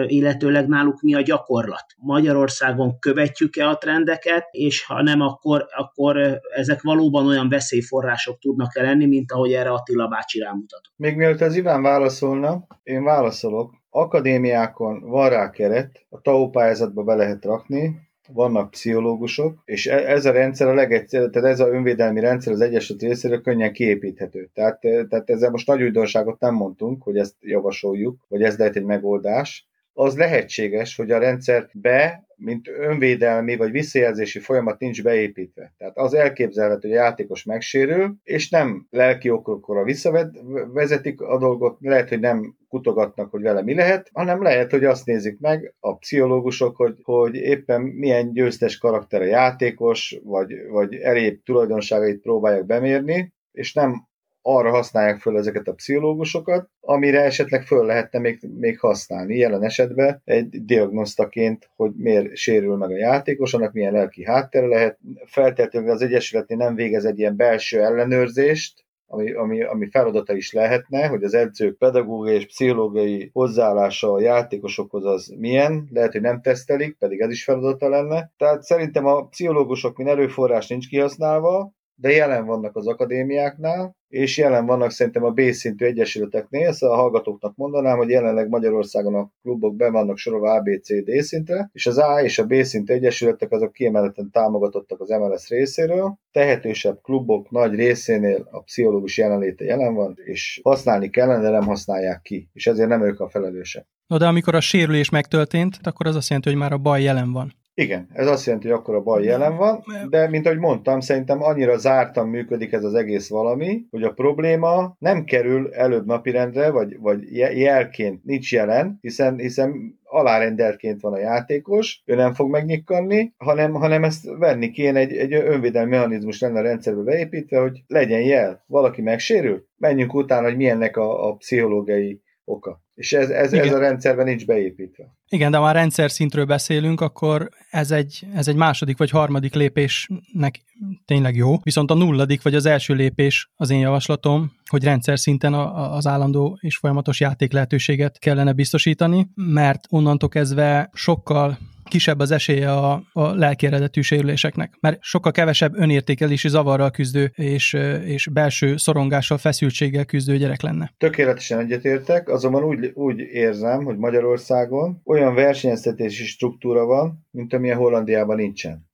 illetőleg 0.07 0.68
náluk 0.68 1.01
mi 1.01 1.14
a 1.14 1.21
gyakorlat. 1.21 1.85
Magyarországon 1.97 2.99
követjük-e 2.99 3.68
a 3.68 3.79
trendeket, 3.79 4.49
és 4.51 4.85
ha 4.85 5.03
nem, 5.03 5.21
akkor, 5.21 5.66
akkor 5.77 6.41
ezek 6.55 6.83
valóban 6.83 7.27
olyan 7.27 7.49
veszélyforrások 7.49 8.39
tudnak-e 8.39 8.83
lenni, 8.83 9.07
mint 9.07 9.33
ahogy 9.33 9.53
erre 9.53 9.71
Attila 9.71 10.09
bácsi 10.09 10.39
rámutatott. 10.39 10.93
Még 10.97 11.16
mielőtt 11.16 11.41
az 11.41 11.57
Iván 11.57 11.83
válaszolna, 11.83 12.66
én 12.83 13.05
válaszolok. 13.05 13.79
Akadémiákon 13.91 15.01
van 15.01 15.29
rá 15.29 15.51
keret, 15.51 16.07
a 16.09 16.21
TAO 16.21 16.51
pályázatba 16.51 17.03
be 17.03 17.14
lehet 17.14 17.45
rakni, 17.45 18.10
vannak 18.33 18.70
pszichológusok, 18.70 19.62
és 19.64 19.87
e- 19.87 20.11
ez 20.11 20.26
a 20.26 20.33
rendszer 20.33 20.68
a 20.68 20.74
legegyszerűbb, 20.74 21.31
tehát 21.31 21.51
ez 21.51 21.61
a 21.61 21.68
önvédelmi 21.68 22.20
rendszer 22.20 22.53
az 22.53 22.61
Egyesült 22.61 23.03
részéről 23.03 23.41
könnyen 23.41 23.72
kiépíthető. 23.72 24.51
Tehát, 24.55 24.81
tehát 24.81 25.31
ezzel 25.31 25.51
most 25.51 25.66
nagy 25.66 25.83
újdonságot 25.83 26.41
nem 26.41 26.55
mondtunk, 26.55 27.03
hogy 27.03 27.16
ezt 27.16 27.35
javasoljuk, 27.41 28.18
hogy 28.28 28.43
ez 28.43 28.59
lehet 28.59 28.76
egy 28.76 28.85
megoldás, 28.85 29.70
az 29.93 30.16
lehetséges, 30.16 30.97
hogy 30.97 31.11
a 31.11 31.18
rendszer 31.18 31.68
be, 31.72 32.24
mint 32.36 32.68
önvédelmi 32.68 33.57
vagy 33.57 33.70
visszajelzési 33.70 34.38
folyamat 34.38 34.78
nincs 34.78 35.03
beépítve. 35.03 35.74
Tehát 35.78 35.99
az 35.99 36.14
elképzelhető, 36.14 36.88
hogy 36.88 36.97
a 36.97 37.01
játékos 37.01 37.45
megsérül, 37.45 38.14
és 38.22 38.51
nem 38.51 38.86
lelki 38.91 39.30
okokra 39.30 39.84
visszavezetik 39.84 41.20
a 41.20 41.38
dolgot, 41.38 41.76
lehet, 41.80 42.09
hogy 42.09 42.20
nem 42.20 42.57
kutogatnak, 42.68 43.30
hogy 43.30 43.43
vele 43.43 43.62
mi 43.62 43.74
lehet, 43.74 44.11
hanem 44.12 44.43
lehet, 44.43 44.70
hogy 44.70 44.84
azt 44.84 45.07
nézik 45.07 45.38
meg 45.38 45.74
a 45.80 45.97
pszichológusok, 45.97 46.76
hogy, 46.76 46.99
hogy 47.03 47.34
éppen 47.34 47.80
milyen 47.80 48.32
győztes 48.32 48.78
karakter 48.78 49.20
a 49.20 49.24
játékos, 49.24 50.20
vagy, 50.24 50.53
vagy 50.68 50.95
elébb 50.95 51.43
tulajdonságait 51.43 52.20
próbálják 52.20 52.66
bemérni, 52.66 53.32
és 53.53 53.72
nem 53.72 54.09
arra 54.57 54.70
használják 54.70 55.20
föl 55.20 55.36
ezeket 55.36 55.68
a 55.68 55.72
pszichológusokat, 55.72 56.68
amire 56.80 57.20
esetleg 57.20 57.62
föl 57.62 57.86
lehetne 57.86 58.18
még, 58.18 58.40
még 58.59 58.78
használni. 58.78 59.36
Jelen 59.36 59.62
esetben 59.62 60.22
egy 60.24 60.64
diagnosztaként, 60.64 61.70
hogy 61.76 61.92
miért 61.96 62.36
sérül 62.36 62.76
meg 62.76 62.90
a 62.90 62.96
játékos, 62.96 63.55
annak 63.55 63.72
milyen 63.72 63.92
lelki 63.92 64.24
háttere 64.24 64.66
lehet. 64.66 64.98
Feltétlenül 65.24 65.90
az 65.90 66.03
Egyesületnél 66.03 66.59
nem 66.59 66.74
végez 66.74 67.05
egy 67.05 67.18
ilyen 67.18 67.36
belső 67.36 67.82
ellenőrzést, 67.82 68.84
ami, 69.12 69.32
ami, 69.32 69.62
ami 69.62 69.88
feladata 69.90 70.34
is 70.34 70.53
lehetne, 70.53 71.07
hogy 71.07 71.22
az 71.22 71.34
edzők 71.34 71.78
pedagógiai 71.78 72.36
és 72.36 72.46
pszichológiai 72.46 73.30
hozzáállása 73.32 74.12
a 74.12 74.20
játékosokhoz 74.20 75.05
az 75.05 75.34
milyen, 75.38 75.88
lehet, 75.92 76.12
hogy 76.12 76.20
nem 76.20 76.40
tesztelik, 76.40 76.96
pedig 76.98 77.20
ez 77.20 77.30
is 77.30 77.44
feladata 77.44 77.88
lenne. 77.88 78.32
Tehát 78.36 78.62
szerintem 78.62 79.07
a 79.07 79.26
pszichológusok, 79.26 79.96
mint 79.96 80.11
erőforrás 80.11 80.66
nincs 80.66 80.88
kihasználva, 80.88 81.72
de 82.01 82.11
jelen 82.11 82.46
vannak 82.46 82.76
az 82.76 82.86
akadémiáknál, 82.86 83.96
és 84.09 84.38
jelen 84.38 84.66
vannak 84.66 84.90
szerintem 84.90 85.24
a 85.24 85.30
B-szintű 85.30 85.84
egyesületeknél, 85.84 86.66
ezt 86.66 86.82
a 86.82 86.94
hallgatóknak 86.94 87.57
mondanám, 87.57 87.96
hogy 87.96 88.09
jelenleg 88.09 88.48
Magyarországon 88.48 89.14
a 89.14 89.30
klubok 89.42 89.76
be 89.76 89.90
vannak 89.90 90.16
sorolva 90.16 90.53
A, 90.53 90.61
B, 90.61 90.68
C, 90.82 91.05
D 91.05 91.22
szintre, 91.22 91.70
és 91.72 91.86
az 91.86 91.98
A 91.98 92.22
és 92.22 92.38
a 92.38 92.46
B 92.46 92.55
szintű 92.62 92.94
egyesületek 92.94 93.53
azok 93.53 93.72
kiemelten 93.72 94.30
támogatottak 94.30 95.01
az 95.01 95.09
MLS 95.09 95.48
részéről. 95.48 96.18
Tehetősebb 96.32 97.01
klubok 97.03 97.51
nagy 97.51 97.74
részénél 97.74 98.48
a 98.51 98.62
pszichológus 98.62 99.18
jelenléte 99.18 99.64
jelen 99.64 99.94
van, 99.94 100.14
és 100.24 100.61
használni 100.62 101.11
kellene, 101.11 101.42
de 101.42 101.51
nem 101.51 101.66
használják 101.66 102.20
ki, 102.22 102.48
és 102.53 102.66
ezért 102.66 102.88
nem 102.88 103.05
ők 103.05 103.20
a 103.20 103.28
felelősek. 103.28 103.86
No, 104.07 104.16
de 104.16 104.26
amikor 104.26 104.55
a 104.55 104.61
sérülés 104.61 105.11
megtörtént, 105.11 105.78
akkor 105.82 106.07
az 106.07 106.16
azt 106.16 106.28
jelenti, 106.28 106.48
hogy 106.51 106.59
már 106.59 106.72
a 106.72 106.78
baj 106.78 107.03
jelen 107.03 107.32
van. 107.32 107.60
Igen, 107.81 108.09
ez 108.12 108.26
azt 108.26 108.47
jelenti, 108.47 108.68
hogy 108.68 108.78
akkor 108.78 108.95
a 108.95 109.03
baj 109.03 109.24
jelen 109.24 109.57
van, 109.57 109.83
de 110.09 110.28
mint 110.28 110.47
ahogy 110.47 110.59
mondtam, 110.59 111.01
szerintem 111.01 111.43
annyira 111.43 111.78
zártan 111.78 112.28
működik 112.28 112.72
ez 112.72 112.85
az 112.85 112.95
egész 112.95 113.28
valami, 113.28 113.87
hogy 113.91 114.03
a 114.03 114.12
probléma 114.12 114.97
nem 114.99 115.24
kerül 115.24 115.72
előbb 115.72 116.07
napirendre, 116.07 116.70
vagy, 116.70 116.99
vagy 116.99 117.37
jelként 117.37 118.24
nincs 118.24 118.53
jelen, 118.53 118.99
hiszen, 119.01 119.39
hiszen 119.39 119.99
alárendeltként 120.05 121.01
van 121.01 121.12
a 121.12 121.18
játékos, 121.18 122.03
ő 122.07 122.14
nem 122.14 122.35
fog 122.35 122.51
megnyikkanni, 122.51 123.33
hanem, 123.37 123.72
hanem 123.72 124.05
ezt 124.05 124.24
venni 124.39 124.70
kéne, 124.70 124.99
egy, 124.99 125.12
egy 125.12 125.33
önvédelmi 125.33 125.91
mechanizmus 125.91 126.41
lenne 126.41 126.59
a 126.59 126.62
rendszerbe 126.62 127.03
beépítve, 127.03 127.61
hogy 127.61 127.83
legyen 127.87 128.22
jel. 128.22 128.64
Valaki 128.66 129.03
megsérül, 129.03 129.66
menjünk 129.76 130.14
utána, 130.14 130.47
hogy 130.47 130.57
milyennek 130.57 130.97
a, 130.97 131.28
a 131.28 131.35
pszichológiai 131.35 132.20
oka. 132.51 132.82
És 132.94 133.12
ez, 133.12 133.30
ez, 133.30 133.53
ez 133.53 133.72
a 133.72 133.78
rendszerben 133.78 134.24
nincs 134.24 134.46
beépítve. 134.46 135.16
Igen, 135.28 135.51
de 135.51 135.57
ha 135.57 135.62
már 135.62 135.74
rendszer 135.74 136.11
szintről 136.11 136.44
beszélünk, 136.44 137.01
akkor 137.01 137.48
ez 137.70 137.90
egy, 137.90 138.26
ez 138.34 138.48
egy 138.48 138.57
második 138.57 138.98
vagy 138.98 139.11
harmadik 139.11 139.55
lépésnek 139.55 140.61
tényleg 141.05 141.36
jó, 141.36 141.57
viszont 141.62 141.90
a 141.90 141.94
nulladik 141.94 142.42
vagy 142.42 142.55
az 142.55 142.66
első 142.66 142.94
lépés 142.94 143.51
az 143.55 143.70
én 143.70 143.78
javaslatom, 143.78 144.53
hogy 144.70 144.84
rendszer 144.84 145.18
szinten 145.18 145.55
a, 145.55 145.94
az 145.94 146.07
állandó 146.07 146.59
és 146.61 146.76
folyamatos 146.76 147.20
játék 147.20 147.53
lehetőséget 147.53 148.18
kellene 148.18 148.53
biztosítani, 148.53 149.28
mert 149.34 149.80
onnantól 149.88 150.28
kezdve 150.28 150.90
sokkal 150.92 151.59
kisebb 151.91 152.18
az 152.18 152.30
esélye 152.30 152.72
a, 152.72 153.03
a 153.12 153.34
lelki 153.34 153.68
sérüléseknek, 154.01 154.74
mert 154.80 155.03
sokkal 155.03 155.32
kevesebb 155.32 155.74
önértékelési 155.76 156.49
zavarral 156.49 156.91
küzdő 156.91 157.32
és, 157.34 157.72
és 158.05 158.28
belső 158.32 158.76
szorongással, 158.76 159.38
feszültséggel 159.38 160.05
küzdő 160.05 160.36
gyerek 160.36 160.62
lenne. 160.62 160.93
Tökéletesen 160.99 161.59
egyetértek, 161.59 162.28
azonban 162.28 162.64
úgy, 162.64 162.91
úgy 162.95 163.18
érzem, 163.18 163.84
hogy 163.84 163.97
Magyarországon 163.97 165.01
olyan 165.05 165.34
versenyeztetési 165.34 166.24
struktúra 166.24 166.84
van, 166.84 167.26
mint 167.30 167.53
amilyen 167.53 167.76
Hollandiában 167.76 168.36
nincsen. 168.36 168.88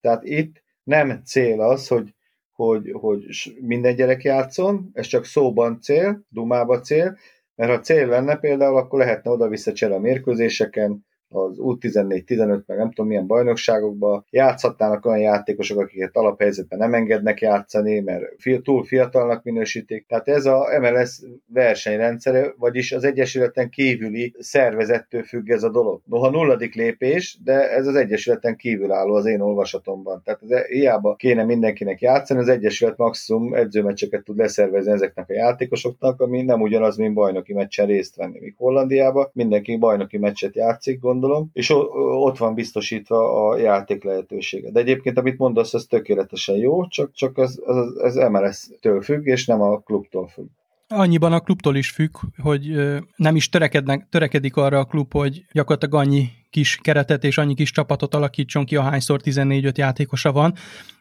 Tehát 0.00 0.24
itt 0.24 0.62
nem 0.82 1.22
cél 1.24 1.60
az, 1.60 1.88
hogy, 1.88 2.14
hogy, 2.52 2.90
hogy 2.92 3.24
minden 3.60 3.94
gyerek 3.94 4.22
játszon, 4.22 4.90
ez 4.92 5.06
csak 5.06 5.24
szóban 5.24 5.80
cél, 5.80 6.26
dumába 6.28 6.80
cél, 6.80 7.18
mert 7.54 7.70
ha 7.70 7.80
cél 7.80 8.06
lenne 8.06 8.36
például, 8.36 8.76
akkor 8.76 8.98
lehetne 8.98 9.30
oda-vissza 9.30 9.94
a 9.94 9.98
mérkőzéseken, 9.98 11.06
az 11.32 11.56
U14-15, 11.58 12.64
meg 12.66 12.78
nem 12.78 12.88
tudom 12.88 13.06
milyen 13.06 13.26
bajnokságokban 13.26 14.24
játszhatnának 14.30 15.06
olyan 15.06 15.18
játékosok, 15.18 15.78
akiket 15.78 16.16
alaphelyzetben 16.16 16.78
nem 16.78 16.94
engednek 16.94 17.40
játszani, 17.40 18.00
mert 18.00 18.24
túl 18.62 18.84
fiatalnak 18.84 19.42
minősítik. 19.42 20.06
Tehát 20.06 20.28
ez 20.28 20.46
a 20.46 20.68
MLS 20.80 21.20
versenyrendszere, 21.46 22.54
vagyis 22.58 22.92
az 22.92 23.04
Egyesületen 23.04 23.70
kívüli 23.70 24.34
szervezettől 24.38 25.22
függ 25.22 25.50
ez 25.50 25.62
a 25.62 25.70
dolog. 25.70 26.00
Noha 26.04 26.30
nulladik 26.30 26.74
lépés, 26.74 27.38
de 27.44 27.70
ez 27.70 27.86
az 27.86 27.94
Egyesületen 27.94 28.56
kívül 28.56 28.92
álló 28.92 29.14
az 29.14 29.26
én 29.26 29.40
olvasatomban. 29.40 30.22
Tehát 30.24 30.40
ez 30.48 30.66
hiába 30.66 31.14
kéne 31.14 31.44
mindenkinek 31.44 32.00
játszani, 32.00 32.40
az 32.40 32.48
Egyesület 32.48 32.96
maximum 32.96 33.54
edzőmeccseket 33.54 34.24
tud 34.24 34.36
leszervezni 34.36 34.92
ezeknek 34.92 35.30
a 35.30 35.32
játékosoknak, 35.32 36.20
ami 36.20 36.42
nem 36.42 36.60
ugyanaz, 36.60 36.96
mint 36.96 37.14
bajnoki 37.14 37.52
meccsen 37.52 37.86
részt 37.86 38.16
venni. 38.16 38.38
Míg 38.40 38.54
Hollandiában 38.56 39.30
mindenki 39.32 39.76
bajnoki 39.76 40.18
meccset 40.18 40.54
játszik, 40.54 41.00
gond 41.00 41.21
gondolom, 41.22 41.50
és 41.52 41.70
ott 42.20 42.38
van 42.38 42.54
biztosítva 42.54 43.48
a 43.48 43.56
játék 43.56 44.04
lehetősége. 44.04 44.70
De 44.70 44.80
egyébként, 44.80 45.18
amit 45.18 45.38
mondasz, 45.38 45.74
ez 45.74 45.84
tökéletesen 45.84 46.56
jó, 46.56 46.86
csak, 46.86 47.12
csak 47.12 47.38
ez, 47.38 47.58
ez, 47.66 48.14
ez 48.14 48.30
MLS-től 48.30 49.02
függ, 49.02 49.26
és 49.26 49.46
nem 49.46 49.60
a 49.60 49.78
klubtól 49.78 50.28
függ 50.28 50.46
annyiban 50.94 51.32
a 51.32 51.40
klubtól 51.40 51.76
is 51.76 51.90
függ, 51.90 52.16
hogy 52.42 52.62
nem 53.16 53.36
is 53.36 53.48
törekednek, 53.48 54.06
törekedik 54.10 54.56
arra 54.56 54.78
a 54.78 54.84
klub, 54.84 55.12
hogy 55.12 55.44
gyakorlatilag 55.52 55.94
annyi 56.06 56.28
kis 56.52 56.78
keretet 56.82 57.24
és 57.24 57.38
annyi 57.38 57.54
kis 57.54 57.70
csapatot 57.70 58.14
alakítson 58.14 58.64
ki, 58.64 58.76
ahányszor 58.76 59.20
14-5 59.24 59.74
játékosa 59.74 60.32
van, 60.32 60.54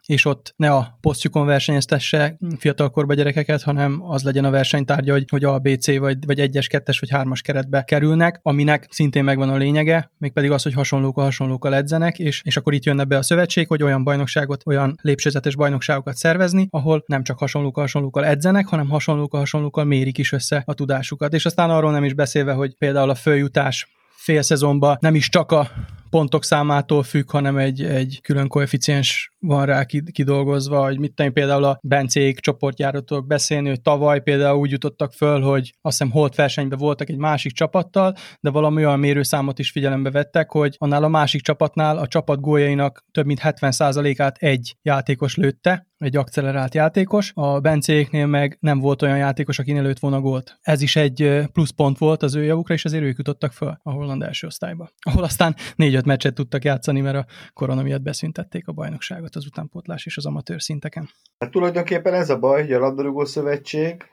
és 0.05 0.25
ott 0.25 0.53
ne 0.57 0.71
a 0.73 0.97
posztjukon 1.01 1.45
versenyeztesse 1.45 2.37
fiatalkorba 2.57 3.13
gyerekeket, 3.13 3.61
hanem 3.61 4.01
az 4.03 4.23
legyen 4.23 4.45
a 4.45 4.49
versenytárgya, 4.49 5.13
hogy, 5.13 5.25
hogy 5.29 5.43
A, 5.43 5.59
B, 5.59 5.77
C 5.79 5.97
vagy, 5.97 6.25
vagy 6.25 6.39
1-es, 6.39 6.65
2-es 6.69 6.97
vagy 6.99 7.09
3-as 7.13 7.39
keretbe 7.43 7.83
kerülnek, 7.83 8.39
aminek 8.41 8.87
szintén 8.89 9.23
megvan 9.23 9.49
a 9.49 9.55
lényege, 9.55 10.11
mégpedig 10.17 10.51
az, 10.51 10.63
hogy 10.63 10.73
hasonlók 10.73 11.17
a 11.17 11.21
hasonlókkal 11.21 11.75
edzenek, 11.75 12.19
és, 12.19 12.41
és 12.45 12.57
akkor 12.57 12.73
itt 12.73 12.83
jönne 12.83 13.03
be 13.03 13.17
a 13.17 13.21
szövetség, 13.21 13.67
hogy 13.67 13.83
olyan 13.83 14.03
bajnokságot, 14.03 14.63
olyan 14.65 14.95
lépcsőzetes 15.01 15.55
bajnokságokat 15.55 16.15
szervezni, 16.15 16.67
ahol 16.69 17.03
nem 17.05 17.23
csak 17.23 17.39
hasonlók 17.39 17.77
a 17.77 17.81
hasonlókkal 17.81 18.25
edzenek, 18.25 18.67
hanem 18.67 18.89
hasonlók 18.89 19.33
a 19.33 19.37
hasonlókkal 19.37 19.83
mérik 19.83 20.17
is 20.17 20.31
össze 20.31 20.63
a 20.65 20.73
tudásukat. 20.73 21.33
És 21.33 21.45
aztán 21.45 21.69
arról 21.69 21.91
nem 21.91 22.03
is 22.03 22.13
beszélve, 22.13 22.53
hogy 22.53 22.75
például 22.77 23.09
a 23.09 23.15
följutás 23.15 23.87
fél 24.21 24.41
szezonban 24.41 24.97
nem 24.99 25.15
is 25.15 25.29
csak 25.29 25.51
a 25.51 25.71
pontok 26.11 26.43
számától 26.43 27.03
függ, 27.03 27.31
hanem 27.31 27.57
egy, 27.57 27.83
egy 27.83 28.19
külön 28.21 28.47
koeficiens 28.47 29.31
van 29.39 29.65
rá 29.65 29.85
kidolgozva, 30.11 30.83
hogy 30.83 30.99
mit 30.99 31.13
tenni, 31.13 31.29
például 31.29 31.63
a 31.63 31.79
Bencék 31.83 32.39
csoportjáról 32.39 33.01
tudok 33.01 33.27
beszélni, 33.27 33.69
hogy 33.69 33.81
tavaly 33.81 34.21
például 34.21 34.59
úgy 34.59 34.71
jutottak 34.71 35.13
föl, 35.13 35.41
hogy 35.41 35.73
azt 35.81 35.97
hiszem 35.97 36.13
holt 36.13 36.35
versenyben 36.35 36.79
voltak 36.79 37.09
egy 37.09 37.17
másik 37.17 37.51
csapattal, 37.51 38.15
de 38.39 38.49
valami 38.49 38.85
olyan 38.85 38.99
mérőszámot 38.99 39.59
is 39.59 39.71
figyelembe 39.71 40.11
vettek, 40.11 40.51
hogy 40.51 40.75
annál 40.77 41.03
a 41.03 41.07
másik 41.07 41.41
csapatnál 41.41 41.97
a 41.97 42.07
csapat 42.07 42.39
góljainak 42.39 43.05
több 43.11 43.25
mint 43.25 43.39
70%-át 43.43 44.37
egy 44.37 44.75
játékos 44.81 45.35
lőtte, 45.35 45.89
egy 45.97 46.17
accelerált 46.17 46.73
játékos, 46.73 47.31
a 47.35 47.59
Bencéknél 47.59 48.25
meg 48.25 48.57
nem 48.59 48.79
volt 48.79 49.01
olyan 49.01 49.17
játékos, 49.17 49.59
aki 49.59 49.79
lőtt 49.79 49.99
volna 49.99 50.19
gólt. 50.19 50.57
Ez 50.61 50.81
is 50.81 50.95
egy 50.95 51.45
pluszpont 51.51 51.97
volt 51.97 52.23
az 52.23 52.35
ő 52.35 52.43
javukra, 52.43 52.73
és 52.73 52.85
ezért 52.85 53.03
ők 53.03 53.17
jutottak 53.17 53.51
föl 53.51 53.79
a 53.83 53.91
holland 53.91 54.21
első 54.21 54.47
osztályba. 54.47 54.89
Ahol 54.99 55.23
aztán 55.23 55.55
négy-öt 56.01 56.05
meccset 56.05 56.33
tudtak 56.33 56.63
játszani, 56.63 57.01
mert 57.01 57.15
a 57.15 57.25
korona 57.53 57.81
miatt 57.81 58.01
beszüntették 58.01 58.67
a 58.67 58.71
bajnokságot 58.71 59.35
az 59.35 59.45
utánpótlás 59.45 60.05
és 60.05 60.17
az 60.17 60.25
amatőr 60.25 60.61
szinteken. 60.61 61.09
Hát 61.39 61.51
tulajdonképpen 61.51 62.13
ez 62.13 62.29
a 62.29 62.39
baj, 62.39 62.61
hogy 62.61 62.73
a 62.73 62.79
labdarúgó 62.79 63.25
szövetség 63.25 64.03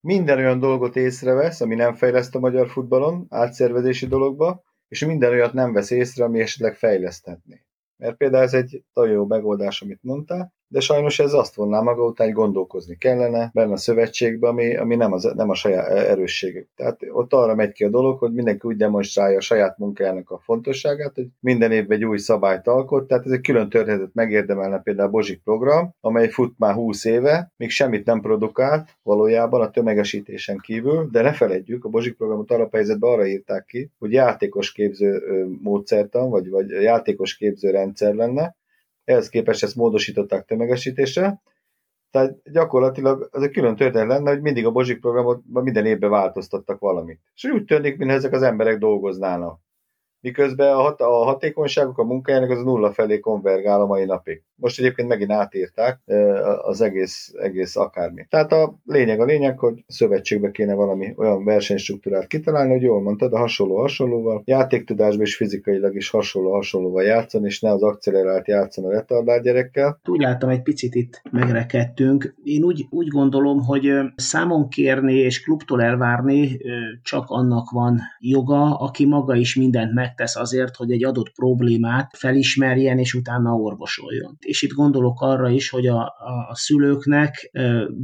minden 0.00 0.38
olyan 0.38 0.58
dolgot 0.58 0.96
észrevesz, 0.96 1.60
ami 1.60 1.74
nem 1.74 1.94
fejleszt 1.94 2.34
a 2.34 2.38
magyar 2.38 2.68
futballon, 2.68 3.26
átszervezési 3.28 4.06
dologba, 4.06 4.62
és 4.88 5.04
minden 5.04 5.30
olyat 5.30 5.52
nem 5.52 5.72
vesz 5.72 5.90
észre, 5.90 6.24
ami 6.24 6.40
esetleg 6.40 6.76
fejleszthetné. 6.76 7.64
Mert 7.96 8.16
például 8.16 8.42
ez 8.42 8.54
egy 8.54 8.84
nagyon 8.92 9.12
jó 9.12 9.26
megoldás, 9.26 9.82
amit 9.82 10.02
mondtál, 10.02 10.52
de 10.68 10.80
sajnos 10.80 11.18
ez 11.18 11.32
azt 11.32 11.54
vonná 11.54 11.80
maga 11.80 12.04
után, 12.04 12.26
hogy 12.26 12.36
gondolkozni 12.36 12.96
kellene 12.96 13.50
benne 13.54 13.72
a 13.72 13.76
szövetségben, 13.76 14.50
ami, 14.50 14.76
ami 14.76 14.96
nem, 14.96 15.12
az, 15.12 15.32
nem 15.36 15.50
a 15.50 15.54
saját 15.54 15.88
erősségük. 15.88 16.68
Tehát 16.76 17.00
ott 17.10 17.32
arra 17.32 17.54
megy 17.54 17.72
ki 17.72 17.84
a 17.84 17.88
dolog, 17.88 18.18
hogy 18.18 18.32
mindenki 18.32 18.68
úgy 18.68 18.76
demonstrálja 18.76 19.36
a 19.36 19.40
saját 19.40 19.78
munkájának 19.78 20.30
a 20.30 20.38
fontosságát, 20.38 21.14
hogy 21.14 21.26
minden 21.40 21.72
évben 21.72 21.96
egy 21.96 22.04
új 22.04 22.18
szabályt 22.18 22.66
alkot, 22.66 23.08
tehát 23.08 23.26
ez 23.26 23.32
egy 23.32 23.40
külön 23.40 23.68
történetet 23.68 24.14
megérdemelne 24.14 24.80
például 24.80 25.08
a 25.08 25.10
Bozsik 25.10 25.42
program, 25.42 25.94
amely 26.00 26.28
fut 26.28 26.54
már 26.58 26.74
20 26.74 27.04
éve, 27.04 27.52
még 27.56 27.70
semmit 27.70 28.06
nem 28.06 28.20
produkált 28.20 28.88
valójában 29.02 29.60
a 29.60 29.70
tömegesítésen 29.70 30.58
kívül, 30.58 31.08
de 31.10 31.22
ne 31.22 31.32
feledjük, 31.32 31.84
a 31.84 31.88
Bozsik 31.88 32.16
programot 32.16 32.50
alaphelyzetben 32.50 33.10
arra 33.10 33.26
írták 33.26 33.64
ki, 33.64 33.90
hogy 33.98 34.12
játékos 34.12 34.72
képző 34.72 35.22
módszertan, 35.62 36.30
vagy, 36.30 36.50
vagy 36.50 36.70
játékos 36.70 37.36
képző 37.36 37.70
rendszer 37.70 38.14
lenne, 38.14 38.56
ehhez 39.08 39.28
képest 39.28 39.62
ezt 39.62 39.76
módosították 39.76 40.44
tömegesítésre, 40.44 41.40
tehát 42.10 42.52
gyakorlatilag 42.52 43.28
az 43.32 43.42
egy 43.42 43.50
külön 43.50 43.76
történet 43.76 44.08
lenne, 44.08 44.30
hogy 44.30 44.40
mindig 44.40 44.66
a 44.66 44.70
Bozsik 44.70 45.00
programot 45.00 45.42
minden 45.44 45.86
évben 45.86 46.10
változtattak 46.10 46.78
valamit. 46.78 47.20
És 47.34 47.44
úgy 47.44 47.64
tűnik, 47.64 47.96
mintha 47.96 48.16
ezek 48.16 48.32
az 48.32 48.42
emberek 48.42 48.78
dolgoznának 48.78 49.60
miközben 50.20 50.72
a, 50.72 50.80
hat, 50.80 51.00
a 51.00 51.24
hatékonyságuk 51.24 51.98
a 51.98 52.04
munkájának 52.04 52.50
az 52.50 52.62
nulla 52.62 52.92
felé 52.92 53.18
konvergál 53.20 53.80
a 53.80 53.86
mai 53.86 54.04
napig. 54.04 54.42
Most 54.54 54.78
egyébként 54.78 55.08
megint 55.08 55.30
átírták 55.30 56.00
az 56.62 56.80
egész, 56.80 57.32
egész 57.40 57.76
akármi. 57.76 58.26
Tehát 58.28 58.52
a 58.52 58.78
lényeg 58.84 59.20
a 59.20 59.24
lényeg, 59.24 59.58
hogy 59.58 59.84
szövetségbe 59.86 60.50
kéne 60.50 60.74
valami 60.74 61.14
olyan 61.16 61.44
versenystruktúrát 61.44 62.26
kitalálni, 62.26 62.72
hogy 62.72 62.82
jól 62.82 63.02
mondtad, 63.02 63.32
a 63.32 63.38
hasonló 63.38 63.76
hasonlóval, 63.80 64.42
játéktudásban 64.44 65.24
és 65.24 65.36
fizikailag 65.36 65.96
is 65.96 66.10
hasonló 66.10 66.52
hasonlóval 66.52 67.02
játszani, 67.02 67.46
és 67.46 67.60
ne 67.60 67.70
az 67.70 67.82
accelerált 67.82 68.48
játszani 68.48 68.86
a 68.86 68.90
retardált 68.90 69.42
gyerekkel. 69.42 70.00
Úgy 70.08 70.20
láttam, 70.20 70.48
egy 70.48 70.62
picit 70.62 70.94
itt 70.94 71.22
megrekedtünk. 71.30 72.34
Én 72.42 72.62
úgy, 72.62 72.86
úgy 72.90 73.08
gondolom, 73.08 73.60
hogy 73.64 73.92
számon 74.16 74.68
kérni 74.68 75.14
és 75.14 75.42
klubtól 75.42 75.82
elvárni 75.82 76.58
csak 77.02 77.24
annak 77.26 77.70
van 77.70 78.00
joga, 78.18 78.76
aki 78.78 79.06
maga 79.06 79.34
is 79.34 79.56
mindent 79.56 79.94
meg 79.94 80.07
megtesz 80.08 80.36
azért, 80.36 80.76
hogy 80.76 80.90
egy 80.90 81.04
adott 81.04 81.32
problémát 81.32 82.16
felismerjen 82.16 82.98
és 82.98 83.14
utána 83.14 83.52
orvosoljon. 83.52 84.36
És 84.40 84.62
itt 84.62 84.72
gondolok 84.72 85.20
arra 85.20 85.48
is, 85.48 85.70
hogy 85.70 85.86
a, 85.86 86.02
a, 86.48 86.54
szülőknek, 86.54 87.50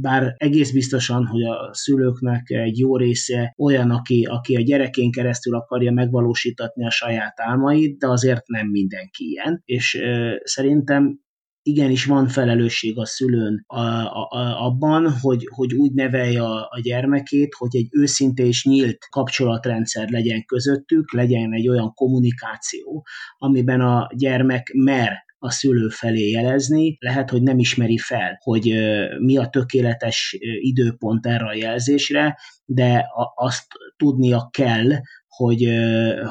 bár 0.01 0.33
egész 0.37 0.71
biztosan, 0.71 1.25
hogy 1.25 1.43
a 1.43 1.69
szülőknek 1.73 2.49
egy 2.49 2.77
jó 2.77 2.97
része 2.97 3.53
olyan, 3.57 3.91
aki, 3.91 4.25
aki 4.29 4.55
a 4.55 4.61
gyerekén 4.61 5.11
keresztül 5.11 5.55
akarja 5.55 5.91
megvalósítatni 5.91 6.85
a 6.85 6.89
saját 6.89 7.33
álmait, 7.35 7.97
de 7.97 8.07
azért 8.07 8.47
nem 8.47 8.67
mindenki 8.67 9.29
ilyen. 9.29 9.61
És 9.65 10.01
szerintem 10.43 11.19
igenis 11.65 12.05
van 12.05 12.27
felelősség 12.27 12.97
a 12.97 13.05
szülőn 13.05 13.63
a, 13.67 13.79
a, 13.79 14.27
a, 14.29 14.65
abban, 14.65 15.11
hogy, 15.19 15.47
hogy 15.51 15.73
úgy 15.73 15.93
nevelje 15.93 16.41
a, 16.41 16.67
a 16.71 16.79
gyermekét, 16.81 17.53
hogy 17.53 17.75
egy 17.75 17.87
őszinte 17.91 18.43
és 18.43 18.65
nyílt 18.65 18.97
kapcsolatrendszer 19.09 20.09
legyen 20.09 20.45
közöttük, 20.45 21.13
legyen 21.13 21.53
egy 21.53 21.67
olyan 21.67 21.93
kommunikáció, 21.93 23.05
amiben 23.37 23.81
a 23.81 24.09
gyermek 24.15 24.71
mer 24.73 25.24
a 25.45 25.51
szülő 25.51 25.87
felé 25.87 26.29
jelezni, 26.29 26.97
lehet, 26.99 27.29
hogy 27.29 27.41
nem 27.41 27.59
ismeri 27.59 27.97
fel, 27.97 28.39
hogy 28.41 28.73
mi 29.19 29.37
a 29.37 29.47
tökéletes 29.47 30.37
időpont 30.59 31.25
erre 31.25 31.45
a 31.45 31.55
jelzésre, 31.55 32.37
de 32.65 33.05
azt 33.35 33.65
tudnia 33.97 34.49
kell, 34.51 34.89
hogy, 35.27 35.69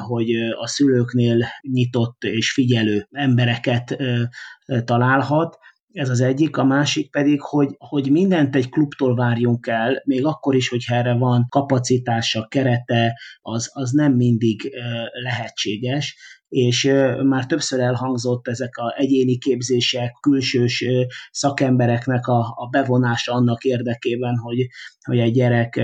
hogy 0.07 0.31
a 0.59 0.67
szülőknél 0.67 1.45
nyitott 1.61 2.23
és 2.23 2.51
figyelő 2.51 3.07
embereket 3.11 3.97
találhat, 4.85 5.57
ez 5.91 6.09
az 6.09 6.21
egyik, 6.21 6.57
a 6.57 6.63
másik 6.63 7.11
pedig, 7.11 7.41
hogy, 7.41 7.75
hogy 7.77 8.11
mindent 8.11 8.55
egy 8.55 8.69
klubtól 8.69 9.15
várjunk 9.15 9.67
el, 9.67 10.01
még 10.05 10.25
akkor 10.25 10.55
is, 10.55 10.69
hogyha 10.69 10.95
erre 10.95 11.13
van 11.13 11.45
kapacitása, 11.49 12.47
kerete, 12.47 13.19
az, 13.41 13.69
az 13.73 13.91
nem 13.91 14.13
mindig 14.13 14.75
lehetséges, 15.23 16.17
és 16.55 16.91
már 17.23 17.45
többször 17.45 17.79
elhangzott 17.79 18.47
ezek 18.47 18.77
a 18.77 18.95
egyéni 18.97 19.37
képzések, 19.37 20.11
külsős 20.21 20.85
szakembereknek 21.31 22.27
a, 22.27 22.39
a 22.39 22.67
bevonása 22.71 23.33
annak 23.33 23.63
érdekében, 23.63 24.37
hogy, 24.37 24.67
hogy 25.05 25.19
egy 25.19 25.33
gyerek 25.33 25.81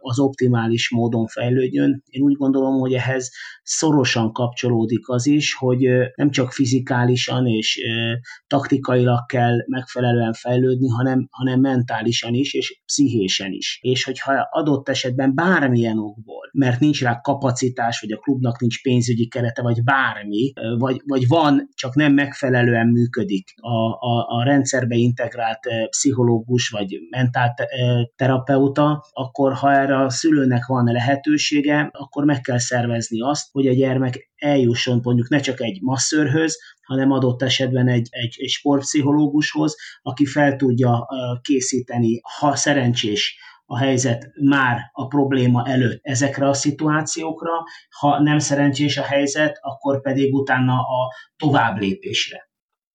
az 0.00 0.18
optimális 0.18 0.90
módon 0.90 1.26
fejlődjön. 1.26 2.02
Én 2.06 2.22
úgy 2.22 2.36
gondolom, 2.36 2.78
hogy 2.78 2.92
ehhez 2.92 3.30
szorosan 3.62 4.32
kapcsolódik 4.32 5.08
az 5.08 5.26
is, 5.26 5.54
hogy 5.54 5.88
nem 6.14 6.30
csak 6.30 6.52
fizikálisan 6.52 7.46
és 7.46 7.80
taktikailag 8.46 9.26
kell 9.26 9.56
megfelelően 9.66 10.32
fejlődni, 10.32 10.88
hanem, 10.88 11.28
hanem 11.30 11.60
mentálisan 11.60 12.34
is, 12.34 12.54
és 12.54 12.80
pszichésen 12.84 13.52
is. 13.52 13.78
És 13.82 14.04
hogyha 14.04 14.32
adott 14.50 14.88
esetben 14.88 15.34
bármilyen 15.34 15.98
okból, 15.98 16.50
mert 16.52 16.80
nincs 16.80 17.02
rá 17.02 17.20
kapacitás, 17.20 18.00
vagy 18.00 18.12
a 18.12 18.16
klubnak 18.16 18.60
nincs 18.60 18.82
pénzügyi 18.82 19.28
kerete, 19.28 19.62
vagy 19.62 19.82
bár 19.84 20.08
bármi, 20.18 20.52
vagy, 20.78 21.00
vagy 21.06 21.28
van, 21.28 21.68
csak 21.74 21.94
nem 21.94 22.12
megfelelően 22.12 22.86
működik 22.86 23.54
a, 23.56 23.76
a, 24.06 24.26
a 24.28 24.44
rendszerbe 24.44 24.94
integrált 24.94 25.58
pszichológus 25.90 26.68
vagy 26.68 26.98
mentálterapeuta, 27.10 28.47
akkor 29.12 29.52
ha 29.52 29.72
erre 29.72 29.98
a 29.98 30.10
szülőnek 30.10 30.66
van 30.66 30.84
lehetősége, 30.92 31.88
akkor 31.92 32.24
meg 32.24 32.40
kell 32.40 32.58
szervezni 32.58 33.20
azt, 33.20 33.48
hogy 33.52 33.66
a 33.66 33.72
gyermek 33.72 34.30
eljusson 34.36 35.00
mondjuk 35.02 35.28
ne 35.28 35.40
csak 35.40 35.60
egy 35.60 35.78
masszörhöz, 35.82 36.58
hanem 36.82 37.10
adott 37.10 37.42
esetben 37.42 37.88
egy, 37.88 38.08
egy, 38.10 38.36
egy 38.38 38.48
sportpszichológushoz, 38.48 39.76
aki 40.02 40.26
fel 40.26 40.56
tudja 40.56 41.06
készíteni, 41.42 42.20
ha 42.38 42.56
szerencsés 42.56 43.38
a 43.70 43.78
helyzet 43.78 44.30
már 44.40 44.90
a 44.92 45.06
probléma 45.06 45.66
előtt 45.66 46.00
ezekre 46.02 46.48
a 46.48 46.52
szituációkra, 46.52 47.50
ha 47.98 48.22
nem 48.22 48.38
szerencsés 48.38 48.96
a 48.96 49.02
helyzet, 49.02 49.58
akkor 49.60 50.00
pedig 50.00 50.34
utána 50.34 50.74
a 50.74 51.12
tovább 51.36 51.78
lépésre. 51.78 52.47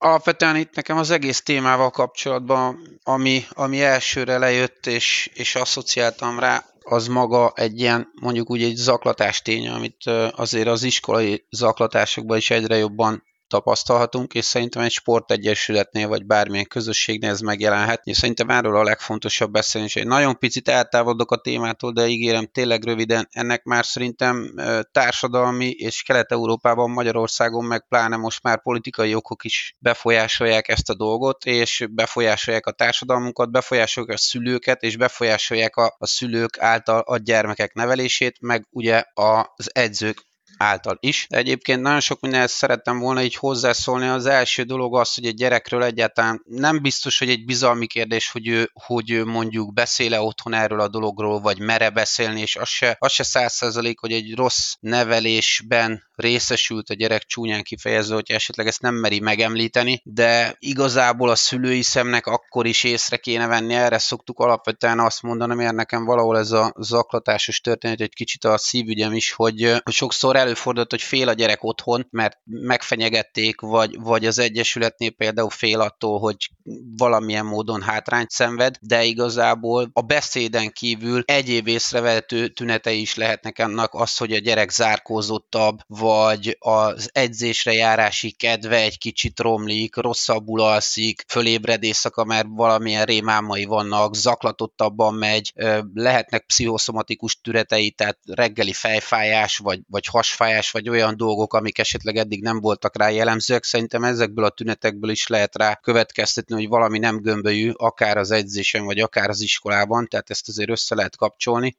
Alapvetően 0.03 0.55
itt 0.55 0.75
nekem 0.75 0.97
az 0.97 1.11
egész 1.11 1.41
témával 1.41 1.89
kapcsolatban, 1.89 2.99
ami, 3.03 3.43
ami 3.49 3.81
elsőre 3.81 4.37
lejött 4.37 4.85
és, 4.87 5.29
és 5.33 5.55
asszociáltam 5.55 6.39
rá, 6.39 6.65
az 6.81 7.07
maga 7.07 7.51
egy 7.55 7.79
ilyen, 7.79 8.11
mondjuk 8.21 8.49
úgy 8.49 8.63
egy 8.63 8.75
zaklatás 8.75 9.41
tény, 9.41 9.67
amit 9.67 10.05
azért 10.31 10.67
az 10.67 10.83
iskolai 10.83 11.45
zaklatásokban 11.49 12.37
is 12.37 12.49
egyre 12.49 12.75
jobban 12.75 13.23
tapasztalhatunk, 13.53 14.33
és 14.33 14.45
szerintem 14.45 14.81
egy 14.81 14.91
sportegyesületnél, 14.91 16.07
vagy 16.07 16.25
bármilyen 16.25 16.67
közösségnél 16.67 17.29
ez 17.29 17.39
megjelenhet. 17.39 18.01
És 18.03 18.17
szerintem 18.17 18.49
erről 18.49 18.75
a 18.75 18.83
legfontosabb 18.83 19.51
beszélni, 19.51 19.87
és 19.87 19.95
egy 19.95 20.07
nagyon 20.07 20.37
picit 20.37 20.67
eltávolodok 20.67 21.31
a 21.31 21.41
témától, 21.41 21.91
de 21.91 22.07
ígérem 22.07 22.45
tényleg 22.45 22.83
röviden, 22.83 23.27
ennek 23.31 23.63
már 23.63 23.85
szerintem 23.85 24.53
társadalmi 24.91 25.69
és 25.69 26.01
Kelet-Európában, 26.01 26.91
Magyarországon, 26.91 27.65
meg 27.65 27.87
pláne 27.87 28.15
most 28.15 28.43
már 28.43 28.61
politikai 28.61 29.15
okok 29.15 29.43
is 29.43 29.75
befolyásolják 29.79 30.67
ezt 30.67 30.89
a 30.89 30.95
dolgot, 30.95 31.45
és 31.45 31.85
befolyásolják 31.91 32.65
a 32.65 32.71
társadalmunkat, 32.71 33.51
befolyásolják 33.51 34.17
a 34.17 34.21
szülőket, 34.21 34.81
és 34.81 34.97
befolyásolják 34.97 35.75
a, 35.75 35.95
a 35.97 36.07
szülők 36.07 36.59
által 36.59 36.99
a 36.99 37.17
gyermekek 37.17 37.73
nevelését, 37.73 38.37
meg 38.41 38.67
ugye 38.69 39.03
az 39.13 39.69
edzők 39.73 40.31
által 40.57 40.97
is. 40.99 41.25
Egyébként 41.29 41.81
nagyon 41.81 41.99
sok 41.99 42.19
mindenhez 42.19 42.51
szerettem 42.51 42.99
volna 42.99 43.23
így 43.23 43.35
hozzászólni. 43.35 44.07
Az 44.07 44.25
első 44.25 44.63
dolog 44.63 44.97
az, 44.97 45.13
hogy 45.13 45.25
egy 45.25 45.35
gyerekről 45.35 45.83
egyáltalán 45.83 46.41
nem 46.45 46.81
biztos, 46.81 47.19
hogy 47.19 47.29
egy 47.29 47.45
bizalmi 47.45 47.87
kérdés, 47.87 48.31
hogy 48.31 48.47
ő, 48.47 48.69
hogy 48.73 49.11
ő 49.11 49.25
mondjuk 49.25 49.73
beszéle 49.73 50.21
otthon 50.21 50.53
erről 50.53 50.79
a 50.79 50.87
dologról, 50.87 51.39
vagy 51.39 51.59
mere 51.59 51.89
beszélni, 51.89 52.41
és 52.41 52.55
az 52.55 52.69
se, 52.69 52.95
az 52.99 53.11
se 53.11 53.23
száz 53.23 53.61
hogy 53.99 54.11
egy 54.11 54.35
rossz 54.35 54.73
nevelésben 54.79 56.03
részesült 56.15 56.89
a 56.89 56.93
gyerek 56.93 57.23
csúnyán 57.23 57.63
kifejező, 57.63 58.13
hogy 58.13 58.31
esetleg 58.31 58.67
ezt 58.67 58.81
nem 58.81 58.95
meri 58.95 59.19
megemlíteni, 59.19 60.01
de 60.03 60.55
igazából 60.59 61.29
a 61.29 61.35
szülői 61.35 61.81
szemnek 61.81 62.25
akkor 62.25 62.65
is 62.65 62.83
észre 62.83 63.17
kéne 63.17 63.47
venni, 63.47 63.73
erre 63.73 63.97
szoktuk 63.97 64.39
alapvetően 64.39 64.99
azt 64.99 65.21
mondani, 65.21 65.55
mert 65.55 65.75
nekem 65.75 66.05
valahol 66.05 66.37
ez 66.37 66.51
a 66.51 66.73
zaklatásos 66.77 67.61
történet 67.61 68.01
egy 68.01 68.13
kicsit 68.13 68.43
a 68.43 68.57
szívügyem 68.57 69.13
is, 69.13 69.31
hogy, 69.31 69.73
sokszor 69.85 70.35
előfordult, 70.53 70.91
hogy 70.91 71.01
fél 71.01 71.29
a 71.29 71.33
gyerek 71.33 71.63
otthon, 71.63 72.07
mert 72.09 72.37
megfenyegették, 72.43 73.61
vagy, 73.61 73.99
vagy 73.99 74.25
az 74.25 74.39
egyesületnél 74.39 75.09
például 75.09 75.49
fél 75.49 75.79
attól, 75.79 76.19
hogy 76.19 76.49
valamilyen 76.97 77.45
módon 77.45 77.81
hátrányt 77.81 78.29
szenved, 78.29 78.75
de 78.81 79.03
igazából 79.03 79.89
a 79.93 80.01
beszéden 80.01 80.71
kívül 80.71 81.23
egyéb 81.25 81.67
észrevehető 81.67 82.47
tünetei 82.47 83.01
is 83.01 83.15
lehetnek 83.15 83.59
annak 83.59 83.93
az, 83.93 84.17
hogy 84.17 84.33
a 84.33 84.37
gyerek 84.39 84.69
zárkózottabb, 84.69 85.79
vagy 85.87 86.57
az 86.59 87.09
edzésre 87.13 87.73
járási 87.73 88.31
kedve 88.31 88.77
egy 88.77 88.97
kicsit 88.97 89.39
romlik, 89.39 89.95
rosszabbul 89.95 90.61
alszik, 90.61 91.23
fölébred 91.27 91.83
éjszaka, 91.83 92.23
mert 92.23 92.47
valamilyen 92.49 93.05
rémálmai 93.05 93.65
vannak, 93.65 94.15
zaklatottabban 94.15 95.13
megy, 95.13 95.53
lehetnek 95.93 96.45
pszichoszomatikus 96.45 97.41
türetei, 97.41 97.91
tehát 97.91 98.17
reggeli 98.25 98.73
fejfájás, 98.73 99.57
vagy, 99.57 99.79
vagy 99.87 100.07
hasfájás, 100.33 100.71
vagy 100.71 100.89
olyan 100.89 101.17
dolgok, 101.17 101.53
amik 101.53 101.77
esetleg 101.77 102.15
eddig 102.15 102.41
nem 102.41 102.59
voltak 102.59 102.97
rá 102.97 103.09
jellemzőek. 103.09 103.63
Szerintem 103.63 104.03
ezekből 104.03 104.45
a 104.45 104.49
tünetekből 104.49 105.09
is 105.09 105.27
lehet 105.27 105.55
rá 105.55 105.75
következtetni, 105.75 106.55
hogy 106.55 106.67
valami 106.67 106.99
nem 106.99 107.21
gömbölyű, 107.21 107.71
akár 107.73 108.17
az 108.17 108.31
edzésen, 108.31 108.85
vagy 108.85 108.99
akár 108.99 109.29
az 109.29 109.41
iskolában, 109.41 110.07
tehát 110.07 110.29
ezt 110.29 110.47
azért 110.47 110.69
össze 110.69 110.95
lehet 110.95 111.15
kapcsolni. 111.15 111.77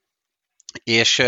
És 0.84 1.22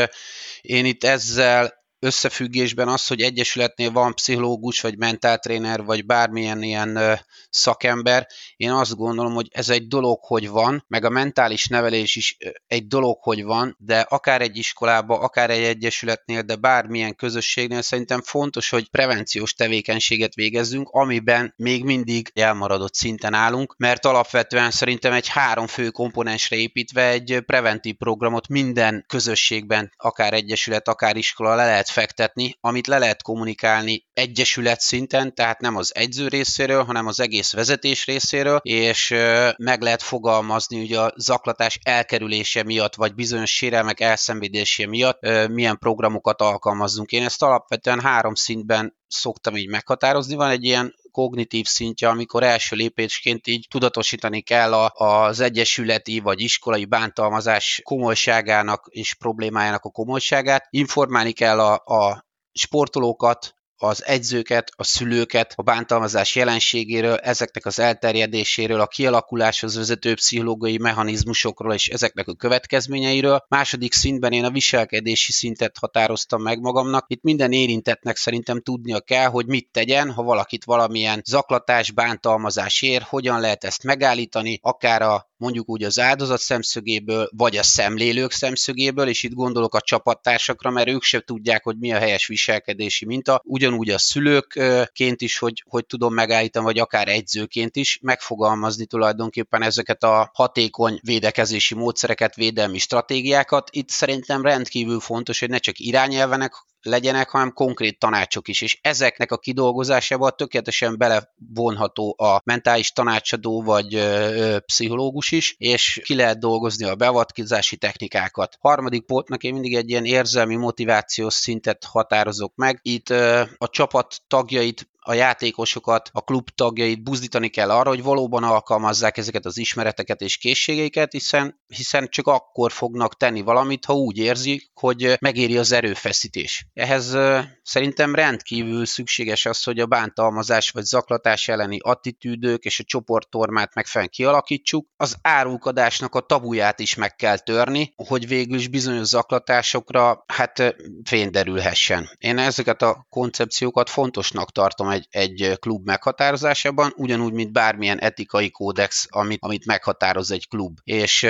én 0.61 0.85
itt 0.85 1.05
ezzel 1.05 1.85
összefüggésben 1.99 2.89
az, 2.89 3.07
hogy 3.07 3.21
egyesületnél 3.21 3.91
van 3.91 4.15
pszichológus, 4.15 4.81
vagy 4.81 4.99
mentáltréner, 4.99 5.85
vagy 5.85 6.07
bármilyen 6.07 6.63
ilyen 6.63 7.21
szakember, 7.51 8.27
én 8.57 8.71
azt 8.71 8.97
gondolom, 8.97 9.35
hogy 9.35 9.49
ez 9.51 9.69
egy 9.69 9.87
dolog, 9.87 10.19
hogy 10.21 10.49
van, 10.49 10.85
meg 10.89 11.05
a 11.05 11.11
mentális 11.11 11.67
nevelés 11.67 12.17
is 12.17 12.37
egy 12.67 12.87
dolog, 12.87 13.19
hogy 13.21 13.45
van, 13.45 13.77
de 13.79 14.01
akár 14.01 14.41
egy 14.41 14.57
iskolába, 14.57 15.19
akár 15.19 15.51
egy 15.51 15.63
egyesületnél, 15.63 16.43
de 16.43 16.57
bármilyen 16.57 17.15
közösségnél 17.15 17.83
szerintem 17.83 18.23
fontos, 18.23 18.69
hogy 18.69 18.91
prevenciós 18.91 19.55
tevékenységet 19.55 20.35
végezzünk, 20.35 20.89
amiben 20.89 21.55
még 21.57 21.85
mindig 21.85 22.31
elmaradott 22.35 22.95
szinten 22.95 23.35
állunk, 23.35 23.75
mert 23.77 24.05
alapvetően 24.05 24.71
szerintem 24.71 25.13
egy 25.13 25.29
három 25.29 25.67
fő 25.67 25.91
komponensre 25.91 26.57
építve 26.57 27.09
egy 27.09 27.41
preventív 27.47 27.95
programot 27.95 28.49
minden 28.49 29.05
közösségben, 29.09 29.93
akár 29.97 30.33
egyesület, 30.33 30.89
akár 30.89 31.17
iskola 31.17 31.55
le 31.55 31.65
lehet 31.65 31.86
fektetni, 31.91 32.57
amit 32.61 32.87
le 32.87 32.99
lehet 32.99 33.23
kommunikálni 33.23 34.07
egyesület 34.13 34.81
szinten, 34.81 35.35
tehát 35.35 35.61
nem 35.61 35.77
az 35.77 35.95
egyző 35.95 36.29
részéről, 36.29 36.85
hanem 36.85 37.07
az 37.07 37.21
egész 37.21 37.53
vezetés 37.53 38.07
részéről, 38.07 38.61
és 38.63 39.15
meg 39.57 39.81
lehet 39.81 40.03
fogalmazni 40.03 40.81
ugye 40.81 41.01
a 41.01 41.13
zaklatás 41.17 41.79
elkerülése 41.83 42.63
miatt, 42.63 42.95
vagy 42.95 43.15
bizonyos 43.15 43.55
sérelmek 43.55 44.01
elszenvedése 44.01 44.87
miatt 44.87 45.21
milyen 45.49 45.79
programokat 45.79 46.41
alkalmazzunk. 46.41 47.11
Én 47.11 47.25
ezt 47.25 47.43
alapvetően 47.43 48.01
három 48.01 48.35
szintben 48.35 48.97
szoktam 49.09 49.57
így 49.57 49.69
meghatározni. 49.69 50.35
Van 50.35 50.51
egy 50.51 50.65
ilyen 50.65 50.95
kognitív 51.17 51.67
szintje, 51.67 52.09
amikor 52.09 52.43
első 52.43 52.77
lépésként 52.77 53.47
így 53.47 53.67
tudatosítani 53.71 54.43
kell 54.43 54.73
a, 54.75 54.93
az 54.95 55.41
egyesületi 55.41 56.21
vagy 56.21 56.41
iskolai 56.41 56.85
bántalmazás 56.85 57.81
komolyságának 57.85 58.87
és 58.91 59.15
problémájának 59.15 59.85
a 59.85 59.91
komolyságát. 59.91 60.67
Informálni 60.71 61.33
kell 61.33 61.61
a, 61.61 61.73
a 61.75 62.27
sportolókat, 62.53 63.55
az 63.79 64.05
egyzőket, 64.05 64.71
a 64.77 64.85
szülőket, 64.85 65.53
a 65.57 65.63
bántalmazás 65.63 66.35
jelenségéről, 66.35 67.17
ezeknek 67.17 67.67
az 67.67 67.79
elterjedéséről, 67.79 68.81
a 68.81 68.87
kialakuláshoz 68.87 69.77
vezető 69.77 70.15
pszichológiai 70.15 70.79
mechanizmusokról 70.79 71.73
és 71.75 71.89
ezeknek 71.89 72.29
a 72.29 72.35
következményeiről. 72.35 73.45
Második 73.49 73.93
szintben 73.93 74.33
én 74.33 74.45
a 74.45 74.51
viselkedési 74.51 75.33
szintet 75.33 75.79
határoztam 75.79 76.43
meg 76.43 76.61
magamnak. 76.61 77.05
Itt 77.09 77.23
minden 77.23 77.53
érintetnek 77.53 78.17
szerintem 78.17 78.61
tudnia 78.61 79.01
kell, 79.01 79.29
hogy 79.29 79.47
mit 79.47 79.69
tegyen, 79.73 80.11
ha 80.11 80.23
valakit 80.23 80.65
valamilyen 80.65 81.23
zaklatás, 81.25 81.91
bántalmazás 81.91 82.83
ér, 82.83 83.03
hogyan 83.03 83.41
lehet 83.41 83.65
ezt 83.65 83.83
megállítani, 83.83 84.59
akár 84.63 85.03
a 85.03 85.27
mondjuk 85.37 85.69
úgy 85.69 85.83
az 85.83 85.99
áldozat 85.99 86.41
szemszögéből, 86.41 87.29
vagy 87.37 87.57
a 87.57 87.63
szemlélők 87.63 88.33
szemszögéből, 88.33 89.09
és 89.09 89.23
itt 89.23 89.33
gondolok 89.33 89.75
a 89.75 89.81
csapattársakra, 89.81 90.71
mert 90.71 90.89
ők 90.89 91.03
sem 91.03 91.23
tudják, 91.25 91.65
hogy 91.65 91.77
mi 91.79 91.93
a 91.93 91.99
helyes 91.99 92.27
viselkedési 92.27 93.05
minta, 93.05 93.41
ugyanúgy 93.45 93.91
a 93.91 93.99
szülőkként 93.99 95.21
is, 95.21 95.39
hogy, 95.39 95.65
hogy 95.69 95.87
tudom 95.87 96.15
megállítani, 96.15 96.65
vagy 96.65 96.79
akár 96.79 97.09
egyzőként 97.09 97.77
is 97.77 97.99
megfogalmazni 98.03 98.87
tulajdonképpen 98.87 99.63
ezeket 99.63 100.03
a 100.03 100.31
hatékony 100.35 101.01
védekezési 101.03 101.75
módszereket, 101.75 102.35
védelmi 102.35 102.79
stratégiákat. 102.79 103.69
Itt 103.73 103.89
szerintem 103.89 104.43
rendkívül 104.43 105.01
fontos, 105.01 105.41
hogy 105.41 105.49
ne 105.49 105.59
csak 105.59 105.79
irányelvenek 105.79 106.53
legyenek, 106.87 107.29
hanem 107.29 107.53
konkrét 107.53 107.99
tanácsok 107.99 108.49
is, 108.49 108.61
és 108.61 108.79
ezeknek 108.83 109.33
a 109.33 109.39
kidolgozásával 109.39 110.31
tökéletesen 110.31 110.99
belevonható 110.99 112.15
a 112.19 112.41
mentális 112.45 112.93
tanácsadó 112.93 113.63
vagy 113.63 113.95
ö, 113.95 114.57
pszichológus 114.67 115.33
is, 115.33 115.55
és 115.59 116.01
ki 116.05 116.15
lehet 116.15 116.39
dolgozni 116.39 116.85
a 116.85 116.95
beavatkozási 116.95 117.77
technikákat. 117.77 118.57
Harmadik 118.61 119.05
pontnak 119.05 119.43
én 119.43 119.53
mindig 119.53 119.75
egy 119.75 119.91
ilyen 119.91 120.05
érzelmi 120.05 120.57
motivációs 120.57 121.35
szintet 121.35 121.85
határozok 121.85 122.53
meg. 122.55 122.79
Itt 122.83 123.11
ö, 123.11 123.43
a 123.59 123.69
csapat 123.69 124.17
tagjait 124.29 124.89
a 125.09 125.15
játékosokat, 125.15 126.11
a 126.13 126.21
klub 126.21 126.49
tagjait 126.55 127.03
buzdítani 127.03 127.49
kell 127.49 127.71
arra, 127.71 127.89
hogy 127.89 128.03
valóban 128.03 128.43
alkalmazzák 128.43 129.17
ezeket 129.17 129.45
az 129.45 129.59
ismereteket 129.59 130.21
és 130.21 130.37
készségeiket, 130.37 131.13
hiszen, 131.13 131.61
hiszen 131.67 132.09
csak 132.09 132.27
akkor 132.27 132.73
fognak 132.73 133.17
tenni 133.17 133.41
valamit, 133.41 133.85
ha 133.85 133.93
úgy 133.95 134.19
érzik, 134.19 134.71
hogy 134.75 135.17
megéri 135.21 135.57
az 135.59 135.73
erőfeszítés. 135.73 136.67
Ehhez 136.75 137.17
szerintem 137.63 138.15
rendkívül 138.15 138.87
szükséges 138.87 139.47
az, 139.47 139.63
hogy 139.63 139.79
a 139.79 139.87
bántalmazás 139.87 140.71
vagy 140.71 140.85
zaklatás 140.85 141.49
elleni 141.49 141.79
attitűdök 141.81 142.65
és 142.65 142.81
a 142.81 142.85
csoporttormát 142.85 143.75
megfelelően 143.75 144.15
kialakítsuk. 144.17 144.89
Az 144.97 145.17
árulkodásnak 145.23 146.15
a 146.15 146.21
tabuját 146.21 146.81
is 146.81 146.95
meg 146.95 147.15
kell 147.17 147.39
törni, 147.39 147.93
hogy 147.97 148.29
végül 148.29 148.59
is 148.59 148.69
bizonyos 148.69 149.07
zaklatásokra 149.07 150.25
hát 150.27 150.77
fényderülhessen. 151.05 152.11
Én 152.19 152.39
ezeket 152.39 152.83
a 152.83 153.07
koncepciókat 153.11 153.91
fontosnak 153.91 154.53
tartom 154.53 154.95
egy, 154.97 155.07
egy 155.11 155.59
klub 155.59 155.87
meghatározásában, 155.87 156.93
ugyanúgy, 156.97 157.33
mint 157.33 157.53
bármilyen 157.53 157.99
etikai 157.99 158.51
kódex, 158.51 159.07
amit, 159.11 159.39
amit 159.43 159.67
meghatároz 159.67 160.31
egy 160.31 160.49
klub. 160.49 160.79
És 160.85 161.27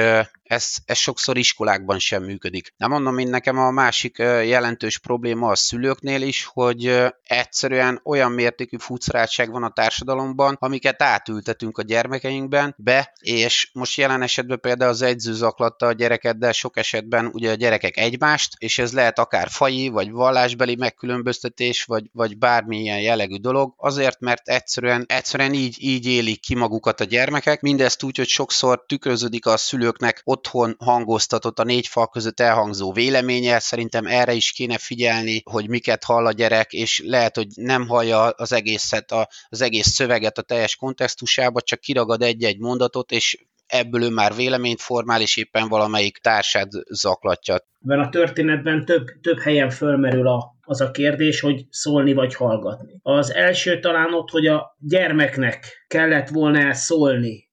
ez, 0.49 0.75
ez 0.85 0.99
sokszor 0.99 1.37
iskolákban 1.37 1.99
sem 1.99 2.23
működik. 2.23 2.75
Nem 2.77 2.91
mondom, 2.91 3.19
én 3.19 3.29
nekem 3.29 3.59
a 3.59 3.71
másik 3.71 4.19
jelentős 4.19 4.99
probléma 4.99 5.51
a 5.51 5.57
szülőknél 5.57 6.23
is, 6.23 6.45
hogy 6.45 7.05
egyszerűen 7.23 8.01
olyan 8.05 8.33
mértékű 8.33 8.77
fucrátság 8.79 9.51
van 9.51 9.63
a 9.63 9.73
társadalomban, 9.73 10.57
amiket 10.61 11.03
átültetünk 11.03 11.79
a 11.79 11.83
gyermekeinkben 11.83 12.75
be, 12.79 13.13
és 13.21 13.71
most 13.73 13.99
jelen 13.99 14.23
esetben 14.23 14.61
például 14.61 14.91
az 14.91 15.03
edző 15.03 15.33
zaklatta 15.33 15.87
a 15.87 15.93
gyereket, 15.93 16.39
de 16.39 16.53
sok 16.53 16.77
esetben 16.77 17.27
ugye 17.33 17.51
a 17.51 17.55
gyerekek 17.55 17.97
egymást, 17.97 18.53
és 18.59 18.79
ez 18.79 18.93
lehet 18.93 19.19
akár 19.19 19.49
faji, 19.49 19.89
vagy 19.89 20.11
vallásbeli 20.11 20.77
megkülönböztetés, 20.77 21.85
vagy, 21.85 22.05
vagy 22.13 22.39
bármilyen 22.39 23.01
jellegű 23.01 23.37
dolog, 23.37 23.75
azért, 23.77 24.21
mert 24.21 24.49
egyszerűen, 24.49 25.05
egyszerűen 25.09 25.53
így, 25.53 25.77
így 25.79 26.07
élik 26.07 26.41
ki 26.41 26.55
magukat 26.55 27.01
a 27.01 27.05
gyermekek, 27.05 27.61
mindezt 27.61 28.03
úgy, 28.03 28.17
hogy 28.17 28.29
sokszor 28.29 28.85
tükröződik 28.87 29.47
a 29.47 29.57
szülőknek 29.57 30.21
otthon 30.37 30.77
hangoztatott 30.79 31.59
a 31.59 31.65
négy 31.65 31.87
fal 31.87 32.09
között 32.09 32.41
elhangzó 32.41 32.93
véleménye, 32.93 33.59
szerintem 33.59 34.07
erre 34.07 34.33
is 34.33 34.53
kéne 34.53 34.79
figyelni, 34.79 35.43
hogy 35.51 35.69
miket 35.69 36.05
hall 36.05 36.27
a 36.27 36.33
gyerek, 36.33 36.73
és 36.73 37.03
lehet, 37.07 37.37
hogy 37.37 37.47
nem 37.55 37.87
hallja 37.89 38.23
az 38.29 38.53
egészet, 38.53 39.15
az 39.49 39.61
egész 39.61 39.89
szöveget 39.89 40.39
a 40.39 40.43
teljes 40.43 40.77
kontextusába, 40.77 41.61
csak 41.61 41.81
kiragad 41.81 42.23
egy-egy 42.23 42.59
mondatot, 42.59 43.11
és 43.11 43.47
ebből 43.67 44.03
ő 44.03 44.11
már 44.11 44.35
véleményt 44.35 44.81
formál, 44.81 45.21
és 45.21 45.37
éppen 45.37 45.69
valamelyik 45.69 46.19
társát 46.19 46.69
zaklatja. 46.91 47.57
Mert 47.81 48.07
a 48.07 48.09
történetben 48.09 48.85
több, 48.85 49.07
több 49.21 49.39
helyen 49.39 49.71
fölmerül 49.71 50.29
a, 50.29 50.57
az 50.61 50.81
a 50.81 50.91
kérdés, 50.91 51.41
hogy 51.41 51.65
szólni 51.71 52.13
vagy 52.13 52.35
hallgatni. 52.35 52.99
Az 53.03 53.35
első 53.35 53.81
talán 53.81 54.15
ott, 54.15 54.31
hogy 54.31 54.47
a 54.47 54.77
gyermeknek 54.79 55.85
kellett 55.87 56.29
volna 56.29 56.75
szólni, 56.75 57.46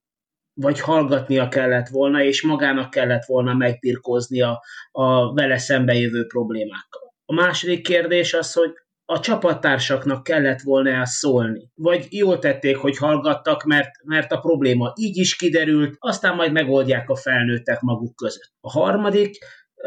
vagy 0.53 0.79
hallgatnia 0.79 1.47
kellett 1.47 1.87
volna, 1.87 2.23
és 2.23 2.41
magának 2.41 2.89
kellett 2.89 3.25
volna 3.25 3.53
megpirkóznia 3.53 4.61
a 4.91 5.33
vele 5.33 5.57
szembe 5.57 5.93
jövő 5.93 6.25
problémákkal. 6.25 7.13
A 7.25 7.33
második 7.33 7.83
kérdés 7.83 8.33
az, 8.33 8.53
hogy 8.53 8.73
a 9.05 9.19
csapattársaknak 9.19 10.23
kellett 10.23 10.61
volna 10.61 10.89
el 10.89 11.05
szólni. 11.05 11.71
Vagy 11.75 12.07
jól 12.09 12.39
tették, 12.39 12.77
hogy 12.77 12.97
hallgattak, 12.97 13.63
mert, 13.63 13.89
mert 14.03 14.31
a 14.31 14.39
probléma 14.39 14.93
így 14.95 15.17
is 15.17 15.35
kiderült, 15.35 15.95
aztán 15.99 16.35
majd 16.35 16.51
megoldják 16.51 17.09
a 17.09 17.15
felnőttek 17.15 17.81
maguk 17.81 18.15
között. 18.15 18.53
A 18.61 18.71
harmadik, 18.71 19.37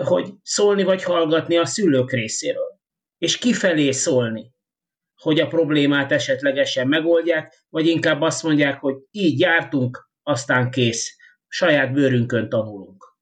hogy 0.05 0.33
szólni 0.43 0.83
vagy 0.83 1.03
hallgatni 1.03 1.57
a 1.57 1.67
szülők 1.67 2.13
részéről. 2.13 2.79
És 3.19 3.39
kifelé 3.39 3.91
szólni, 3.91 4.55
hogy 5.21 5.41
a 5.41 5.47
problémát 5.47 6.13
esetlegesen 6.13 6.89
megoldják, 6.89 7.65
vagy 7.69 7.87
inkább 7.87 8.21
azt 8.21 8.43
mondják, 8.43 8.81
hogy 8.81 8.95
így 9.11 9.41
jártunk, 9.41 10.06
aztán 10.27 10.71
kész. 10.71 11.17
Saját 11.49 11.93
bőrünkön 11.93 12.49
tanulunk. 12.49 13.15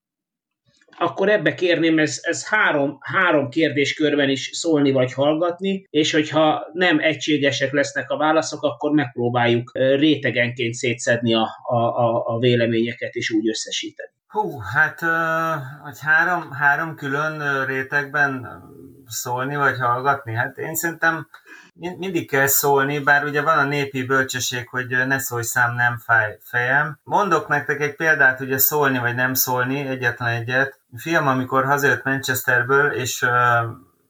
Akkor 0.99 1.29
ebbe 1.29 1.55
kérném, 1.55 1.99
ez, 1.99 2.19
ez 2.23 2.47
három, 2.49 2.99
három 3.01 3.49
kérdéskörben 3.49 4.29
is 4.29 4.51
szólni 4.53 4.91
vagy 4.91 5.13
hallgatni, 5.13 5.87
és 5.91 6.13
hogyha 6.13 6.67
nem 6.73 6.99
egységesek 6.99 7.73
lesznek 7.73 8.11
a 8.11 8.17
válaszok, 8.17 8.63
akkor 8.63 8.93
megpróbáljuk 8.93 9.71
rétegenként 9.75 10.75
szétszedni 10.75 11.35
a, 11.35 11.49
a, 11.63 11.77
a, 11.77 12.27
a 12.27 12.39
véleményeket 12.39 13.15
és 13.15 13.31
úgy 13.31 13.49
összesíteni. 13.49 14.11
Hú, 14.27 14.59
hát, 14.59 15.01
hogy 15.83 15.99
három, 16.01 16.51
három 16.51 16.95
külön 16.95 17.67
rétegben 17.67 18.47
szólni 19.09 19.57
vagy 19.57 19.79
hallgatni, 19.79 20.35
hát 20.35 20.59
én 20.59 20.75
szerintem 20.75 21.29
mindig 21.75 22.29
kell 22.29 22.47
szólni, 22.47 22.99
bár 22.99 23.25
ugye 23.25 23.43
van 23.43 23.59
a 23.59 23.65
népi 23.65 24.03
bölcsesség, 24.03 24.69
hogy 24.69 25.07
ne 25.07 25.19
szólj 25.19 25.43
szám, 25.43 25.75
nem 25.75 25.99
fáj 25.99 26.39
fejem. 26.43 26.99
Mondok 27.03 27.49
nektek 27.49 27.81
egy 27.81 27.97
példát, 27.97 28.41
ugye 28.41 28.59
szólni 28.59 28.99
vagy 28.99 29.15
nem 29.15 29.35
szólni, 29.35 29.87
egyetlen 29.87 30.29
egyet. 30.29 30.79
A 30.93 30.99
fiam, 30.99 31.27
amikor 31.27 31.65
hazajött 31.65 32.05
Manchesterből, 32.05 32.93
és 32.93 33.27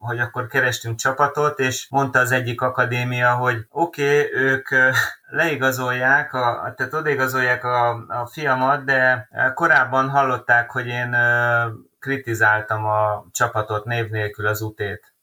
hogy 0.05 0.19
akkor 0.19 0.47
kerestünk 0.47 0.97
csapatot, 0.97 1.59
és 1.59 1.87
mondta 1.89 2.19
az 2.19 2.31
egyik 2.31 2.61
akadémia, 2.61 3.33
hogy 3.33 3.65
oké, 3.69 4.19
okay, 4.19 4.41
ők 4.41 4.67
leigazolják, 5.29 6.33
a, 6.33 6.73
tehát 6.77 6.93
odaigazolják 6.93 7.63
a, 7.63 7.89
a 7.91 8.27
fiamat, 8.31 8.83
de 8.83 9.29
korábban 9.53 10.09
hallották, 10.09 10.71
hogy 10.71 10.87
én 10.87 11.15
kritizáltam 12.05 12.85
a 12.85 13.25
csapatot 13.31 13.85
név 13.85 14.09
nélkül 14.09 14.47
az 14.47 14.61
utét 14.61 15.15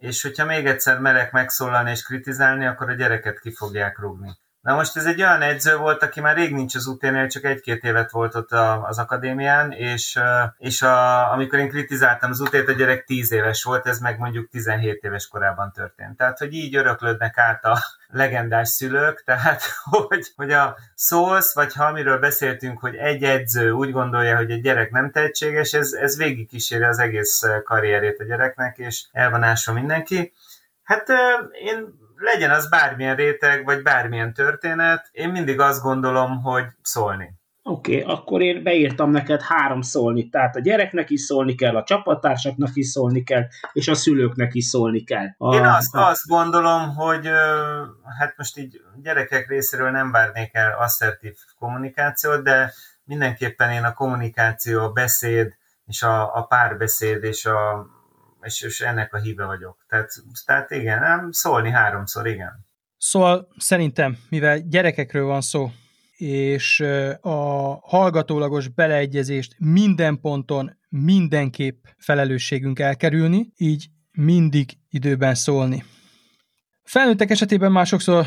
és 0.00 0.22
hogyha 0.22 0.44
még 0.44 0.66
egyszer 0.66 0.98
merek 0.98 1.32
megszólalni 1.32 1.90
és 1.90 2.02
kritizálni, 2.02 2.66
akkor 2.66 2.88
a 2.88 2.94
gyereket 2.94 3.40
ki 3.40 3.52
fogják 3.52 3.98
rúgni. 3.98 4.38
Na 4.60 4.74
most 4.74 4.96
ez 4.96 5.06
egy 5.06 5.22
olyan 5.22 5.42
edző 5.42 5.76
volt, 5.76 6.02
aki 6.02 6.20
már 6.20 6.36
rég 6.36 6.54
nincs 6.54 6.74
az 6.74 6.86
úténél, 6.86 7.26
csak 7.26 7.44
egy-két 7.44 7.84
évet 7.84 8.10
volt 8.10 8.34
ott 8.34 8.52
az 8.82 8.98
akadémián, 8.98 9.72
és, 9.72 10.18
és 10.58 10.82
a, 10.82 11.32
amikor 11.32 11.58
én 11.58 11.68
kritizáltam 11.68 12.30
az 12.30 12.40
útét, 12.40 12.68
a 12.68 12.72
gyerek 12.72 13.04
10 13.04 13.32
éves 13.32 13.62
volt, 13.62 13.86
ez 13.86 13.98
meg 13.98 14.18
mondjuk 14.18 14.48
17 14.48 15.02
éves 15.02 15.28
korában 15.28 15.72
történt. 15.72 16.16
Tehát, 16.16 16.38
hogy 16.38 16.52
így 16.52 16.76
öröklődnek 16.76 17.38
át 17.38 17.64
a 17.64 17.78
legendás 18.08 18.68
szülők, 18.68 19.22
tehát, 19.24 19.62
hogy, 20.08 20.32
hogy 20.36 20.50
a 20.52 20.76
szólsz, 20.94 21.54
vagy 21.54 21.74
ha 21.74 21.84
amiről 21.84 22.18
beszéltünk, 22.18 22.80
hogy 22.80 22.94
egy 22.94 23.22
edző 23.22 23.70
úgy 23.70 23.90
gondolja, 23.90 24.36
hogy 24.36 24.50
egy 24.50 24.62
gyerek 24.62 24.90
nem 24.90 25.10
tehetséges, 25.10 25.72
ez, 25.72 25.92
ez 25.92 26.16
végig 26.16 26.48
kíséri 26.48 26.84
az 26.84 26.98
egész 26.98 27.42
karrierét 27.64 28.20
a 28.20 28.24
gyereknek, 28.24 28.78
és 28.78 29.04
elvanásol 29.12 29.74
mindenki. 29.74 30.32
Hát 30.82 31.08
én 31.64 31.98
legyen 32.20 32.50
az 32.50 32.68
bármilyen 32.68 33.16
réteg, 33.16 33.64
vagy 33.64 33.82
bármilyen 33.82 34.32
történet, 34.32 35.08
én 35.12 35.28
mindig 35.28 35.60
azt 35.60 35.82
gondolom, 35.82 36.42
hogy 36.42 36.64
szólni. 36.82 37.38
Oké, 37.62 38.02
okay, 38.02 38.14
akkor 38.14 38.42
én 38.42 38.62
beírtam 38.62 39.10
neked 39.10 39.42
három 39.42 39.80
szólni. 39.80 40.28
Tehát 40.28 40.56
a 40.56 40.60
gyereknek 40.60 41.10
is 41.10 41.20
szólni 41.20 41.54
kell, 41.54 41.76
a 41.76 41.82
csapattársaknak 41.82 42.70
is 42.72 42.86
szólni 42.86 43.22
kell, 43.22 43.46
és 43.72 43.88
a 43.88 43.94
szülőknek 43.94 44.54
is 44.54 44.64
szólni 44.64 45.04
kell. 45.04 45.26
A, 45.36 45.54
én 45.54 45.64
azt, 45.64 45.96
azt 45.96 46.26
gondolom, 46.26 46.94
hogy 46.94 47.26
hát 48.18 48.34
most 48.36 48.58
így 48.58 48.80
gyerekek 49.02 49.48
részéről 49.48 49.90
nem 49.90 50.10
várnék 50.10 50.54
el 50.54 50.76
asszertív 50.78 51.34
kommunikációt, 51.58 52.42
de 52.42 52.72
mindenképpen 53.04 53.70
én 53.70 53.84
a 53.84 53.92
kommunikáció, 53.92 54.82
a 54.82 54.90
beszéd, 54.90 55.54
és 55.86 56.02
a, 56.02 56.36
a 56.36 56.42
párbeszéd, 56.42 57.24
és 57.24 57.46
a 57.46 57.86
és, 58.42 58.62
és 58.62 58.80
ennek 58.80 59.14
a 59.14 59.18
híve 59.18 59.44
vagyok. 59.44 59.84
Tehát, 59.88 60.10
tehát 60.44 60.70
igen, 60.70 61.00
nem, 61.00 61.30
szólni 61.30 61.70
háromszor, 61.70 62.26
igen. 62.26 62.66
Szóval 62.98 63.48
szerintem, 63.56 64.18
mivel 64.28 64.58
gyerekekről 64.58 65.26
van 65.26 65.40
szó, 65.40 65.70
és 66.16 66.80
a 67.20 67.38
hallgatólagos 67.82 68.68
beleegyezést 68.68 69.54
minden 69.58 70.20
ponton 70.20 70.78
mindenképp 70.88 71.84
felelősségünk 71.98 72.78
elkerülni, 72.78 73.52
így 73.56 73.86
mindig 74.12 74.70
időben 74.88 75.34
szólni. 75.34 75.84
Felnőttek 76.82 77.30
esetében 77.30 77.72
már 77.72 77.86
sokszor 77.86 78.26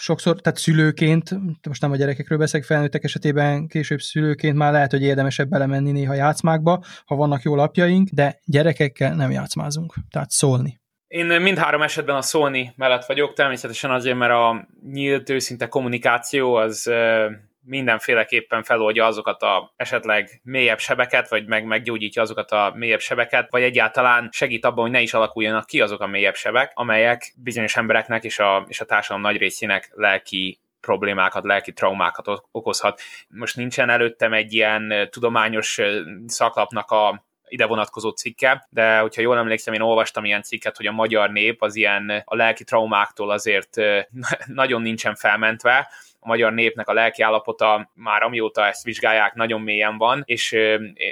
sokszor, 0.00 0.40
tehát 0.40 0.58
szülőként, 0.58 1.30
most 1.68 1.80
nem 1.80 1.90
a 1.90 1.96
gyerekekről 1.96 2.38
beszélek, 2.38 2.66
felnőttek 2.66 3.04
esetében 3.04 3.66
később 3.66 4.00
szülőként 4.00 4.56
már 4.56 4.72
lehet, 4.72 4.90
hogy 4.90 5.02
érdemesebb 5.02 5.48
belemenni 5.48 5.90
néha 5.90 6.14
játszmákba, 6.14 6.84
ha 7.04 7.14
vannak 7.16 7.42
jó 7.42 7.54
lapjaink, 7.54 8.08
de 8.08 8.40
gyerekekkel 8.44 9.14
nem 9.14 9.30
játszmázunk, 9.30 9.94
tehát 10.10 10.30
szólni. 10.30 10.80
Én 11.06 11.26
mindhárom 11.26 11.82
esetben 11.82 12.16
a 12.16 12.22
szólni 12.22 12.72
mellett 12.76 13.04
vagyok, 13.04 13.32
természetesen 13.32 13.90
azért, 13.90 14.16
mert 14.16 14.32
a 14.32 14.68
nyílt, 14.92 15.30
őszinte 15.30 15.66
kommunikáció 15.66 16.54
az 16.54 16.90
mindenféleképpen 17.64 18.62
feloldja 18.62 19.06
azokat 19.06 19.42
a 19.42 19.72
esetleg 19.76 20.40
mélyebb 20.44 20.78
sebeket, 20.78 21.28
vagy 21.28 21.46
meg 21.46 21.64
meggyógyítja 21.64 22.22
azokat 22.22 22.50
a 22.50 22.72
mélyebb 22.76 23.00
sebeket, 23.00 23.50
vagy 23.50 23.62
egyáltalán 23.62 24.28
segít 24.32 24.64
abban, 24.64 24.82
hogy 24.82 24.90
ne 24.90 25.00
is 25.00 25.14
alakuljanak 25.14 25.66
ki 25.66 25.80
azok 25.80 26.00
a 26.00 26.06
mélyebb 26.06 26.34
sebek, 26.34 26.72
amelyek 26.74 27.32
bizonyos 27.36 27.76
embereknek 27.76 28.24
és 28.24 28.38
a, 28.38 28.64
és 28.68 28.80
a 28.80 28.84
társadalom 28.84 29.22
nagy 29.22 29.36
részének 29.36 29.90
lelki 29.94 30.60
problémákat, 30.80 31.44
lelki 31.44 31.72
traumákat 31.72 32.42
okozhat. 32.50 33.00
Most 33.28 33.56
nincsen 33.56 33.90
előttem 33.90 34.32
egy 34.32 34.52
ilyen 34.52 35.08
tudományos 35.10 35.78
szaklapnak 36.26 36.90
a 36.90 37.24
ide 37.50 37.66
vonatkozó 37.66 38.10
cikke, 38.10 38.66
de 38.70 38.98
hogyha 38.98 39.22
jól 39.22 39.36
emlékszem, 39.36 39.74
én 39.74 39.80
olvastam 39.80 40.24
ilyen 40.24 40.42
cikket, 40.42 40.76
hogy 40.76 40.86
a 40.86 40.92
magyar 40.92 41.30
nép 41.30 41.62
az 41.62 41.76
ilyen 41.76 42.22
a 42.24 42.36
lelki 42.36 42.64
traumáktól 42.64 43.30
azért 43.30 43.76
nagyon 44.46 44.82
nincsen 44.82 45.14
felmentve, 45.14 45.88
a 46.20 46.28
magyar 46.28 46.52
népnek 46.52 46.88
a 46.88 46.92
lelki 46.92 47.22
állapota 47.22 47.90
már 47.94 48.22
amióta 48.22 48.66
ezt 48.66 48.84
vizsgálják, 48.84 49.34
nagyon 49.34 49.60
mélyen 49.60 49.98
van, 49.98 50.22
és 50.24 50.56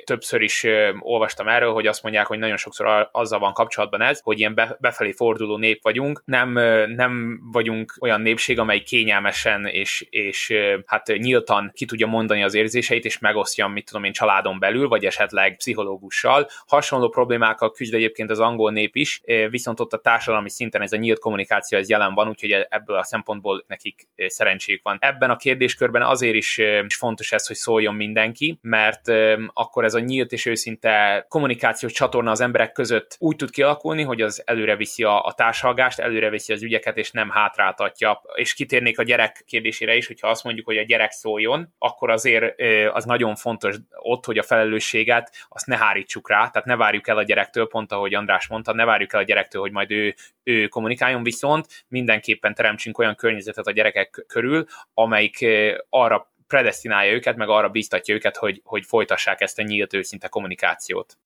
többször 0.04 0.40
is 0.40 0.66
olvastam 0.98 1.48
erről, 1.48 1.72
hogy 1.72 1.86
azt 1.86 2.02
mondják, 2.02 2.26
hogy 2.26 2.38
nagyon 2.38 2.56
sokszor 2.56 3.08
azzal 3.12 3.38
van 3.38 3.52
kapcsolatban 3.52 4.00
ez, 4.00 4.20
hogy 4.20 4.38
ilyen 4.38 4.76
befelé 4.80 5.12
forduló 5.12 5.56
nép 5.56 5.82
vagyunk, 5.82 6.22
nem, 6.24 6.52
nem 6.94 7.40
vagyunk 7.52 7.96
olyan 8.00 8.20
népség, 8.20 8.58
amely 8.58 8.80
kényelmesen 8.80 9.66
és, 9.66 10.06
és 10.10 10.54
hát 10.86 11.06
nyíltan 11.06 11.70
ki 11.74 11.84
tudja 11.84 12.06
mondani 12.06 12.42
az 12.42 12.54
érzéseit, 12.54 13.04
és 13.04 13.18
megosztja, 13.18 13.66
mit 13.66 13.86
tudom 13.86 14.04
én, 14.04 14.12
családon 14.12 14.58
belül, 14.58 14.88
vagy 14.88 15.04
esetleg 15.04 15.56
pszichológussal. 15.56 16.48
Hasonló 16.66 17.08
problémákkal 17.08 17.70
küzd 17.70 17.94
egyébként 17.94 18.30
az 18.30 18.40
angol 18.40 18.70
nép 18.70 18.96
is, 18.96 19.20
viszont 19.50 19.80
ott 19.80 19.92
a 19.92 19.98
társadalmi 19.98 20.50
szinten 20.50 20.82
ez 20.82 20.92
a 20.92 20.96
nyílt 20.96 21.18
kommunikáció 21.18 21.78
ez 21.78 21.88
jelen 21.88 22.14
van, 22.14 22.28
úgyhogy 22.28 22.66
ebből 22.68 22.96
a 22.96 23.04
szempontból 23.04 23.64
nekik 23.66 24.08
szerencséjük 24.16 24.82
van 24.82 24.97
ebben 25.00 25.30
a 25.30 25.36
kérdéskörben 25.36 26.02
azért 26.02 26.34
is, 26.34 26.58
is 26.86 26.96
fontos 26.96 27.32
ez, 27.32 27.46
hogy 27.46 27.56
szóljon 27.56 27.94
mindenki, 27.94 28.58
mert 28.62 29.12
akkor 29.52 29.84
ez 29.84 29.94
a 29.94 29.98
nyílt 29.98 30.32
és 30.32 30.46
őszinte 30.46 31.24
kommunikációs 31.28 31.92
csatorna 31.92 32.30
az 32.30 32.40
emberek 32.40 32.72
között 32.72 33.16
úgy 33.18 33.36
tud 33.36 33.50
kialakulni, 33.50 34.02
hogy 34.02 34.20
az 34.20 34.42
előre 34.46 34.76
viszi 34.76 35.02
a, 35.02 35.24
a 35.24 35.32
társalgást, 35.32 35.98
előre 35.98 36.30
viszi 36.30 36.52
az 36.52 36.62
ügyeket, 36.62 36.96
és 36.96 37.10
nem 37.10 37.30
hátráltatja. 37.30 38.22
És 38.34 38.54
kitérnék 38.54 38.98
a 38.98 39.02
gyerek 39.02 39.42
kérdésére 39.46 39.96
is, 39.96 40.06
hogyha 40.06 40.28
azt 40.28 40.44
mondjuk, 40.44 40.66
hogy 40.66 40.76
a 40.76 40.82
gyerek 40.82 41.10
szóljon, 41.10 41.74
akkor 41.78 42.10
azért 42.10 42.54
az 42.92 43.04
nagyon 43.04 43.34
fontos 43.34 43.76
ott, 43.90 44.24
hogy 44.24 44.38
a 44.38 44.42
felelősséget 44.42 45.46
azt 45.48 45.66
ne 45.66 45.76
hárítsuk 45.76 46.28
rá, 46.28 46.48
tehát 46.48 46.64
ne 46.64 46.76
várjuk 46.76 47.08
el 47.08 47.16
a 47.16 47.22
gyerektől, 47.22 47.68
pont 47.68 47.92
ahogy 47.92 48.14
András 48.14 48.48
mondta, 48.48 48.72
ne 48.72 48.84
várjuk 48.84 49.12
el 49.12 49.20
a 49.20 49.24
gyerektől, 49.24 49.60
hogy 49.60 49.72
majd 49.72 49.90
ő, 49.90 50.14
ő 50.42 50.66
kommunikáljon, 50.66 51.22
viszont 51.22 51.66
mindenképpen 51.88 52.54
teremtsünk 52.54 52.98
olyan 52.98 53.14
környezetet 53.14 53.66
a 53.66 53.70
gyerekek 53.70 54.24
körül, 54.26 54.66
amelyik 54.94 55.46
arra 55.88 56.32
predestinálja 56.46 57.12
őket, 57.12 57.36
meg 57.36 57.48
arra 57.48 57.68
biztatja 57.68 58.14
őket, 58.14 58.36
hogy, 58.36 58.60
hogy 58.64 58.84
folytassák 58.86 59.40
ezt 59.40 59.58
a 59.58 59.62
nyílt 59.62 59.94
őszinte 59.94 60.28
kommunikációt. 60.28 61.18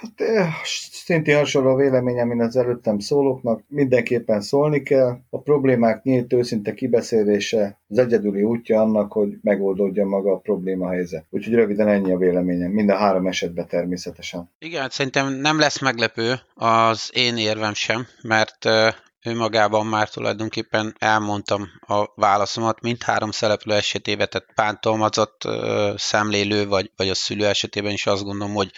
Hát, 0.00 0.28
szintén 0.90 1.36
hasonló 1.36 1.70
a 1.70 1.76
véleményem, 1.76 2.28
mint 2.28 2.40
az 2.40 2.56
előttem 2.56 2.98
szólóknak. 2.98 3.62
Mindenképpen 3.68 4.40
szólni 4.40 4.82
kell. 4.82 5.18
A 5.30 5.40
problémák 5.40 6.02
nyílt 6.02 6.32
őszinte 6.32 6.74
kibeszélése 6.74 7.80
az 7.88 7.98
egyedüli 7.98 8.42
útja 8.42 8.80
annak, 8.80 9.12
hogy 9.12 9.36
megoldódja 9.42 10.04
maga 10.04 10.32
a 10.32 10.38
probléma 10.38 10.90
helyzet. 10.90 11.26
Úgyhogy 11.30 11.54
röviden 11.54 11.88
ennyi 11.88 12.12
a 12.12 12.16
véleményem. 12.16 12.70
Mind 12.70 12.90
a 12.90 12.96
három 12.96 13.26
esetben 13.26 13.66
természetesen. 13.68 14.50
Igen, 14.58 14.88
szerintem 14.90 15.32
nem 15.32 15.58
lesz 15.58 15.80
meglepő 15.80 16.34
az 16.54 17.10
én 17.14 17.36
érvem 17.36 17.74
sem, 17.74 18.06
mert 18.22 18.64
önmagában 19.26 19.86
már 19.86 20.08
tulajdonképpen 20.08 20.96
elmondtam 20.98 21.68
a 21.86 22.04
válaszomat 22.14 22.80
mindhárom 22.80 23.30
szereplő 23.30 23.74
esetében, 23.74 24.28
tehát 24.30 24.48
pántalmazott 24.54 25.48
szemlélő, 25.96 26.66
vagy, 26.66 26.90
vagy 26.96 27.08
a 27.08 27.14
szülő 27.14 27.46
esetében 27.46 27.92
is 27.92 28.06
azt 28.06 28.22
gondolom, 28.22 28.54
hogy 28.54 28.70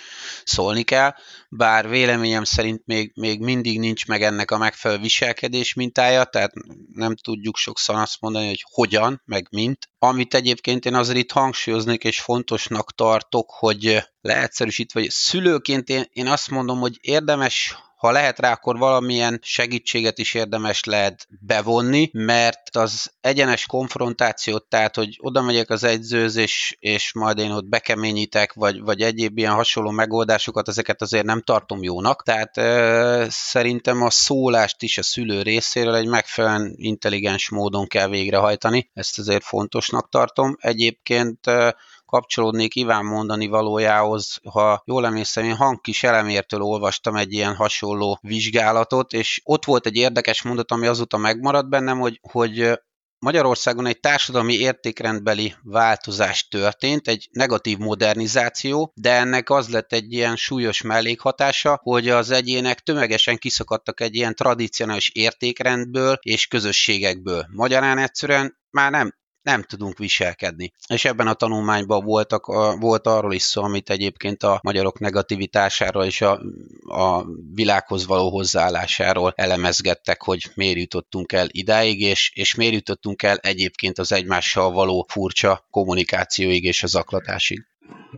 szólni 0.45 0.83
kell, 0.83 1.15
bár 1.49 1.89
véleményem 1.89 2.45
szerint 2.45 2.83
még, 2.87 3.13
még 3.15 3.41
mindig 3.41 3.79
nincs 3.79 4.07
meg 4.07 4.23
ennek 4.23 4.51
a 4.51 4.59
megfelelő 4.59 5.01
viselkedés 5.01 5.75
mintája, 5.75 6.25
tehát 6.25 6.53
nem 6.93 7.17
tudjuk 7.17 7.57
sokszor 7.57 7.95
azt 7.95 8.21
mondani, 8.21 8.47
hogy 8.47 8.65
hogyan, 8.71 9.23
meg 9.25 9.47
mint. 9.51 9.89
Amit 9.99 10.35
egyébként 10.35 10.85
én 10.85 10.95
azért 10.95 11.19
itt 11.19 11.33
hangsúlyoznék, 11.33 12.05
és 12.05 12.21
fontosnak 12.21 12.95
tartok, 12.95 13.51
hogy 13.51 14.03
leegyszerűsítve, 14.21 15.01
vagy 15.01 15.11
szülőként 15.11 15.89
én, 15.89 16.05
én 16.13 16.27
azt 16.27 16.51
mondom, 16.51 16.79
hogy 16.79 16.99
érdemes 17.01 17.77
ha 17.99 18.11
lehet 18.11 18.39
rá, 18.39 18.53
akkor 18.53 18.79
valamilyen 18.79 19.39
segítséget 19.43 20.19
is 20.19 20.35
érdemes 20.35 20.85
lehet 20.85 21.27
bevonni, 21.41 22.11
mert 22.13 22.77
az 22.77 23.13
egyenes 23.21 23.67
konfrontációt, 23.67 24.65
tehát 24.65 24.97
hogy 24.97 25.19
oda 25.21 25.43
megyek 25.43 25.71
az 25.71 25.85
egyzőz, 25.85 26.37
és, 26.37 26.77
és 26.79 27.13
majd 27.13 27.39
én 27.39 27.51
ott 27.51 27.69
bekeményítek, 27.69 28.53
vagy, 28.53 28.81
vagy 28.81 29.01
egyéb 29.01 29.39
ilyen 29.39 29.53
hasonló 29.53 29.91
megoldásokat, 29.91 30.69
ezeket 30.69 31.03
azért 31.03 31.25
nem 31.25 31.43
tartom 31.43 31.83
jónak. 31.83 32.23
Tehát 32.23 32.57
e, 32.57 33.27
szerintem 33.31 34.03
a 34.03 34.11
szólást 34.11 34.83
is 34.83 34.99
a 34.99 35.03
szülő 35.03 35.43
részéről 35.43 35.95
egy 35.95 36.09
megfelelően 36.09 36.75
intelligens 36.77 37.49
módon 37.49 37.87
kell 37.87 38.09
végrehajtani, 38.09 38.91
ezt 38.95 39.19
azért 39.19 39.45
fontosnak 39.45 40.09
tartom. 40.09 40.57
Egyébként 40.61 41.47
e, 41.47 41.77
kapcsolódnék 42.09 42.75
Iván 42.75 43.05
mondani 43.05 43.47
valójához, 43.47 44.39
ha 44.51 44.83
jól 44.87 45.07
emlékszem, 45.07 45.45
én 45.45 45.57
hangkis 45.57 46.03
elemértől 46.03 46.63
olvastam 46.63 47.17
egy 47.17 47.33
ilyen 47.33 47.55
hasonló 47.55 48.19
vizsgálatot, 48.23 49.13
és 49.13 49.41
ott 49.45 49.65
volt 49.65 49.87
egy 49.87 49.97
érdekes 49.97 50.43
mondat, 50.43 50.71
ami 50.71 50.87
azóta 50.87 51.17
megmaradt 51.17 51.69
bennem, 51.69 51.99
hogy, 51.99 52.21
hogy 52.31 52.79
Magyarországon 53.21 53.87
egy 53.87 54.01
társadalmi 54.01 54.55
értékrendbeli 54.55 55.55
változás 55.63 56.49
történt, 56.49 57.09
egy 57.09 57.29
negatív 57.33 57.79
modernizáció, 57.79 58.93
de 58.95 59.13
ennek 59.13 59.51
az 59.51 59.69
lett 59.69 59.93
egy 59.93 60.13
ilyen 60.13 60.37
súlyos 60.37 60.83
mellékhatása, 60.83 61.81
hogy 61.83 62.09
az 62.09 62.31
egyének 62.31 62.81
tömegesen 62.81 63.37
kiszakadtak 63.37 64.01
egy 64.01 64.15
ilyen 64.15 64.35
tradicionális 64.35 65.11
értékrendből 65.15 66.19
és 66.21 66.47
közösségekből. 66.47 67.47
Magyarán 67.53 67.99
egyszerűen 67.99 68.59
már 68.71 68.91
nem 68.91 69.17
nem 69.43 69.62
tudunk 69.62 69.99
viselkedni. 69.99 70.72
És 70.89 71.05
ebben 71.05 71.26
a 71.26 71.34
tanulmányban 71.34 72.05
voltak, 72.05 72.47
volt 72.80 73.07
arról 73.07 73.32
is 73.32 73.43
szó, 73.43 73.62
amit 73.62 73.91
egyébként 73.91 74.43
a 74.43 74.61
magyarok 74.62 74.99
negativitásáról 74.99 76.05
és 76.05 76.20
a, 76.20 76.41
a 76.86 77.24
világhoz 77.55 78.07
való 78.07 78.30
hozzáállásáról 78.30 79.32
elemezgettek, 79.36 80.22
hogy 80.22 80.51
miért 80.55 80.78
jutottunk 80.78 81.32
el 81.32 81.47
idáig, 81.51 82.01
és, 82.01 82.32
és 82.34 82.55
miért 82.55 82.74
jutottunk 82.74 83.22
el 83.22 83.36
egyébként 83.36 83.99
az 83.99 84.12
egymással 84.12 84.70
való 84.70 85.07
furcsa 85.09 85.66
kommunikációig 85.70 86.64
és 86.64 86.82
az 86.82 86.91
zaklatásig. 86.91 87.66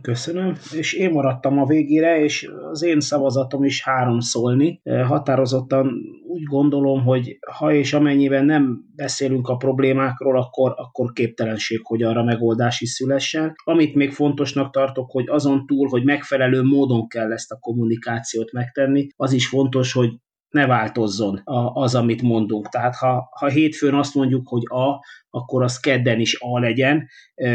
Köszönöm. 0.01 0.55
És 0.75 0.93
én 0.93 1.11
maradtam 1.11 1.59
a 1.59 1.65
végére, 1.65 2.23
és 2.23 2.49
az 2.71 2.83
én 2.83 2.99
szavazatom 2.99 3.63
is 3.63 3.83
három 3.83 4.19
szólni. 4.19 4.79
Eh, 4.83 5.07
határozottan 5.07 6.01
úgy 6.27 6.43
gondolom, 6.43 7.03
hogy 7.03 7.37
ha 7.51 7.73
és 7.73 7.93
amennyiben 7.93 8.45
nem 8.45 8.79
beszélünk 8.95 9.47
a 9.47 9.55
problémákról, 9.55 10.37
akkor, 10.37 10.73
akkor 10.75 11.11
képtelenség, 11.11 11.79
hogy 11.83 12.03
arra 12.03 12.23
megoldás 12.23 12.81
is 12.81 12.89
szülessen. 12.89 13.53
Amit 13.63 13.95
még 13.95 14.11
fontosnak 14.11 14.71
tartok, 14.71 15.11
hogy 15.11 15.29
azon 15.29 15.65
túl, 15.65 15.87
hogy 15.87 16.03
megfelelő 16.03 16.63
módon 16.63 17.07
kell 17.07 17.31
ezt 17.31 17.51
a 17.51 17.59
kommunikációt 17.59 18.51
megtenni, 18.51 19.07
az 19.15 19.33
is 19.33 19.47
fontos, 19.47 19.93
hogy 19.93 20.09
ne 20.51 20.65
változzon 20.65 21.41
az, 21.73 21.95
amit 21.95 22.21
mondunk. 22.21 22.69
Tehát 22.69 22.95
ha, 22.95 23.29
ha 23.39 23.47
hétfőn 23.47 23.93
azt 23.93 24.15
mondjuk, 24.15 24.47
hogy 24.47 24.63
A, 24.67 25.05
akkor 25.29 25.63
az 25.63 25.79
kedden 25.79 26.19
is 26.19 26.37
A 26.39 26.59
legyen, 26.59 27.07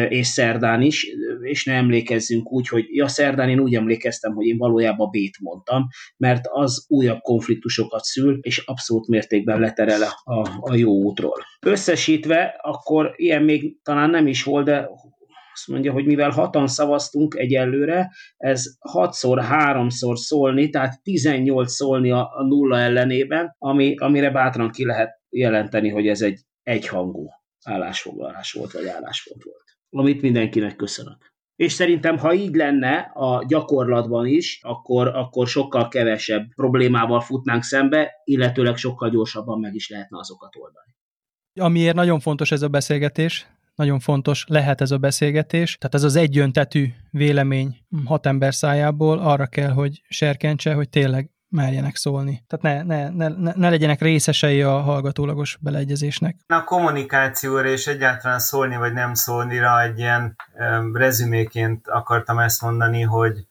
és 0.09 0.27
szerdán 0.27 0.83
is, 0.83 1.07
és 1.41 1.65
ne 1.65 1.73
emlékezzünk 1.73 2.53
úgy, 2.53 2.69
hogy 2.69 2.85
ja, 2.89 3.09
szerdán 3.09 3.49
én 3.49 3.61
úgy 3.61 3.75
emlékeztem, 3.75 4.35
hogy 4.35 4.47
én 4.47 4.57
valójában 4.57 5.11
B-t 5.11 5.41
mondtam, 5.41 5.87
mert 6.17 6.47
az 6.51 6.85
újabb 6.89 7.21
konfliktusokat 7.21 8.05
szül, 8.05 8.39
és 8.41 8.59
abszolút 8.59 9.09
mértékben 9.09 9.61
leterel 9.61 10.03
a, 10.03 10.49
a 10.61 10.75
jó 10.75 10.93
útról. 10.93 11.37
Összesítve, 11.67 12.61
akkor 12.63 13.13
ilyen 13.17 13.43
még 13.43 13.83
talán 13.83 14.11
nem 14.11 14.27
is 14.27 14.43
volt, 14.43 14.65
de 14.65 14.89
azt 15.57 15.69
mondja, 15.69 15.93
hogy 15.93 16.07
mivel 16.07 16.31
hatan 16.31 16.67
szavaztunk 16.67 17.35
egyelőre, 17.35 18.13
ez 18.37 18.65
6-szor, 18.93 19.45
3-szor 19.51 20.15
szólni, 20.15 20.69
tehát 20.69 21.03
18 21.03 21.73
szólni 21.73 22.11
a, 22.11 22.31
a 22.35 22.43
nulla 22.43 22.79
ellenében, 22.79 23.55
ami, 23.59 23.95
amire 23.97 24.31
bátran 24.31 24.71
ki 24.71 24.85
lehet 24.85 25.21
jelenteni, 25.29 25.89
hogy 25.89 26.09
ez 26.09 26.23
egy 26.23 26.41
egyhangú 26.63 27.29
állásfoglalás 27.65 28.53
volt, 28.53 28.73
vagy 28.73 28.87
álláspont 28.87 29.43
volt. 29.43 29.65
Amit 29.91 30.23
mindenkinek 30.23 30.77
köszönök. 30.77 31.35
És 31.57 31.73
szerintem, 31.73 32.19
ha 32.19 32.35
így 32.35 32.55
lenne 32.55 33.11
a 33.15 33.45
gyakorlatban 33.47 34.27
is, 34.27 34.61
akkor, 34.63 35.09
akkor 35.09 35.47
sokkal 35.47 35.89
kevesebb 35.89 36.55
problémával 36.55 37.21
futnánk 37.21 37.63
szembe, 37.63 38.13
illetőleg 38.25 38.77
sokkal 38.77 39.11
gyorsabban 39.11 39.61
meg 39.61 39.75
is 39.75 39.89
lehetne 39.89 40.19
azokat 40.19 40.57
oldani. 40.57 40.95
Amiért 41.61 41.95
nagyon 41.95 42.21
fontos 42.21 42.51
ez 42.51 42.63
a 42.63 42.69
beszélgetés, 42.69 43.47
nagyon 43.77 43.99
fontos 43.99 44.45
lehet 44.49 44.81
ez 44.81 44.91
a 44.91 44.99
beszélgetés. 44.99 45.77
Tehát 45.77 45.95
ez 45.95 46.03
az 46.03 46.17
egyöntetű 46.17 46.93
vélemény 47.11 47.77
hat 48.05 48.27
ember 48.27 48.55
szájából 48.55 49.19
arra 49.19 49.47
kell, 49.47 49.71
hogy 49.71 50.03
serkentse, 50.09 50.75
hogy 50.75 50.89
tényleg 50.89 51.31
merjenek 51.49 51.97
szólni. 51.97 52.45
Tehát 52.47 52.85
ne, 52.87 53.09
ne, 53.09 53.29
ne, 53.29 53.53
ne 53.55 53.69
legyenek 53.69 54.01
részesei 54.01 54.63
a 54.63 54.81
hallgatólagos 54.81 55.59
beleegyezésnek. 55.61 56.37
A 56.47 56.65
kommunikációra 56.65 57.69
és 57.69 57.87
egyáltalán 57.87 58.39
szólni 58.39 58.77
vagy 58.77 58.93
nem 58.93 59.15
szólnira 59.15 59.83
egy 59.83 59.99
ilyen 59.99 60.37
rezüméként 60.93 61.89
akartam 61.89 62.39
ezt 62.39 62.63
mondani, 62.63 63.03
hogy 63.03 63.47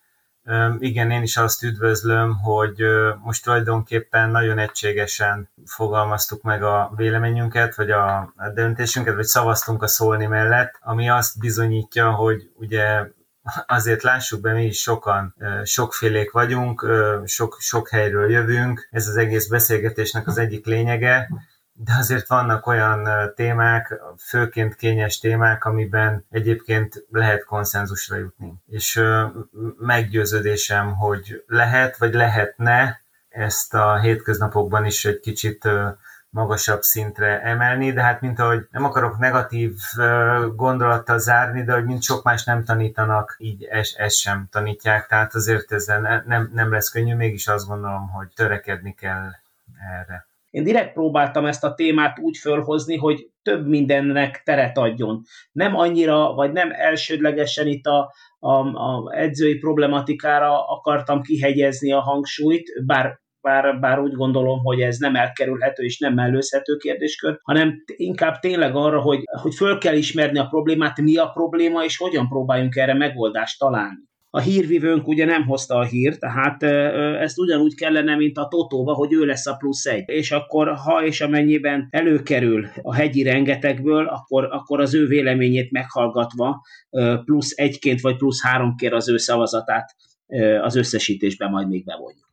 igen, 0.80 1.12
én 1.12 1.22
is 1.22 1.38
azt 1.38 1.64
üdvözlöm, 1.64 2.38
hogy 2.38 2.84
most 3.24 3.44
tulajdonképpen 3.44 4.30
nagyon 4.30 4.60
egységesen 4.60 5.50
fogalmaztuk 5.66 6.42
meg 6.42 6.64
a 6.64 6.94
véleményünket, 6.96 7.76
vagy 7.76 7.92
a 7.92 8.34
döntésünket, 8.54 9.16
vagy 9.16 9.26
szavaztunk 9.26 9.84
a 9.84 9.88
szólni 9.88 10.26
mellett, 10.26 10.80
ami 10.82 11.10
azt 11.10 11.40
bizonyítja, 11.40 12.12
hogy 12.12 12.50
ugye 12.56 13.08
azért 13.68 14.04
lássuk 14.04 14.42
be, 14.42 14.54
mi 14.54 14.66
is 14.66 14.82
sokan 14.82 15.36
sokfélék 15.64 16.32
vagyunk, 16.32 16.86
sok, 17.26 17.58
sok 17.60 17.90
helyről 17.90 18.32
jövünk, 18.32 18.88
ez 18.92 19.08
az 19.08 19.18
egész 19.18 19.48
beszélgetésnek 19.48 20.28
az 20.28 20.38
egyik 20.38 20.66
lényege, 20.66 21.30
de 21.78 21.94
azért 21.98 22.28
vannak 22.28 22.68
olyan 22.68 23.32
témák, 23.36 23.94
főként 24.18 24.76
kényes 24.76 25.20
témák, 25.20 25.66
amiben 25.66 26.26
egyébként 26.32 27.06
lehet 27.10 27.44
konszenzusra 27.44 28.18
jutni. 28.18 28.54
És 28.68 29.02
meggyőződésem, 29.80 30.96
hogy 30.96 31.44
lehet, 31.48 31.98
vagy 31.98 32.14
lehetne 32.14 33.02
ezt 33.30 33.74
a 33.74 34.00
hétköznapokban 34.00 34.86
is 34.86 35.06
egy 35.06 35.20
kicsit 35.20 35.70
magasabb 36.30 36.82
szintre 36.82 37.42
emelni, 37.42 37.94
de 37.94 38.02
hát 38.02 38.22
mint 38.22 38.40
ahogy 38.40 38.68
nem 38.72 38.84
akarok 38.84 39.18
negatív 39.18 39.78
gondolattal 40.56 41.20
zárni, 41.20 41.64
de 41.64 41.74
hogy 41.74 41.86
mint 41.86 42.04
sok 42.04 42.24
más 42.24 42.44
nem 42.44 42.64
tanítanak, 42.64 43.36
így 43.38 43.64
ezt 43.64 43.98
ez 43.98 44.14
sem 44.14 44.48
tanítják, 44.52 45.08
tehát 45.08 45.36
azért 45.36 45.72
ezzel 45.72 46.24
nem, 46.26 46.50
nem 46.54 46.72
lesz 46.72 46.90
könnyű, 46.90 47.16
mégis 47.16 47.48
azt 47.48 47.68
gondolom, 47.68 48.10
hogy 48.10 48.28
törekedni 48.36 48.94
kell 48.94 49.32
erre. 50.00 50.28
Én 50.56 50.64
direkt 50.64 50.94
próbáltam 50.94 51.46
ezt 51.46 51.64
a 51.64 51.74
témát 51.74 52.20
úgy 52.20 52.38
fölhozni, 52.38 52.98
hogy 52.98 53.28
több 53.42 53.68
mindennek 53.68 54.42
teret 54.46 54.78
adjon. 54.78 55.22
Nem 55.52 55.76
annyira, 55.76 56.34
vagy 56.34 56.52
nem 56.52 56.70
elsődlegesen 56.72 57.68
itt 57.68 57.86
a, 57.86 58.14
a, 58.40 58.52
a 58.64 59.16
edzői 59.16 59.58
problematikára 59.58 60.68
akartam 60.68 61.22
kihegyezni 61.22 61.92
a 61.92 62.00
hangsúlyt, 62.00 62.86
bár 62.86 63.24
bár, 63.42 63.80
bár 63.80 64.00
úgy 64.00 64.14
gondolom, 64.14 64.60
hogy 64.64 64.82
ez 64.82 64.98
nem 64.98 65.16
elkerülhető 65.16 65.84
és 65.84 66.00
nem 66.00 66.14
mellőzhető 66.14 66.76
kérdéskör, 66.76 67.40
hanem 67.42 67.84
inkább 67.86 68.40
tényleg 68.40 68.76
arra, 68.76 69.02
hogy, 69.02 69.24
hogy 69.42 69.56
föl 69.56 69.78
kell 69.78 69.96
ismerni 69.96 70.40
a 70.40 70.48
problémát, 70.48 71.02
mi 71.02 71.18
a 71.18 71.28
probléma, 71.28 71.84
és 71.84 71.98
hogyan 71.98 72.28
próbáljunk 72.28 72.76
erre 72.76 72.94
megoldást 72.94 73.60
találni 73.60 74.14
a 74.36 74.40
hírvivőnk 74.40 75.08
ugye 75.08 75.26
nem 75.26 75.46
hozta 75.46 75.76
a 75.76 75.84
hírt, 75.84 76.20
tehát 76.20 76.64
ezt 77.22 77.40
ugyanúgy 77.40 77.76
kellene, 77.76 78.16
mint 78.16 78.38
a 78.38 78.48
Totóba, 78.48 78.94
hogy 78.94 79.14
ő 79.14 79.26
lesz 79.26 79.48
a 79.48 79.56
plusz 79.56 79.86
egy. 79.86 80.04
És 80.10 80.32
akkor, 80.32 80.76
ha 80.76 81.06
és 81.06 81.22
amennyiben 81.22 81.88
előkerül 81.90 82.68
a 82.82 82.94
hegyi 82.94 83.24
rengetegből, 83.24 84.06
akkor, 84.06 84.48
akkor 84.52 84.82
az 84.82 84.96
ő 84.96 85.08
véleményét 85.08 85.72
meghallgatva 85.72 86.62
plusz 87.26 87.54
egyként 87.56 88.02
vagy 88.02 88.16
plusz 88.18 88.44
háromként 88.44 88.94
az 88.94 89.10
ő 89.10 89.18
szavazatát 89.18 89.96
az 90.62 90.76
összesítésben 90.76 91.50
majd 91.50 91.68
még 91.68 91.86
bevonjuk. 91.86 92.26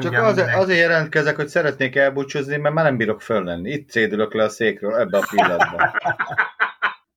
Csak 0.00 0.22
azért, 0.22 0.54
azért 0.54 0.78
jelentkezek, 0.78 1.36
hogy 1.36 1.48
szeretnék 1.48 1.96
elbúcsúzni, 1.96 2.56
mert 2.56 2.74
már 2.74 2.84
nem 2.84 2.96
bírok 2.96 3.22
föllenni. 3.22 3.70
Itt 3.70 3.90
cédülök 3.90 4.34
le 4.34 4.44
a 4.44 4.48
székről 4.48 4.96
ebbe 4.96 5.18
a 5.18 5.26
pillanatban. 5.30 5.90